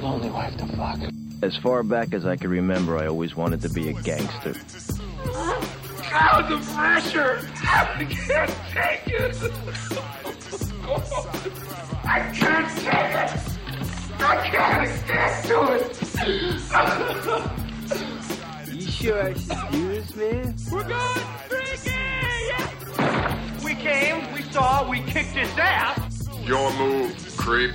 lonely 0.00 0.30
wife 0.30 0.56
to 0.58 0.66
fuck. 0.66 1.00
As 1.42 1.56
far 1.56 1.82
back 1.82 2.14
as 2.14 2.24
I 2.24 2.36
can 2.36 2.50
remember, 2.50 2.96
I 2.96 3.06
always 3.06 3.36
wanted 3.36 3.60
to 3.62 3.68
be 3.68 3.88
a 3.88 3.92
gangster. 3.92 4.54
God, 6.10 6.48
the 6.48 6.58
pressure! 6.74 7.40
I 7.62 8.04
can't 8.08 8.54
take 8.70 9.08
it! 9.08 9.34
I 12.04 12.30
can't 12.32 12.70
take 12.78 13.14
it! 13.20 13.30
I 14.20 14.48
can't 14.48 14.90
stand 15.04 15.44
to 15.48 15.58
it! 15.74 15.90
you 18.72 18.86
sure 18.86 19.22
I 19.22 19.34
should 19.34 19.70
do 19.72 19.88
this, 19.88 20.14
man? 20.16 20.54
We're 20.70 20.88
going 20.88 21.26
freaky! 21.48 21.92
We 23.64 23.74
came, 23.74 24.32
we 24.32 24.42
saw, 24.42 24.88
we 24.88 25.00
kicked 25.00 25.30
his 25.30 25.50
ass! 25.58 26.28
Your 26.46 26.72
move, 26.74 27.36
creep. 27.36 27.74